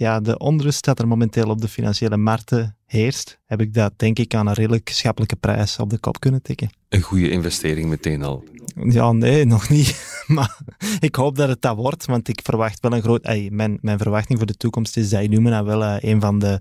ja, 0.00 0.20
de 0.20 0.38
onrust 0.38 0.84
dat 0.84 0.98
er 0.98 1.08
momenteel 1.08 1.48
op 1.48 1.60
de 1.60 1.68
financiële 1.68 2.16
markten 2.16 2.76
heerst, 2.86 3.38
heb 3.46 3.60
ik 3.60 3.74
dat 3.74 3.92
denk 3.96 4.18
ik 4.18 4.34
aan 4.34 4.46
een 4.46 4.52
redelijk 4.52 4.88
schappelijke 4.88 5.36
prijs 5.36 5.78
op 5.78 5.90
de 5.90 5.98
kop 5.98 6.20
kunnen 6.20 6.42
tikken. 6.42 6.70
Een 6.88 7.00
goede 7.00 7.30
investering 7.30 7.88
meteen 7.88 8.22
al. 8.22 8.44
Ja, 8.74 9.12
nee, 9.12 9.44
nog 9.54 9.68
niet. 9.68 10.24
Maar 10.26 10.58
ik 10.98 11.14
hoop 11.14 11.36
dat 11.36 11.48
het 11.48 11.62
dat 11.62 11.76
wordt, 11.76 12.06
want 12.06 12.28
ik 12.28 12.40
verwacht 12.42 12.80
wel 12.80 12.92
een 12.92 13.02
groot... 13.02 13.22
ey, 13.22 13.48
mijn, 13.52 13.78
mijn 13.80 13.98
verwachting 13.98 14.38
voor 14.38 14.46
de 14.46 14.56
toekomst 14.56 14.96
is 14.96 15.10
dat 15.10 15.22
Illumina 15.22 15.64
wel 15.64 15.84
eh, 15.84 16.10
een 16.10 16.20
van 16.20 16.38
de 16.38 16.60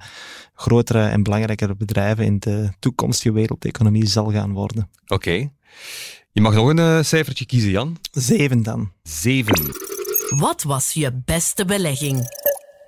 grotere 0.53 1.07
en 1.07 1.23
belangrijkere 1.23 1.75
bedrijven 1.75 2.25
in 2.25 2.39
de 2.39 2.69
toekomstige 2.79 3.33
wereldeconomie 3.33 4.07
zal 4.07 4.31
gaan 4.31 4.53
worden. 4.53 4.89
Oké. 5.07 5.49
Je 6.31 6.41
mag 6.41 6.53
nog 6.53 6.67
een 6.67 6.79
eh, 6.79 7.03
cijfertje 7.03 7.45
kiezen, 7.45 7.71
Jan. 7.71 7.97
Zeven 8.11 8.63
dan. 8.63 8.91
Zeven. 9.03 9.75
Wat 10.29 10.63
was 10.63 10.93
je 10.93 11.21
beste 11.25 11.65
belegging? 11.65 12.27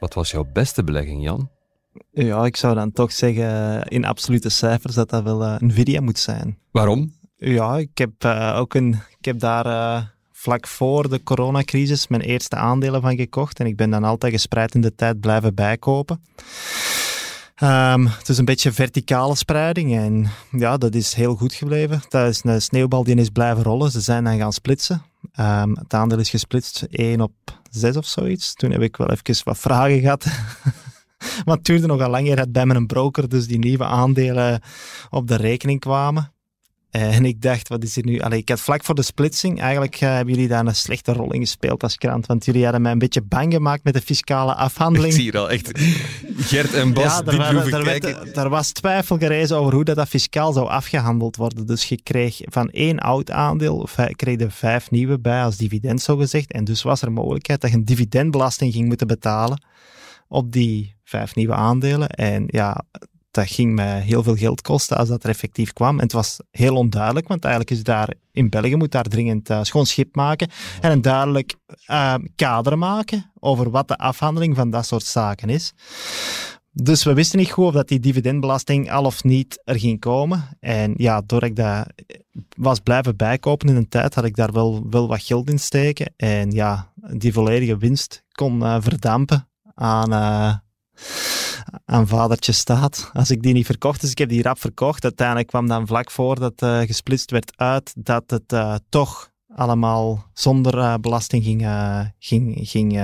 Wat 0.01 0.13
was 0.13 0.31
jouw 0.31 0.45
beste 0.53 0.83
belegging, 0.83 1.23
Jan? 1.23 1.49
Ja, 2.11 2.45
ik 2.45 2.57
zou 2.57 2.75
dan 2.75 2.91
toch 2.91 3.11
zeggen 3.11 3.83
in 3.83 4.05
absolute 4.05 4.49
cijfers 4.49 4.95
dat 4.95 5.09
dat 5.09 5.23
wel 5.23 5.43
eh, 5.43 5.55
Nvidia 5.59 6.01
moet 6.01 6.19
zijn. 6.19 6.57
Waarom? 6.71 7.13
Ja, 7.37 7.77
ik 7.77 7.97
heb 7.97 8.11
eh, 8.17 8.55
ook 8.57 8.73
een, 8.73 8.99
ik 9.19 9.25
heb 9.25 9.39
daar 9.39 9.65
eh, 9.65 10.03
vlak 10.31 10.67
voor 10.67 11.09
de 11.09 11.23
coronacrisis 11.23 12.07
mijn 12.07 12.21
eerste 12.21 12.55
aandelen 12.55 13.01
van 13.01 13.15
gekocht 13.15 13.59
en 13.59 13.65
ik 13.65 13.75
ben 13.75 13.89
dan 13.89 14.03
altijd 14.03 14.33
gespreid 14.33 14.75
in 14.75 14.81
de 14.81 14.95
tijd 14.95 15.19
blijven 15.19 15.55
bijkopen. 15.55 16.23
Ehm, 17.55 18.05
het 18.05 18.29
is 18.29 18.37
een 18.37 18.45
beetje 18.45 18.71
verticale 18.71 19.35
spreiding 19.35 19.95
en 19.95 20.27
ja, 20.51 20.77
dat 20.77 20.95
is 20.95 21.13
heel 21.13 21.35
goed 21.35 21.53
gebleven. 21.53 22.01
Dat 22.09 22.29
is 22.29 22.43
een 22.43 22.61
sneeuwbal 22.61 23.03
die 23.03 23.15
is 23.15 23.29
blijven 23.29 23.63
rollen. 23.63 23.91
Ze 23.91 24.01
zijn 24.01 24.23
dan 24.23 24.37
gaan 24.37 24.53
splitsen. 24.53 25.10
Ehm, 25.31 25.71
het 25.73 25.93
aandeel 25.93 26.19
is 26.19 26.29
gesplitst 26.29 26.87
1 26.89 27.21
op 27.21 27.33
6 27.69 27.97
of 27.97 28.05
zoiets. 28.05 28.53
Toen 28.53 28.71
heb 28.71 28.81
ik 28.81 28.97
wel 28.97 29.11
even 29.11 29.43
wat 29.43 29.57
vragen 29.57 29.99
gehad. 29.99 30.25
Maar 31.45 31.55
het 31.55 31.65
duurde 31.65 31.87
nogal 31.87 32.09
langer 32.09 32.35
dat 32.35 32.51
bij 32.51 32.65
mijn 32.65 32.87
broker 32.87 33.29
dus 33.29 33.47
die 33.47 33.59
nieuwe 33.59 33.83
aandelen 33.83 34.61
op 35.09 35.27
de 35.27 35.35
rekening 35.35 35.79
kwamen. 35.79 36.33
En 36.91 37.25
ik 37.25 37.41
dacht, 37.41 37.67
wat 37.67 37.83
is 37.83 37.97
er 37.97 38.05
nu? 38.05 38.19
Allee, 38.19 38.39
ik 38.39 38.49
had 38.49 38.59
vlak 38.59 38.83
voor 38.83 38.95
de 38.95 39.01
splitsing, 39.01 39.59
eigenlijk 39.61 39.95
eh, 39.95 40.09
hebben 40.13 40.33
jullie 40.33 40.49
daar 40.49 40.65
een 40.65 40.75
slechte 40.75 41.13
rol 41.13 41.33
in 41.33 41.39
gespeeld 41.39 41.83
als 41.83 41.97
krant. 41.97 42.25
Want 42.25 42.45
jullie 42.45 42.63
hadden 42.63 42.81
mij 42.81 42.91
een 42.91 42.99
beetje 42.99 43.21
bang 43.21 43.53
gemaakt 43.53 43.83
met 43.83 43.93
de 43.93 44.01
fiscale 44.01 44.51
Ik 44.53 44.57
afhandeling. 44.57 45.13
zie 45.13 45.21
hier 45.21 45.37
al 45.37 45.49
echt 45.49 45.71
Gert 46.37 46.73
en 46.73 46.93
Bas 46.93 47.03
ja, 47.03 47.21
die 47.21 47.31
er, 47.31 47.37
waren- 47.37 47.53
proeven 47.61 47.79
er, 47.79 47.85
werd- 47.85 47.99
kijken. 48.03 48.33
er 48.33 48.49
was 48.49 48.71
twijfel 48.71 49.17
gerezen 49.17 49.57
over 49.57 49.73
hoe 49.73 49.83
dat, 49.83 49.95
dat 49.95 50.07
fiscaal 50.07 50.53
zou 50.53 50.67
afgehandeld 50.67 51.35
worden. 51.35 51.65
Dus 51.67 51.83
je 51.83 52.01
kreeg 52.01 52.39
van 52.43 52.69
één 52.69 52.99
oud 52.99 53.31
aandeel, 53.31 53.87
kreeg 54.15 54.39
je 54.39 54.49
vijf 54.49 54.91
nieuwe 54.91 55.19
bij 55.19 55.43
als 55.43 55.57
dividend 55.57 56.01
zogezegd. 56.01 56.51
En 56.51 56.63
dus 56.63 56.81
was 56.81 57.01
er 57.01 57.11
mogelijkheid 57.11 57.61
dat 57.61 57.71
je 57.71 57.77
een 57.77 57.85
dividendbelasting 57.85 58.73
ging 58.73 58.87
moeten 58.87 59.07
betalen 59.07 59.63
op 60.27 60.51
die 60.51 60.95
vijf 61.03 61.35
nieuwe 61.35 61.53
aandelen. 61.53 62.09
En 62.09 62.43
ja, 62.47 62.83
dat 63.31 63.47
ging 63.47 63.75
mij 63.75 64.01
heel 64.01 64.23
veel 64.23 64.35
geld 64.35 64.61
kosten 64.61 64.97
als 64.97 65.09
dat 65.09 65.23
er 65.23 65.29
effectief 65.29 65.73
kwam. 65.73 65.97
En 65.97 66.03
het 66.03 66.11
was 66.11 66.39
heel 66.51 66.75
onduidelijk, 66.75 67.27
want 67.27 67.43
eigenlijk 67.43 67.73
is 67.73 67.83
daar 67.83 68.13
in 68.31 68.49
België 68.49 68.75
moet 68.75 68.91
daar 68.91 69.03
dringend 69.03 69.49
eh, 69.49 69.63
schoon 69.63 69.85
schip 69.85 70.15
maken 70.15 70.49
en 70.81 70.91
een 70.91 71.01
duidelijk 71.01 71.55
eh, 71.85 72.15
kader 72.35 72.77
maken 72.77 73.31
over 73.39 73.69
wat 73.69 73.87
de 73.87 73.97
afhandeling 73.97 74.55
van 74.55 74.69
dat 74.69 74.85
soort 74.85 75.03
zaken 75.03 75.49
is. 75.49 75.73
Dus 76.73 77.03
we 77.03 77.13
wisten 77.13 77.39
niet 77.39 77.51
goed 77.51 77.65
of 77.65 77.73
dat 77.73 77.87
die 77.87 77.99
dividendbelasting 77.99 78.91
al 78.91 79.03
of 79.03 79.23
niet 79.23 79.61
er 79.63 79.79
ging 79.79 79.99
komen. 79.99 80.57
En 80.59 80.93
ja, 80.97 81.21
doordat 81.25 81.49
ik 81.49 81.55
dat 81.55 81.87
was 82.57 82.79
blijven 82.79 83.15
bijkopen 83.15 83.69
in 83.69 83.75
een 83.75 83.89
tijd, 83.89 84.15
had 84.15 84.25
ik 84.25 84.35
daar 84.35 84.51
wel, 84.51 84.83
wel 84.89 85.07
wat 85.07 85.23
geld 85.23 85.49
in 85.49 85.59
steken. 85.59 86.13
En 86.17 86.51
ja, 86.51 86.91
die 86.95 87.33
volledige 87.33 87.77
winst 87.77 88.23
kon 88.31 88.63
eh, 88.63 88.77
verdampen 88.79 89.47
aan, 89.75 90.11
aan 91.85 92.07
vadertje 92.07 92.51
staat. 92.51 93.09
Als 93.13 93.31
ik 93.31 93.41
die 93.41 93.53
niet 93.53 93.65
verkocht, 93.65 94.01
dus 94.01 94.11
ik 94.11 94.17
heb 94.17 94.29
die 94.29 94.41
rap 94.41 94.59
verkocht. 94.59 95.03
Uiteindelijk 95.03 95.47
kwam 95.47 95.67
dan 95.67 95.87
vlak 95.87 96.11
voor 96.11 96.39
dat 96.39 96.61
eh 96.61 96.79
gesplitst 96.79 97.31
werd 97.31 97.53
uit 97.55 97.93
dat 97.97 98.23
het 98.27 98.53
eh, 98.53 98.75
toch 98.89 99.29
allemaal 99.55 100.25
zonder 100.33 100.77
eh, 100.77 100.93
belasting 101.01 101.43
ging, 101.43 101.67
ging, 102.19 102.57
ging, 102.69 102.99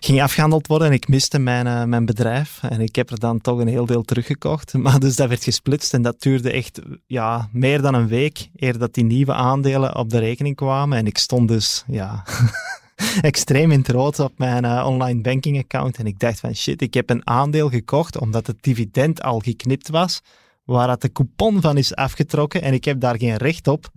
ging 0.00 0.22
afgehandeld 0.22 0.66
worden. 0.66 0.88
En 0.88 0.94
ik 0.94 1.08
miste 1.08 1.38
mijn, 1.38 1.88
mijn 1.88 2.06
bedrijf. 2.06 2.58
En 2.62 2.80
ik 2.80 2.96
heb 2.96 3.10
er 3.10 3.18
dan 3.18 3.40
toch 3.40 3.58
een 3.58 3.68
heel 3.68 3.86
deel 3.86 4.02
teruggekocht. 4.02 4.74
Maar 4.84 4.98
dus 4.98 5.16
dat 5.16 5.28
werd 5.28 5.44
gesplitst 5.44 5.94
en 5.94 6.02
dat 6.02 6.20
duurde 6.20 6.52
echt 6.52 6.80
ja, 7.06 7.48
meer 7.52 7.82
dan 7.82 7.94
een 7.94 8.08
week 8.08 8.48
eer 8.56 8.78
dat 8.78 8.94
die 8.94 9.04
nieuwe 9.04 9.34
aandelen 9.34 9.96
op 9.96 10.10
de 10.10 10.18
rekening 10.18 10.56
kwamen. 10.56 10.98
En 10.98 11.06
ik 11.06 11.18
stond 11.18 11.48
dus, 11.48 11.84
ja... 11.86 12.22
extreem 13.20 13.70
in 13.70 13.78
het 13.78 13.88
rood 13.88 14.18
op 14.18 14.38
mijn 14.38 14.64
uh, 14.64 14.84
online 14.86 15.20
banking 15.20 15.58
account. 15.58 15.96
En 15.96 16.06
ik 16.06 16.18
dacht 16.18 16.40
van 16.40 16.54
shit, 16.54 16.82
ik 16.82 16.94
heb 16.94 17.10
een 17.10 17.26
aandeel 17.26 17.68
gekocht 17.68 18.18
omdat 18.18 18.46
het 18.46 18.62
dividend 18.62 19.22
al 19.22 19.38
geknipt 19.38 19.88
was, 19.88 20.20
waar 20.64 20.86
dat 20.86 21.00
de 21.00 21.12
coupon 21.12 21.60
van 21.60 21.76
is 21.76 21.94
afgetrokken 21.94 22.62
en 22.62 22.72
ik 22.72 22.84
heb 22.84 23.00
daar 23.00 23.18
geen 23.18 23.36
recht 23.36 23.68
op. 23.68 23.90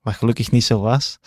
Wat 0.00 0.14
gelukkig 0.14 0.50
niet 0.50 0.64
zo 0.64 0.80
was. 0.80 1.18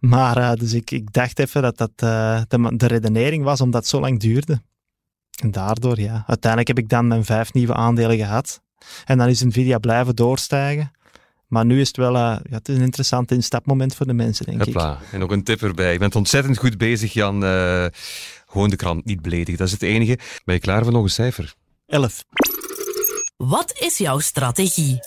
Maar 0.00 0.38
uh, 0.38 0.52
dus 0.52 0.72
ik, 0.72 0.90
ik 0.90 1.12
dacht 1.12 1.38
even 1.38 1.62
dat 1.62 1.78
dat 1.78 1.90
uh, 2.04 2.40
de, 2.48 2.76
de 2.76 2.86
redenering 2.86 3.44
was 3.44 3.60
omdat 3.60 3.80
het 3.80 3.90
zo 3.90 4.00
lang 4.00 4.20
duurde. 4.20 4.60
En 5.42 5.50
daardoor, 5.50 6.00
ja. 6.00 6.24
Uiteindelijk 6.26 6.68
heb 6.68 6.78
ik 6.78 6.88
dan 6.88 7.06
mijn 7.06 7.24
vijf 7.24 7.52
nieuwe 7.52 7.74
aandelen 7.74 8.16
gehad. 8.16 8.60
En 9.04 9.18
dan 9.18 9.28
is 9.28 9.42
Nvidia 9.42 9.78
blijven 9.78 10.16
doorstijgen. 10.16 10.90
Maar 11.46 11.64
nu 11.64 11.80
is 11.80 11.86
het 11.86 11.96
wel 11.96 12.14
uh, 12.14 12.20
ja, 12.20 12.56
het 12.56 12.68
is 12.68 12.76
een 12.76 12.82
interessant 12.82 13.30
instapmoment 13.30 13.94
voor 13.94 14.06
de 14.06 14.12
mensen, 14.12 14.46
denk 14.46 14.64
Hopla. 14.64 14.92
ik. 14.92 15.12
En 15.12 15.18
nog 15.18 15.30
een 15.30 15.42
tip 15.44 15.62
erbij. 15.62 15.92
Je 15.92 15.98
bent 15.98 16.16
ontzettend 16.16 16.58
goed 16.58 16.78
bezig, 16.78 17.12
Jan. 17.12 17.44
Uh, 17.44 17.86
gewoon 18.46 18.70
de 18.70 18.76
krant 18.76 19.04
niet 19.04 19.22
beledigen, 19.22 19.56
dat 19.56 19.66
is 19.66 19.72
het 19.72 19.82
enige. 19.82 20.18
Ben 20.44 20.54
je 20.54 20.60
klaar 20.60 20.82
voor 20.82 20.92
nog 20.92 21.02
een 21.02 21.10
cijfer? 21.10 21.54
11. 21.86 22.24
Wat 23.36 23.78
is 23.80 23.98
jouw 23.98 24.18
strategie? 24.18 24.98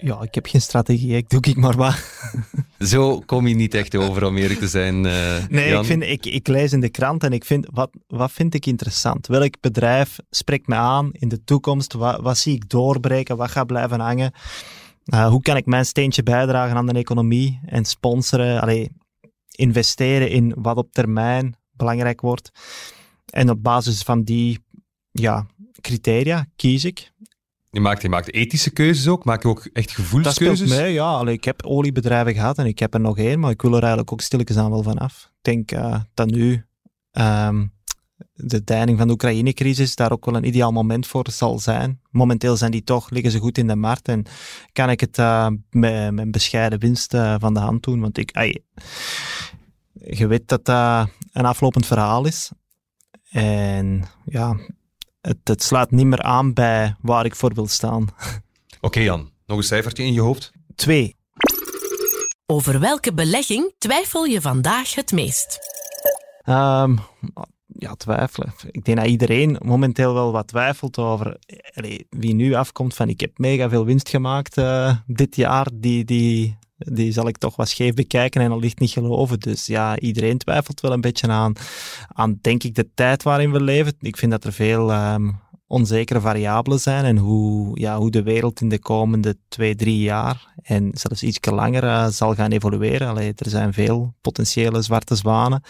Ja, 0.00 0.22
ik 0.22 0.34
heb 0.34 0.46
geen 0.46 0.60
strategie, 0.60 1.16
ik 1.16 1.28
doe 1.28 1.40
ik 1.40 1.56
maar 1.56 1.76
wat. 1.76 1.96
Zo 2.90 3.20
kom 3.20 3.46
je 3.46 3.54
niet 3.54 3.74
echt 3.74 3.94
over 3.94 4.24
om 4.24 4.36
eerlijk 4.36 4.60
te 4.60 4.68
zijn. 4.68 5.04
Uh, 5.04 5.46
nee, 5.48 5.78
Ik, 5.78 5.84
vind, 5.84 6.02
ik, 6.02 6.26
ik 6.26 6.48
lees 6.48 6.72
in 6.72 6.80
de 6.80 6.88
krant 6.88 7.24
en 7.24 7.32
ik 7.32 7.44
vind, 7.44 7.66
wat, 7.72 7.90
wat 8.06 8.32
vind 8.32 8.54
ik 8.54 8.66
interessant? 8.66 9.26
Welk 9.26 9.54
bedrijf 9.60 10.16
spreekt 10.30 10.66
me 10.66 10.74
aan 10.74 11.10
in 11.12 11.28
de 11.28 11.44
toekomst? 11.44 11.92
Wat, 11.92 12.20
wat 12.20 12.38
zie 12.38 12.54
ik 12.54 12.68
doorbreken? 12.68 13.36
Wat 13.36 13.50
gaat 13.50 13.66
blijven 13.66 14.00
hangen? 14.00 14.32
Uh, 15.14 15.28
hoe 15.28 15.42
kan 15.42 15.56
ik 15.56 15.66
mijn 15.66 15.86
steentje 15.86 16.22
bijdragen 16.22 16.76
aan 16.76 16.86
de 16.86 16.92
economie 16.92 17.60
en 17.66 17.84
sponsoren? 17.84 18.60
Allee, 18.60 18.90
investeren 19.50 20.30
in 20.30 20.54
wat 20.56 20.76
op 20.76 20.92
termijn 20.92 21.56
belangrijk 21.70 22.20
wordt. 22.20 22.50
En 23.26 23.50
op 23.50 23.62
basis 23.62 24.02
van 24.02 24.22
die 24.22 24.58
ja, 25.10 25.46
criteria 25.80 26.46
kies 26.56 26.84
ik. 26.84 27.12
Je 27.70 27.80
maakt, 27.80 28.02
je 28.02 28.08
maakt 28.08 28.32
ethische 28.32 28.70
keuzes 28.70 29.08
ook? 29.08 29.24
Maak 29.24 29.42
je 29.42 29.48
ook 29.48 29.68
echt 29.72 29.90
gevoelskeuzes? 29.90 30.58
Dat 30.58 30.68
speelt 30.68 30.80
mee, 30.80 30.92
ja. 30.92 31.10
Allee, 31.10 31.34
ik 31.34 31.44
heb 31.44 31.62
oliebedrijven 31.64 32.34
gehad 32.34 32.58
en 32.58 32.66
ik 32.66 32.78
heb 32.78 32.94
er 32.94 33.00
nog 33.00 33.18
één, 33.18 33.40
maar 33.40 33.50
ik 33.50 33.62
wil 33.62 33.72
er 33.72 33.80
eigenlijk 33.80 34.12
ook 34.12 34.20
stilletjes 34.20 34.56
aan 34.56 34.70
wel 34.70 34.82
van 34.82 34.98
af. 34.98 35.30
Ik 35.36 35.42
denk 35.42 35.72
uh, 35.72 36.00
dat 36.14 36.30
nu 36.30 36.66
um, 37.12 37.72
de 38.32 38.64
deining 38.64 38.98
van 38.98 39.06
de 39.06 39.12
Oekraïne-crisis 39.12 39.94
daar 39.94 40.12
ook 40.12 40.24
wel 40.24 40.34
een 40.34 40.46
ideaal 40.46 40.72
moment 40.72 41.06
voor 41.06 41.26
zal 41.30 41.58
zijn. 41.58 42.00
Momenteel 42.10 42.56
zijn 42.56 42.70
die 42.70 42.84
toch, 42.84 43.10
liggen 43.10 43.30
ze 43.30 43.38
goed 43.38 43.58
in 43.58 43.66
de 43.66 43.76
markt 43.76 44.08
en 44.08 44.26
kan 44.72 44.90
ik 44.90 45.00
het 45.00 45.18
uh, 45.18 45.48
met, 45.70 46.12
met 46.12 46.30
bescheiden 46.30 46.78
winst 46.78 47.14
uh, 47.14 47.34
van 47.38 47.54
de 47.54 47.60
hand 47.60 47.82
doen. 47.82 48.00
Want 48.00 48.18
ik, 48.18 48.30
ay, 48.32 48.62
je 49.92 50.26
weet 50.26 50.48
dat 50.48 50.64
dat 50.64 51.08
een 51.32 51.44
aflopend 51.44 51.86
verhaal 51.86 52.26
is. 52.26 52.50
En 53.30 54.04
ja, 54.24 54.56
het, 55.20 55.38
het 55.44 55.62
slaat 55.62 55.90
niet 55.90 56.06
meer 56.06 56.22
aan 56.22 56.52
bij 56.52 56.96
waar 57.00 57.24
ik 57.24 57.36
voor 57.36 57.54
wil 57.54 57.66
staan. 57.66 58.02
Oké 58.02 58.86
okay, 58.86 59.02
Jan, 59.02 59.30
nog 59.46 59.56
een 59.56 59.62
cijfertje 59.64 60.04
in 60.04 60.12
je 60.12 60.20
hoofd? 60.20 60.52
Twee. 60.74 61.16
Over 62.46 62.80
welke 62.80 63.14
belegging 63.14 63.74
twijfel 63.78 64.24
je 64.24 64.40
vandaag 64.40 64.94
het 64.94 65.12
meest? 65.12 65.58
Um, 66.44 66.98
ja, 67.76 67.94
twijfelen. 67.94 68.52
Ik 68.70 68.84
denk 68.84 68.98
dat 68.98 69.06
iedereen 69.06 69.56
momenteel 69.64 70.14
wel 70.14 70.32
wat 70.32 70.46
twijfelt 70.46 70.98
over 70.98 71.38
wie 72.10 72.34
nu 72.34 72.54
afkomt 72.54 72.94
van 72.94 73.08
ik 73.08 73.20
heb 73.20 73.38
mega 73.38 73.68
veel 73.68 73.84
winst 73.84 74.08
gemaakt 74.08 74.56
uh, 74.56 74.96
dit 75.06 75.36
jaar, 75.36 75.66
die, 75.74 76.04
die, 76.04 76.58
die 76.76 77.12
zal 77.12 77.28
ik 77.28 77.38
toch 77.38 77.56
wat 77.56 77.68
scheef 77.68 77.94
bekijken 77.94 78.40
en 78.40 78.50
allicht 78.50 78.78
niet 78.78 78.90
geloven. 78.90 79.40
Dus 79.40 79.66
ja, 79.66 79.98
iedereen 79.98 80.38
twijfelt 80.38 80.80
wel 80.80 80.92
een 80.92 81.00
beetje 81.00 81.28
aan, 81.28 81.52
aan 82.08 82.38
denk 82.40 82.62
ik, 82.62 82.74
de 82.74 82.88
tijd 82.94 83.22
waarin 83.22 83.52
we 83.52 83.60
leven. 83.60 83.92
Ik 84.00 84.16
vind 84.16 84.30
dat 84.30 84.44
er 84.44 84.52
veel 84.52 84.92
um, 84.94 85.40
onzekere 85.68 86.20
variabelen 86.20 86.80
zijn 86.80 87.04
en 87.04 87.16
hoe, 87.16 87.80
ja, 87.80 87.98
hoe 87.98 88.10
de 88.10 88.22
wereld 88.22 88.60
in 88.60 88.68
de 88.68 88.78
komende 88.78 89.36
twee, 89.48 89.74
drie 89.74 89.98
jaar 89.98 90.46
en 90.62 90.90
zelfs 90.92 91.22
iets 91.22 91.38
langer 91.50 91.84
uh, 91.84 92.06
zal 92.06 92.34
gaan 92.34 92.50
evolueren. 92.50 93.08
Allee, 93.08 93.32
er 93.36 93.50
zijn 93.50 93.72
veel 93.72 94.14
potentiële 94.20 94.82
zwarte 94.82 95.14
zwanen. 95.14 95.62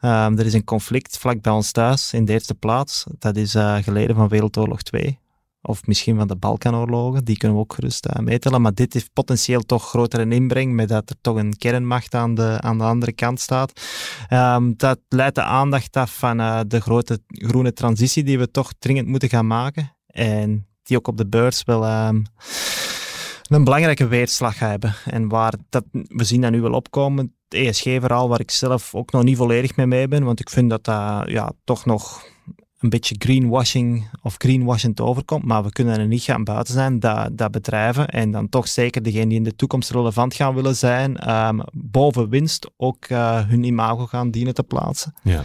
Um, 0.00 0.38
er 0.38 0.46
is 0.46 0.52
een 0.52 0.64
conflict 0.64 1.18
vlak 1.18 1.42
bij 1.42 1.52
ons 1.52 1.72
thuis 1.72 2.12
in 2.12 2.24
de 2.24 2.32
eerste 2.32 2.54
plaats. 2.54 3.04
Dat 3.18 3.36
is 3.36 3.54
uh, 3.54 3.76
geleden 3.76 4.16
van 4.16 4.28
Wereldoorlog 4.28 4.82
2. 4.82 5.18
Of 5.62 5.86
misschien 5.86 6.16
van 6.16 6.28
de 6.28 6.36
Balkanoorlogen, 6.36 7.24
die 7.24 7.36
kunnen 7.36 7.56
we 7.56 7.62
ook 7.62 7.74
gerust 7.74 8.06
uh, 8.06 8.22
meetellen. 8.22 8.62
Maar 8.62 8.74
dit 8.74 8.92
heeft 8.92 9.12
potentieel 9.12 9.60
toch 9.60 9.88
grotere 9.88 10.28
inbreng, 10.28 10.72
met 10.72 10.88
dat 10.88 11.10
er 11.10 11.16
toch 11.20 11.36
een 11.36 11.56
kernmacht 11.56 12.14
aan 12.14 12.34
de, 12.34 12.56
aan 12.60 12.78
de 12.78 12.84
andere 12.84 13.12
kant 13.12 13.40
staat. 13.40 13.80
Um, 14.30 14.74
dat 14.76 14.98
leidt 15.08 15.34
de 15.34 15.42
aandacht 15.42 15.96
af 15.96 16.18
van 16.18 16.40
uh, 16.40 16.60
de 16.66 16.80
grote 16.80 17.20
groene 17.26 17.72
transitie 17.72 18.24
die 18.24 18.38
we 18.38 18.50
toch 18.50 18.72
dringend 18.78 19.06
moeten 19.06 19.28
gaan 19.28 19.46
maken. 19.46 19.96
En 20.06 20.66
die 20.82 20.96
ook 20.96 21.08
op 21.08 21.16
de 21.16 21.26
beurs 21.26 21.62
wel 21.64 22.06
um, 22.06 22.24
een 23.48 23.64
belangrijke 23.64 24.06
weerslag 24.06 24.58
hebben. 24.58 24.94
En 25.04 25.28
waar 25.28 25.54
dat, 25.68 25.84
we 25.92 26.24
zien 26.24 26.40
dat 26.40 26.50
nu 26.50 26.60
wel 26.60 26.72
opkomen, 26.72 27.34
het 27.48 27.60
ESG-verhaal, 27.60 28.28
waar 28.28 28.40
ik 28.40 28.50
zelf 28.50 28.94
ook 28.94 29.12
nog 29.12 29.22
niet 29.22 29.36
volledig 29.36 29.76
mee 29.76 29.86
mee 29.86 30.08
ben, 30.08 30.24
want 30.24 30.40
ik 30.40 30.50
vind 30.50 30.70
dat 30.70 30.84
dat 30.84 31.30
ja, 31.30 31.52
toch 31.64 31.84
nog 31.84 32.24
een 32.80 32.88
beetje 32.88 33.14
greenwashing 33.18 34.08
of 34.22 34.34
greenwashing 34.38 35.00
overkomt, 35.00 35.44
maar 35.44 35.62
we 35.62 35.72
kunnen 35.72 35.98
er 35.98 36.06
niet 36.06 36.22
gaan 36.22 36.44
buiten 36.44 36.74
zijn 36.74 36.98
dat, 36.98 37.38
dat 37.38 37.50
bedrijven 37.50 38.08
en 38.08 38.30
dan 38.30 38.48
toch 38.48 38.68
zeker 38.68 39.02
degenen 39.02 39.28
die 39.28 39.38
in 39.38 39.44
de 39.44 39.56
toekomst 39.56 39.90
relevant 39.90 40.34
gaan 40.34 40.54
willen 40.54 40.76
zijn, 40.76 41.30
um, 41.30 41.62
boven 41.72 42.28
winst 42.28 42.70
ook 42.76 43.08
uh, 43.08 43.48
hun 43.48 43.64
imago 43.64 44.06
gaan 44.06 44.30
dienen 44.30 44.54
te 44.54 44.62
plaatsen. 44.62 45.14
Ja. 45.22 45.44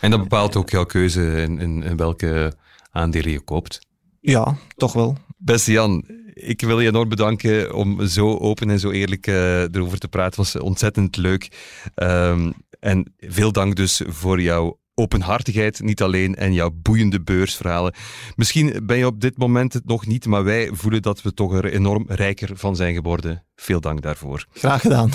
En 0.00 0.10
dat 0.10 0.20
bepaalt 0.20 0.56
ook 0.56 0.70
jouw 0.70 0.84
keuze 0.84 1.42
in, 1.42 1.58
in, 1.58 1.82
in 1.82 1.96
welke 1.96 2.52
aandelen 2.90 3.30
je 3.30 3.40
koopt? 3.40 3.78
Ja, 4.20 4.56
toch 4.76 4.92
wel. 4.92 5.16
Beste 5.36 5.72
Jan, 5.72 6.04
ik 6.34 6.60
wil 6.60 6.80
je 6.80 6.88
enorm 6.88 7.08
bedanken 7.08 7.74
om 7.74 8.06
zo 8.06 8.36
open 8.36 8.70
en 8.70 8.78
zo 8.78 8.90
eerlijk 8.90 9.26
uh, 9.26 9.62
erover 9.62 9.98
te 9.98 10.08
praten. 10.08 10.42
Het 10.42 10.52
was 10.52 10.62
ontzettend 10.62 11.16
leuk. 11.16 11.48
Um, 11.94 12.54
en 12.80 13.14
veel 13.18 13.52
dank 13.52 13.76
dus 13.76 14.02
voor 14.06 14.40
jouw 14.40 14.78
openhartigheid, 14.98 15.80
niet 15.80 16.02
alleen, 16.02 16.34
en 16.34 16.52
jouw 16.52 16.70
boeiende 16.74 17.20
beursverhalen. 17.20 17.94
Misschien 18.36 18.80
ben 18.82 18.98
je 18.98 19.06
op 19.06 19.20
dit 19.20 19.38
moment 19.38 19.72
het 19.72 19.86
nog 19.86 20.06
niet, 20.06 20.26
maar 20.26 20.44
wij 20.44 20.70
voelen 20.72 21.02
dat 21.02 21.22
we 21.22 21.34
toch 21.34 21.54
er 21.54 21.72
enorm 21.72 22.04
rijker 22.08 22.56
van 22.56 22.76
zijn 22.76 22.94
geworden. 22.94 23.44
Veel 23.56 23.80
dank 23.80 24.02
daarvoor. 24.02 24.46
Graag 24.52 24.80
gedaan. 24.80 25.10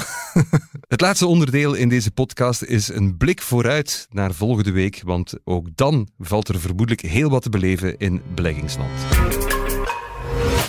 het 0.93 1.01
laatste 1.01 1.27
onderdeel 1.27 1.73
in 1.73 1.89
deze 1.89 2.11
podcast 2.11 2.63
is 2.63 2.87
een 2.87 3.17
blik 3.17 3.41
vooruit 3.41 4.07
naar 4.09 4.33
volgende 4.33 4.71
week, 4.71 5.01
want 5.05 5.33
ook 5.43 5.67
dan 5.75 6.07
valt 6.17 6.47
er 6.47 6.59
vermoedelijk 6.59 7.01
heel 7.01 7.29
wat 7.29 7.41
te 7.41 7.49
beleven 7.49 7.97
in 7.97 8.21
beleggingsland. 8.35 8.91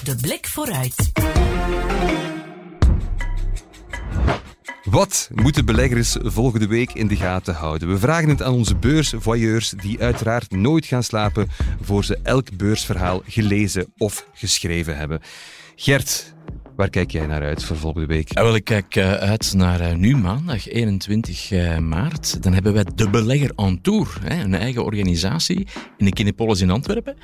De 0.03 0.17
blik 0.21 0.47
vooruit. 0.47 1.13
Wat 4.85 5.31
moeten 5.35 5.65
beleggers 5.65 6.17
volgende 6.23 6.67
week 6.67 6.93
in 6.93 7.09
de 7.09 7.17
gaten 7.17 7.55
houden? 7.55 7.89
We 7.89 7.99
vragen 7.99 8.29
het 8.29 8.43
aan 8.43 8.53
onze 8.53 8.77
beursvoyeurs, 8.77 9.71
die 9.71 10.01
uiteraard 10.01 10.51
nooit 10.51 10.87
gaan 10.87 11.03
slapen 11.03 11.49
voor 11.83 12.05
ze 12.05 12.19
elk 12.23 12.57
beursverhaal 12.57 13.23
gelezen 13.27 13.93
of 13.97 14.29
geschreven 14.35 14.97
hebben. 14.97 15.21
Gert, 15.77 16.34
Waar 16.77 16.91
kijk 16.91 17.11
jij 17.11 17.27
naar 17.27 17.43
uit 17.43 17.65
voor 17.65 17.77
volgende 17.77 18.07
week? 18.07 18.35
Ja, 18.35 18.43
wel, 18.43 18.55
ik 18.55 18.65
kijk 18.65 18.97
uh, 18.97 19.13
uit 19.13 19.55
naar 19.55 19.81
uh, 19.81 19.95
nu 19.95 20.17
maandag 20.17 20.69
21 20.69 21.51
uh, 21.51 21.79
maart. 21.79 22.43
Dan 22.43 22.53
hebben 22.53 22.73
wij 22.73 22.85
De 22.95 23.11
Belegger 23.11 23.53
on 23.55 23.81
Tour, 23.81 24.19
hè, 24.23 24.43
een 24.43 24.55
eigen 24.55 24.85
organisatie 24.85 25.67
in 25.97 26.05
de 26.05 26.11
Kinepolis 26.11 26.61
in 26.61 26.71
Antwerpen. 26.71 27.17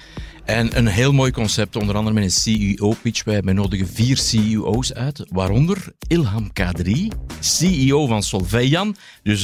En 0.44 0.76
een 0.76 0.86
heel 0.86 1.12
mooi 1.12 1.30
concept, 1.30 1.76
onder 1.76 1.96
andere 1.96 2.14
met 2.14 2.24
een 2.24 2.30
CEO-pitch. 2.30 3.24
Wij 3.24 3.40
nodigen 3.40 3.88
vier 3.88 4.16
CEO's 4.16 4.92
uit, 4.92 5.24
waaronder 5.28 5.92
Ilham 6.08 6.52
Kadri, 6.52 7.10
CEO 7.40 8.06
van 8.06 8.22
Solveian. 8.22 8.96
Dus 9.22 9.42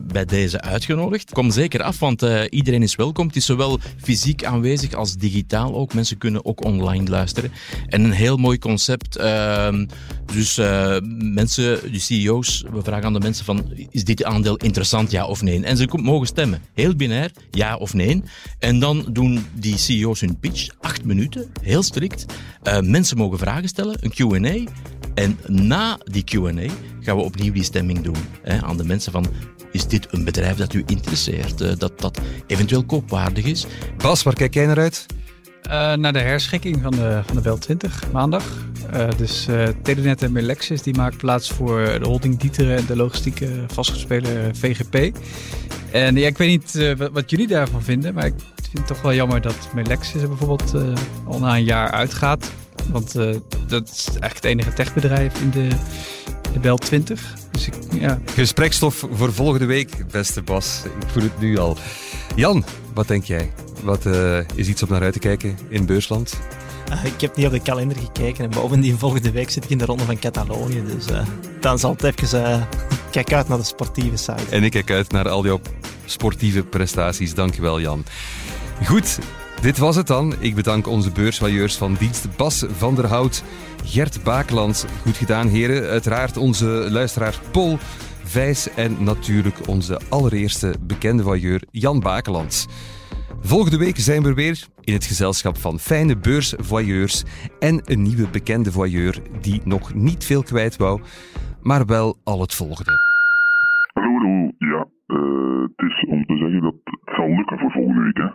bij 0.00 0.24
deze 0.24 0.60
uitgenodigd. 0.60 1.32
Kom 1.32 1.50
zeker 1.50 1.82
af, 1.82 1.98
want 1.98 2.22
iedereen 2.50 2.82
is 2.82 2.96
welkom. 2.96 3.26
Het 3.26 3.36
is 3.36 3.46
zowel 3.46 3.78
fysiek 4.02 4.44
aanwezig 4.44 4.92
als 4.92 5.16
digitaal 5.16 5.74
ook. 5.74 5.94
Mensen 5.94 6.18
kunnen 6.18 6.44
ook 6.44 6.64
online 6.64 7.10
luisteren. 7.10 7.52
En 7.86 8.04
een 8.04 8.12
heel 8.12 8.36
mooi 8.36 8.58
concept. 8.58 9.16
Ehm, 9.46 9.86
dus 10.32 10.58
uh, 10.58 10.96
mensen, 11.18 11.92
de 11.92 11.98
CEO's, 11.98 12.64
we 12.72 12.82
vragen 12.82 13.04
aan 13.04 13.12
de 13.12 13.20
mensen 13.20 13.44
van, 13.44 13.64
is 13.90 14.04
dit 14.04 14.24
aandeel 14.24 14.56
interessant, 14.56 15.10
ja 15.10 15.26
of 15.26 15.42
nee? 15.42 15.64
En 15.64 15.76
ze 15.76 15.88
mogen 15.92 16.26
stemmen. 16.26 16.62
Heel 16.74 16.96
binair, 16.96 17.30
ja 17.50 17.76
of 17.76 17.94
nee. 17.94 18.22
En 18.58 18.78
dan 18.78 19.06
doen 19.08 19.46
die 19.54 19.78
CEO's 19.78 20.20
hun 20.20 20.38
pitch, 20.38 20.68
acht 20.80 21.04
minuten, 21.04 21.50
heel 21.62 21.82
strikt. 21.82 22.24
Uh, 22.64 22.80
mensen 22.80 23.16
mogen 23.16 23.38
vragen 23.38 23.68
stellen, 23.68 23.96
een 24.00 24.10
Q&A. 24.10 24.70
En 25.14 25.38
na 25.46 25.98
die 26.04 26.24
Q&A 26.24 26.72
gaan 27.00 27.16
we 27.16 27.22
opnieuw 27.22 27.52
die 27.52 27.62
stemming 27.62 28.00
doen 28.00 28.16
hè, 28.42 28.62
aan 28.62 28.76
de 28.76 28.84
mensen 28.84 29.12
van, 29.12 29.26
is 29.72 29.86
dit 29.86 30.06
een 30.10 30.24
bedrijf 30.24 30.56
dat 30.56 30.74
u 30.74 30.82
interesseert, 30.86 31.60
uh, 31.60 31.72
dat, 31.78 32.00
dat 32.00 32.20
eventueel 32.46 32.84
koopwaardig 32.84 33.44
is? 33.44 33.66
Bas, 33.96 34.22
waar 34.22 34.34
kijk 34.34 34.54
jij 34.54 34.66
naar 34.66 34.78
uit? 34.78 35.06
Uh, 35.66 35.92
naar 35.94 36.12
de 36.12 36.18
herschikking 36.18 36.82
van 36.82 36.90
de, 36.90 37.20
van 37.26 37.36
de 37.36 37.42
Bel 37.42 37.58
20 37.58 38.02
maandag. 38.12 38.44
Uh, 38.94 39.08
dus 39.16 39.46
uh, 39.48 39.68
Telenet 39.82 40.22
en 40.22 40.32
Melexis 40.32 40.82
die 40.82 40.96
maken 40.96 41.16
plaats 41.16 41.50
voor 41.50 41.98
de 41.98 42.06
holding 42.06 42.38
Dieteren 42.38 42.76
en 42.76 42.86
de 42.86 42.96
logistieke 42.96 43.48
vastgoedspeler 43.66 44.56
VGP. 44.56 45.18
En 45.92 46.16
ja, 46.16 46.26
ik 46.26 46.38
weet 46.38 46.48
niet 46.48 46.94
wat, 47.12 47.30
jullie 47.30 47.46
daarvan 47.46 47.82
vinden, 47.82 48.14
maar 48.14 48.26
ik 48.26 48.34
vind 48.54 48.78
het 48.78 48.86
toch 48.86 49.02
wel 49.02 49.14
jammer 49.14 49.40
dat 49.40 49.68
Melexis 49.74 50.22
er 50.22 50.28
bijvoorbeeld 50.28 50.74
al 51.26 51.38
na 51.38 51.56
een 51.56 51.64
jaar 51.64 51.90
uitgaat. 51.90 52.50
Want 52.90 53.12
dat 53.66 53.88
is 53.88 54.06
eigenlijk 54.06 54.34
het 54.34 54.44
enige 54.44 54.72
techbedrijf 54.72 55.40
in 55.40 55.50
de, 55.50 55.68
de 56.52 56.58
Bel 56.58 56.76
20. 56.76 57.34
Dus 57.50 57.66
ik, 57.66 57.74
ja. 58.00 58.20
Gesprekstof 58.34 59.06
voor 59.10 59.32
volgende 59.32 59.66
week, 59.66 60.10
beste 60.10 60.42
Bas. 60.42 60.82
Ik 60.84 61.08
voel 61.08 61.22
het 61.22 61.40
nu 61.40 61.58
al. 61.58 61.76
Jan, 62.34 62.64
wat 62.94 63.08
denk 63.08 63.24
jij? 63.24 63.50
Wat 63.86 64.06
uh, 64.06 64.38
is 64.54 64.68
iets 64.68 64.82
om 64.82 64.88
naar 64.88 65.02
uit 65.02 65.12
te 65.12 65.18
kijken 65.18 65.58
in 65.68 65.86
Beursland? 65.86 66.40
Uh, 66.92 67.04
ik 67.04 67.20
heb 67.20 67.36
niet 67.36 67.46
op 67.46 67.52
de 67.52 67.60
kalender 67.60 67.96
gekeken 67.96 68.44
en 68.44 68.50
bovendien 68.50 68.98
volgende 68.98 69.30
week 69.30 69.50
zit 69.50 69.64
ik 69.64 69.70
in 69.70 69.78
de 69.78 69.84
ronde 69.84 70.04
van 70.04 70.18
Catalonië. 70.18 70.82
Dus 70.84 71.10
uh, 71.10 71.26
dan 71.60 71.78
zal 71.78 71.92
het 71.92 72.02
even... 72.02 72.68
kijk 73.10 73.32
uit 73.32 73.48
naar 73.48 73.58
de 73.58 73.64
sportieve 73.64 74.16
site. 74.16 74.44
En 74.50 74.62
ik 74.62 74.70
kijk 74.70 74.90
uit 74.90 75.12
naar 75.12 75.28
al 75.28 75.44
jouw 75.44 75.60
sportieve 76.04 76.62
prestaties. 76.62 77.34
Dankjewel 77.34 77.80
Jan. 77.80 78.04
Goed, 78.84 79.18
dit 79.60 79.78
was 79.78 79.96
het 79.96 80.06
dan. 80.06 80.34
Ik 80.38 80.54
bedank 80.54 80.86
onze 80.86 81.10
beurswailleurs 81.10 81.76
van 81.76 81.96
dienst 81.98 82.36
Bas 82.36 82.64
van 82.78 82.94
der 82.94 83.06
Hout, 83.06 83.42
Gert 83.84 84.22
Baakland. 84.22 84.86
Goed 85.02 85.16
gedaan 85.16 85.48
heren. 85.48 85.88
Uiteraard 85.88 86.36
onze 86.36 86.66
luisteraar 86.66 87.40
Paul 87.50 87.78
Vijs 88.24 88.68
en 88.74 88.96
natuurlijk 88.98 89.68
onze 89.68 90.00
allereerste 90.08 90.74
bekende 90.80 91.22
voyeur 91.22 91.62
Jan 91.70 92.00
Bakelands. 92.00 92.66
Volgende 93.54 93.78
week 93.78 93.96
zijn 93.96 94.22
we 94.22 94.34
weer 94.34 94.66
in 94.84 94.92
het 94.92 95.04
gezelschap 95.04 95.56
van 95.56 95.78
fijne 95.78 96.16
beursvoyeurs 96.18 97.24
en 97.58 97.80
een 97.84 98.02
nieuwe 98.02 98.28
bekende 98.32 98.72
voyeur 98.72 99.14
die 99.40 99.60
nog 99.64 99.94
niet 99.94 100.24
veel 100.24 100.42
kwijt 100.42 100.76
wou, 100.76 101.00
maar 101.62 101.86
wel 101.86 102.16
al 102.24 102.40
het 102.40 102.54
volgende. 102.54 102.92
Hallo, 103.92 104.10
hallo. 104.18 104.50
Ja, 104.58 104.86
uh, 105.06 105.62
het 105.62 105.88
is 105.88 106.06
om 106.08 106.26
te 106.26 106.36
zeggen 106.36 106.60
dat 106.60 106.74
het 106.84 107.14
zal 107.16 107.28
lukken 107.28 107.58
voor 107.58 107.70
volgende 107.70 108.02
week. 108.02 108.16
Hè. 108.16 108.28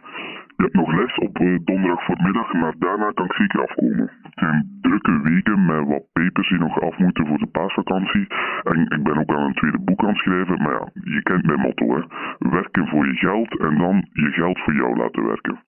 Je 0.61 0.67
hebt 0.67 0.85
nog 0.85 0.93
les 0.99 1.17
op 1.17 1.39
uh, 1.39 1.59
donderdag 1.63 2.05
voormiddag, 2.05 2.53
maar 2.53 2.73
daarna 2.77 3.11
kan 3.11 3.25
ik 3.25 3.33
zeker 3.33 3.61
afkomen. 3.61 4.11
Het 4.21 4.33
zijn 4.33 4.79
drukke 4.81 5.21
weken 5.21 5.65
met 5.65 5.87
wat 5.87 6.05
papers 6.13 6.49
die 6.49 6.57
nog 6.57 6.81
af 6.81 6.97
moeten 6.97 7.27
voor 7.27 7.37
de 7.37 7.47
paasvakantie. 7.47 8.27
En 8.63 8.81
ik 8.81 9.03
ben 9.03 9.17
ook 9.17 9.29
aan 9.29 9.43
een 9.43 9.53
tweede 9.53 9.79
boek 9.79 10.01
aan 10.01 10.07
het 10.07 10.17
schrijven. 10.17 10.61
Maar 10.61 10.73
ja, 10.73 10.89
je 10.93 11.21
kent 11.21 11.45
mijn 11.45 11.59
motto, 11.59 11.95
hè. 11.95 12.01
Werken 12.49 12.87
voor 12.87 13.05
je 13.05 13.13
geld 13.13 13.59
en 13.59 13.77
dan 13.77 14.07
je 14.11 14.31
geld 14.31 14.59
voor 14.59 14.73
jou 14.73 14.97
laten 14.97 15.25
werken. 15.25 15.63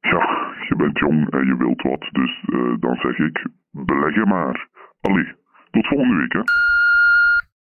Ja, 0.00 0.52
je 0.68 0.76
bent 0.76 0.98
jong 0.98 1.30
en 1.30 1.46
je 1.46 1.56
wilt 1.56 1.82
wat. 1.82 2.08
Dus 2.12 2.44
uh, 2.46 2.74
dan 2.78 2.96
zeg 2.96 3.18
ik, 3.18 3.46
beleg 3.70 4.14
je 4.14 4.26
maar. 4.26 4.68
Allee, 5.00 5.32
tot 5.70 5.86
volgende 5.86 6.16
week, 6.16 6.32
hè. 6.32 6.42